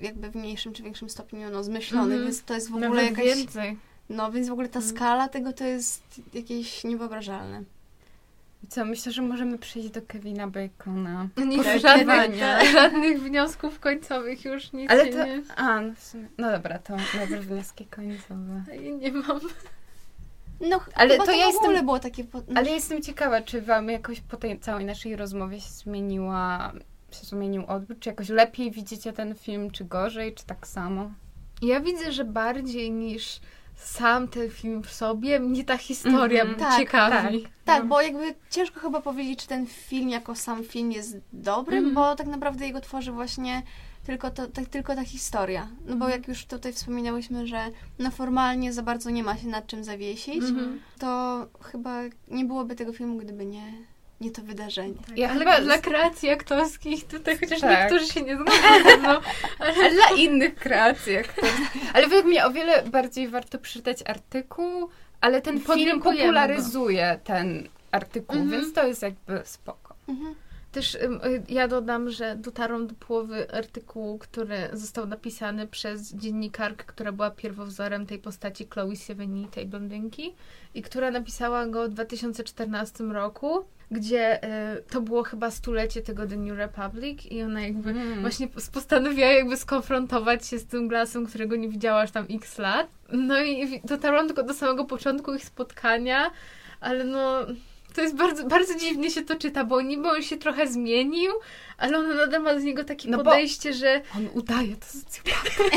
jakby 0.00 0.30
w 0.30 0.36
mniejszym 0.36 0.72
czy 0.72 0.82
większym 0.82 1.10
stopniu 1.10 1.50
no, 1.50 1.64
zmyślonych, 1.64 2.12
Mhm. 2.12 2.22
więc 2.24 2.42
to 2.42 2.54
jest 2.54 2.70
w 2.70 2.74
ogóle 2.74 2.88
Nawet 2.88 3.04
jakaś... 3.04 3.24
więcej. 3.36 3.76
No, 4.10 4.32
więc 4.32 4.48
w 4.48 4.52
ogóle 4.52 4.68
ta 4.68 4.78
Mhm. 4.78 4.96
skala 4.96 5.28
tego 5.28 5.52
to 5.52 5.64
jest 5.64 6.02
jakieś 6.34 6.84
niewyobrażalne. 6.84 7.62
Co, 8.68 8.84
myślę, 8.84 9.12
że 9.12 9.22
możemy 9.22 9.58
przejść 9.58 9.90
do 9.90 10.02
Kevina 10.02 10.46
Bacona. 10.48 11.28
Nie, 11.46 11.78
żadnych, 11.78 12.34
żadnych 12.72 13.22
wniosków 13.22 13.80
końcowych 13.80 14.44
już 14.44 14.72
nic 14.72 14.90
Ale 14.90 15.06
to. 15.06 15.26
nie... 15.26 15.42
A, 15.56 15.80
no 15.80 15.94
w 15.94 16.02
sumie. 16.04 16.28
No 16.38 16.50
dobra, 16.52 16.78
to 16.78 16.96
dobre 17.20 17.40
wnioski 17.40 17.86
końcowe. 17.86 18.62
Ja 18.82 18.90
nie 18.90 19.12
mam. 19.12 19.40
No, 20.68 20.80
Ale 20.94 21.10
chyba 21.10 21.24
to 21.26 21.32
to, 21.32 21.38
ja 21.38 21.50
w 21.50 21.52
jestem- 21.52 21.84
było 21.84 21.98
takie... 21.98 22.24
Ale 22.54 22.70
jestem 22.70 23.02
ciekawa, 23.02 23.40
czy 23.40 23.62
wam 23.62 23.88
jakoś 23.88 24.20
po 24.20 24.36
tej 24.36 24.60
całej 24.60 24.84
naszej 24.84 25.16
rozmowie 25.16 25.60
się 25.60 25.68
zmieniła. 25.70 26.72
się 27.10 27.26
zmienił 27.26 27.66
odbiór? 27.66 27.98
Czy 27.98 28.08
jakoś 28.08 28.28
lepiej 28.28 28.70
widzicie 28.70 29.12
ten 29.12 29.34
film, 29.34 29.70
czy 29.70 29.84
gorzej, 29.84 30.34
czy 30.34 30.46
tak 30.46 30.66
samo? 30.66 31.10
Ja 31.62 31.80
widzę, 31.80 32.12
że 32.12 32.24
bardziej 32.24 32.90
niż 32.90 33.40
sam 33.84 34.28
ten 34.28 34.50
film 34.50 34.82
w 34.82 34.92
sobie, 34.92 35.40
mnie 35.40 35.64
ta 35.64 35.76
historia 35.76 36.42
Mhm. 36.42 36.60
Tak, 36.60 36.78
ciekawi. 36.78 37.46
Tak, 37.64 37.82
No. 37.82 37.88
bo 37.88 38.00
jakby 38.00 38.34
ciężko 38.50 38.80
chyba 38.80 39.00
powiedzieć, 39.00 39.38
czy 39.42 39.48
ten 39.48 39.66
film 39.66 40.08
jako 40.08 40.34
sam 40.34 40.64
film 40.64 40.92
jest 40.92 41.16
dobry, 41.32 41.76
Mhm. 41.76 41.94
bo 41.94 42.16
tak 42.16 42.26
naprawdę 42.26 42.66
jego 42.66 42.80
tworzy 42.80 43.12
właśnie 43.12 43.62
tylko, 44.06 44.30
to, 44.30 44.46
tak, 44.46 44.66
tylko 44.66 44.94
ta 44.94 45.04
historia. 45.04 45.68
No 45.80 45.96
bo 45.96 46.04
Mhm. 46.04 46.10
jak 46.12 46.28
już 46.28 46.46
tutaj 46.46 46.72
wspominałyśmy, 46.72 47.46
że 47.46 47.60
no 47.98 48.10
formalnie 48.10 48.72
za 48.72 48.82
bardzo 48.82 49.10
nie 49.10 49.22
ma 49.24 49.36
się 49.36 49.48
nad 49.48 49.66
czym 49.66 49.84
zawiesić, 49.84 50.36
Mhm. 50.44 50.80
to 50.98 51.46
chyba 51.62 52.00
nie 52.28 52.44
byłoby 52.44 52.74
tego 52.74 52.92
filmu, 52.92 53.16
gdyby 53.18 53.46
nie, 53.46 53.72
nie 54.22 54.30
to 54.30 54.42
wydarzenie. 54.42 54.94
Ja 55.16 55.30
ale 55.30 55.38
chyba 55.38 55.60
dla 55.60 55.78
kreacji 55.78 56.30
aktorskich 56.30 57.04
tutaj, 57.06 57.38
chociaż 57.38 57.60
Tak. 57.60 57.70
niektórzy 57.90 58.12
się 58.12 58.22
nie 58.22 58.36
zgadzają 58.36 58.98
mną, 58.98 59.08
ale 59.58 59.74
Ale 59.74 59.90
dla 59.90 60.16
innych 60.16 60.54
kreacji 60.54 61.16
aktorskich. 61.16 61.82
Ale 61.94 62.06
według 62.06 62.24
mnie 62.26 62.46
o 62.46 62.50
wiele 62.50 62.82
bardziej 62.82 63.28
warto 63.28 63.58
przeczytać 63.58 63.98
artykuł, 64.06 64.88
ale 65.20 65.42
ten 65.42 65.54
film 65.54 65.66
Podlinkujemy 65.66 66.22
popularyzuje 66.22 67.20
ten 67.24 67.68
artykuł, 67.90 68.36
Mhm. 68.40 68.60
więc 68.60 68.74
to 68.74 68.86
jest 68.86 69.02
jakby 69.02 69.40
spoko. 69.44 69.94
Mhm. 70.08 70.34
Też 70.72 70.94
y, 70.94 71.00
ja 71.48 71.68
dodam, 71.68 72.10
że 72.10 72.36
dotarłam 72.36 72.86
do 72.86 72.94
połowy 72.94 73.50
artykułu, 73.54 74.18
który 74.18 74.56
został 74.72 75.06
napisany 75.06 75.66
przez 75.66 76.14
dziennikarkę, 76.14 76.84
która 76.86 77.12
była 77.12 77.30
pierwowzorem 77.30 78.06
tej 78.06 78.18
postaci 78.18 78.66
Chloe 78.70 78.96
Sevigny, 78.96 79.48
tej 79.48 79.66
blondynki, 79.66 80.34
i 80.74 80.82
która 80.82 81.10
napisała 81.10 81.66
go 81.66 81.84
w 81.84 81.88
2014 81.88 83.04
roku. 83.12 83.64
Gdzie 83.92 84.44
y, 84.44 84.82
to 84.90 85.00
było 85.00 85.22
chyba 85.22 85.50
stulecie 85.50 86.02
tego 86.02 86.26
The 86.26 86.36
New 86.36 86.58
Republic 86.58 87.26
i 87.30 87.42
ona 87.42 87.60
jakby 87.60 87.90
Mm. 87.90 88.20
właśnie 88.20 88.48
pos- 88.48 88.70
postanowiła 88.70 89.26
jakby 89.28 89.56
skonfrontować 89.56 90.46
się 90.46 90.58
z 90.58 90.66
tym 90.66 90.88
Glassem, 90.88 91.26
którego 91.26 91.56
nie 91.56 91.68
widziała 91.68 92.00
aż 92.00 92.10
tam 92.10 92.26
x 92.30 92.58
lat. 92.58 92.86
No 93.12 93.42
i 93.42 93.80
dotarłam 93.84 94.26
tylko 94.26 94.42
do 94.42 94.54
samego 94.54 94.84
początku 94.84 95.34
ich 95.34 95.44
spotkania, 95.44 96.30
ale 96.80 97.04
no... 97.04 97.46
To 97.94 98.02
jest 98.02 98.16
bardzo, 98.16 98.44
bardzo 98.44 98.74
dziwnie 98.78 99.10
się 99.10 99.22
to 99.22 99.36
czyta, 99.36 99.64
bo 99.64 99.80
niby 99.82 100.08
on 100.08 100.22
się 100.22 100.36
trochę 100.36 100.66
zmienił, 100.66 101.32
ale 101.78 101.98
ona 101.98 102.14
nadal 102.14 102.42
ma 102.42 102.54
do 102.54 102.60
niego 102.60 102.84
takie 102.84 103.10
No 103.10 103.18
podejście, 103.18 103.72
że 103.72 104.00
On 104.16 104.28
udaje 104.34 104.76
to 104.76 104.86
socjopata. 104.86 105.76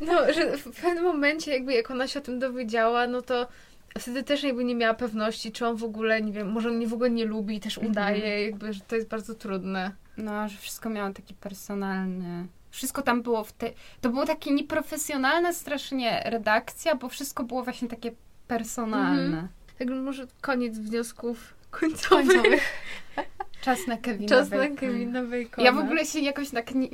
no, 0.06 0.32
że 0.32 0.56
w 0.56 0.80
pewnym 0.82 1.04
momencie 1.04 1.50
jakby 1.52 1.72
jak 1.72 1.90
ona 1.90 2.08
się 2.08 2.18
o 2.20 2.22
tym 2.22 2.38
dowiedziała, 2.38 3.06
no 3.06 3.22
to 3.22 3.46
wtedy 3.98 4.22
też 4.22 4.42
jakby 4.42 4.64
nie 4.64 4.74
miała 4.74 4.94
pewności, 4.94 5.52
czy 5.52 5.66
on 5.66 5.76
w 5.76 5.84
ogóle, 5.84 6.22
nie 6.22 6.32
wiem, 6.32 6.52
może 6.52 6.68
on 6.68 6.76
mnie 6.76 6.86
w 6.86 6.92
ogóle 6.92 7.10
nie 7.10 7.24
lubi 7.24 7.56
i 7.56 7.60
też 7.60 7.78
Mhm. 7.78 7.92
udaje, 7.92 8.42
jakby, 8.46 8.72
że 8.72 8.80
to 8.80 8.96
jest 8.96 9.08
bardzo 9.08 9.34
trudne. 9.34 9.92
No, 10.16 10.48
że 10.48 10.58
wszystko 10.58 10.90
miało 10.90 11.12
taki 11.12 11.34
personalny. 11.34 12.46
Wszystko 12.70 13.02
tam 13.02 13.22
było 13.22 13.44
w 13.44 13.52
te... 13.52 13.70
To 14.00 14.08
było 14.08 14.26
takie 14.26 14.50
nieprofesjonalne 14.52 15.54
strasznie 15.54 16.22
redakcja, 16.26 16.94
bo 16.94 17.08
wszystko 17.08 17.44
było 17.44 17.64
właśnie 17.64 17.88
takie 17.88 18.12
personalne. 18.48 19.24
Mhm. 19.24 19.48
Także 19.78 19.94
może 19.94 20.26
koniec 20.40 20.78
wniosków 20.78 21.54
końcowych. 21.70 22.26
Końcowych. 22.26 22.62
Czas 23.64 23.86
na 23.86 23.96
Kevina 23.96 24.28
Czas 24.28 24.50
na 24.50 24.56
Bacona. 24.56 24.76
Kevina 24.76 25.22
Bacona. 25.22 25.64
Ja 25.64 25.72
w 25.72 25.78
ogóle 25.78 26.06
się 26.06 26.20
jakoś 26.20 26.50
tak 26.50 26.74
nie, 26.74 26.88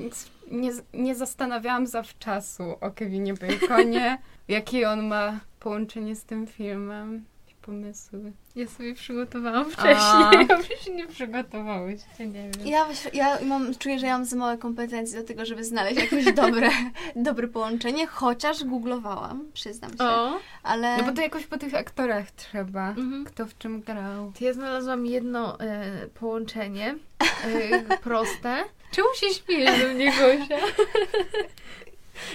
nie, 0.51 0.71
nie 0.95 1.15
zastanawiałam 1.15 1.87
zawczasu 1.87 2.65
o 2.81 2.91
Kevinie 2.91 3.35
Baconie, 3.35 4.19
jakie 4.49 4.91
on 4.91 5.07
ma 5.07 5.41
połączenie 5.69 6.17
z 6.17 6.25
tym 6.25 6.47
filmem. 6.47 7.25
Jakieś 7.47 7.61
Pomysły. 7.61 8.33
Ja 8.57 8.67
sobie 8.69 8.95
przygotowałam 8.95 9.65
wcześniej, 9.71 10.47
a 10.51 10.57
wy 10.57 10.77
się 10.85 10.95
nie 10.95 11.07
przygotowałyście, 11.07 12.27
nie 12.27 12.51
wiem. 12.51 12.67
Ja, 12.67 12.85
myślę- 12.89 13.11
ja 13.15 13.39
mam, 13.45 13.75
czuję, 13.75 13.99
że 13.99 14.07
ja 14.07 14.13
mam 14.13 14.25
za 14.25 14.37
małe 14.37 14.59
kompetencje 14.59 15.21
do 15.21 15.27
tego, 15.27 15.47
żeby 15.47 15.65
znaleźć 15.65 16.01
jakieś 16.01 16.33
dobre, 16.43 16.71
dobre 17.17 17.49
połączenie, 17.49 18.07
chociaż 18.07 18.65
googlowałam, 18.65 19.45
przyznam 19.55 19.91
się. 19.91 20.05
O! 20.05 20.39
Ale 20.63 20.97
No 20.97 21.05
bo 21.05 21.13
to 21.13 21.23
jakoś 21.23 21.47
po 21.47 21.59
tych 21.59 21.75
aktorach 21.75 22.31
trzeba. 22.31 22.89
Mhm. 22.89 23.25
Kto 23.25 23.47
w 23.47 23.59
czym 23.59 23.81
grał. 23.81 24.33
To 24.39 24.45
ja 24.45 24.53
znalazłam 24.53 25.07
jedno 25.07 25.61
e, 25.61 26.07
połączenie 26.15 26.95
e, 27.45 27.99
proste. 27.99 28.65
Czemu 28.91 29.09
się 29.15 29.35
śmiejesz 29.35 29.83
do 29.83 29.89
mnie, 29.95 30.07
Gosia? 30.13 30.57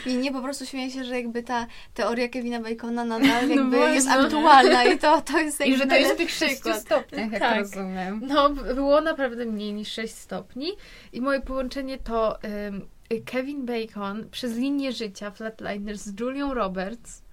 nie, 0.06 0.18
nie, 0.18 0.32
po 0.32 0.42
prostu 0.42 0.66
śmieję 0.66 0.92
się, 0.92 1.04
że 1.04 1.16
jakby 1.16 1.44
ta 1.44 1.68
teoria 1.94 2.28
Kevina 2.30 2.60
Bacona 2.60 3.06
nadal 3.06 3.50
jakby 3.50 3.78
No 3.78 3.88
jest 3.88 4.08
właśnie. 4.08 4.24
aktualna 4.26 4.84
i 4.84 4.98
to, 5.00 5.22
to 5.22 5.40
jest 5.40 5.62
I 5.66 5.70
jakby 5.70 5.78
że 5.84 5.90
to 5.90 5.96
jest 5.96 6.14
w 6.14 6.18
tych 6.18 6.20
najlepszy 6.20 6.40
sześciu 6.40 6.56
przykład. 6.62 6.82
stopniach, 6.82 7.32
jak 7.32 7.42
Tak. 7.42 7.60
rozumiem. 7.60 8.22
No, 8.24 8.50
było 8.50 9.02
naprawdę 9.02 9.46
mniej 9.46 9.74
niż 9.74 9.92
6 9.92 10.14
stopni. 10.16 10.72
I 11.14 11.22
moje 11.22 11.42
połączenie 11.42 11.98
to 11.98 12.38
ym, 12.44 12.88
Kevin 13.26 13.66
Bacon 13.66 14.30
przez 14.30 14.58
linię 14.58 14.92
życia 14.92 15.32
Flatliners 15.32 16.02
z 16.02 16.20
Julią 16.20 16.54
Roberts 16.54 17.24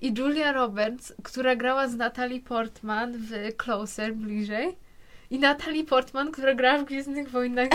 i 0.00 0.14
Julia 0.18 0.52
Roberts, 0.52 1.12
która 1.22 1.56
grała 1.56 1.88
z 1.88 1.96
Natalie 1.96 2.40
Portman 2.40 3.12
w 3.12 3.30
Closer, 3.64 4.14
bliżej. 4.14 4.76
I 5.30 5.38
Natalie 5.38 5.84
Portman, 5.84 6.32
która 6.32 6.54
grała 6.54 6.78
w 6.78 6.84
Gwiezdnych 6.84 7.30
Wojnach. 7.30 7.68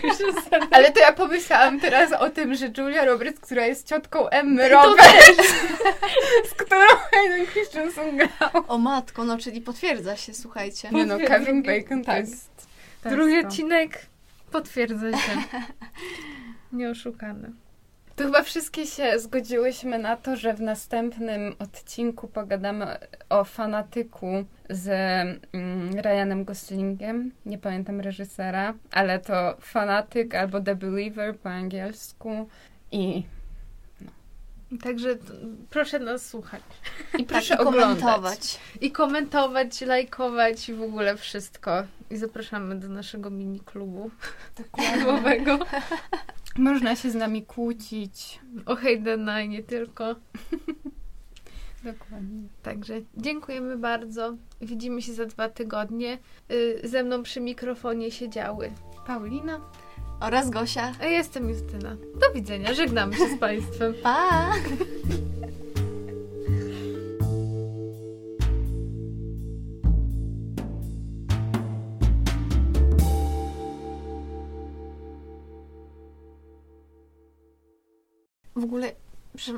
Ale 0.70 0.92
to 0.92 1.00
ja 1.00 1.12
pomyślałam 1.12 1.80
teraz 1.80 2.12
o 2.12 2.30
tym, 2.30 2.54
że 2.54 2.70
Julia 2.78 3.04
Roberts, 3.04 3.40
która 3.40 3.66
jest 3.66 3.88
ciotką 3.88 4.28
Emmy 4.28 4.68
Roberts, 4.68 5.52
z 6.50 6.54
którą 6.54 6.86
Hayden 7.10 7.46
Christensen 7.46 8.16
grał. 8.16 8.64
O 8.68 8.78
matko, 8.78 9.24
no 9.24 9.38
czyli 9.38 9.60
potwierdza 9.60 10.16
się, 10.16 10.34
słuchajcie. 10.34 10.88
Nie 10.92 11.06
no, 11.06 11.18
Kevin 11.18 11.62
Bacon 11.62 12.00
to 12.00 12.06
Tak. 12.06 12.20
jest... 12.20 12.50
to 13.02 13.08
jest 13.08 13.16
Drugi 13.16 13.38
odcinek 13.38 14.06
potwierdza 14.50 15.12
się. 15.12 15.32
Nieoszukany. 16.72 17.52
To 18.20 18.24
chyba 18.26 18.42
wszystkie 18.42 18.86
się 18.86 19.18
zgodziłyśmy 19.18 19.98
na 19.98 20.16
to, 20.16 20.36
że 20.36 20.54
w 20.54 20.60
następnym 20.60 21.54
odcinku 21.58 22.28
pogadamy 22.28 22.96
o 23.28 23.44
fanatyku 23.44 24.44
z 24.70 24.88
mm, 25.52 25.98
Ryanem 26.00 26.44
Goslingiem. 26.44 27.32
Nie 27.46 27.58
pamiętam 27.58 28.00
reżysera, 28.00 28.74
ale 28.92 29.18
to 29.18 29.56
fanatyk 29.60 30.34
albo 30.34 30.60
The 30.60 30.74
Believer 30.76 31.38
po 31.38 31.48
angielsku. 31.50 32.48
I, 32.92 33.22
Także 34.82 35.16
t- 35.16 35.32
proszę 35.70 35.98
nas 35.98 36.26
słuchać. 36.26 36.62
i 37.14 37.16
Tak, 37.18 37.26
proszę 37.26 37.54
i 37.58 37.58
oglądać. 37.58 38.00
komentować. 38.00 38.60
I 38.80 38.92
komentować, 38.92 39.80
lajkować 39.80 40.68
i 40.68 40.74
w 40.74 40.82
ogóle 40.82 41.16
wszystko. 41.16 41.82
I 42.10 42.16
zapraszamy 42.16 42.78
do 42.78 42.88
naszego 42.88 43.30
mini 43.30 43.60
klubu 43.60 44.10
filmowego. 44.80 45.58
Można 46.58 46.96
się 46.96 47.10
z 47.10 47.14
nami 47.14 47.46
kłócić. 47.46 48.40
O 48.66 48.76
Haydena 48.76 49.40
i 49.42 49.48
nie 49.48 49.62
tylko. 49.62 50.04
Dokładnie. 51.84 52.42
Także 52.62 52.94
dziękujemy 53.16 53.76
bardzo. 53.76 54.36
Widzimy 54.60 55.02
się 55.02 55.12
za 55.12 55.26
dwa 55.26 55.48
tygodnie. 55.48 56.18
Y, 56.50 56.80
Ze 56.84 57.04
mną 57.04 57.22
przy 57.22 57.40
mikrofonie 57.40 58.10
siedziały. 58.10 58.72
Paulina? 59.06 59.60
Oraz 60.20 60.50
Gosia. 60.50 60.92
A 61.00 61.04
ja 61.04 61.10
jestem 61.10 61.50
Justyna. 61.50 61.96
Do 62.20 62.32
widzenia. 62.34 62.74
Żegnamy 62.74 63.16
się 63.16 63.28
z 63.36 63.38
Państwem. 63.38 63.94
Pa! 64.02 64.52
W 78.60 78.64
ogóle, 78.64 78.92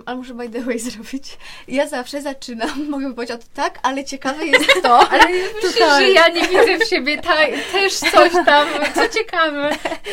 ale 0.07 0.17
muszę 0.17 0.35
by 0.35 0.49
the 0.49 0.61
way 0.61 0.79
zrobić. 0.91 1.39
Ja 1.69 1.89
zawsze 1.89 2.23
zaczynam, 2.23 2.87
mogę 2.91 3.15
powiedzieć 3.15 3.37
od 3.37 3.49
tak, 3.49 3.79
ale 3.83 4.05
ciekawe 4.05 4.47
jest 4.47 4.83
to. 4.83 4.99
Ale 5.13 5.25
myślę, 5.65 5.99
że 6.01 6.11
ja 6.11 6.29
nie 6.29 6.43
widzę 6.49 6.79
w 6.79 6.89
siebie 6.89 7.19
ta, 7.19 7.35
też 7.73 7.95
coś 7.95 8.33
tam, 8.47 8.69
co 8.95 9.09
ciekawe. 9.09 9.71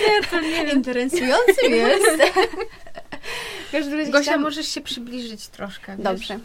Nie, 0.08 0.22
to 0.32 0.42
nie 0.42 0.66
wiem. 0.66 0.78
Interesującym 0.78 1.72
jest. 1.72 2.06
Gosia, 4.12 4.22
chciałam- 4.22 4.42
możesz 4.42 4.68
się 4.68 4.82
przybliżyć 4.82 5.48
troszkę. 5.48 5.96
wiesz? 5.96 6.04
Dobrze. 6.04 6.40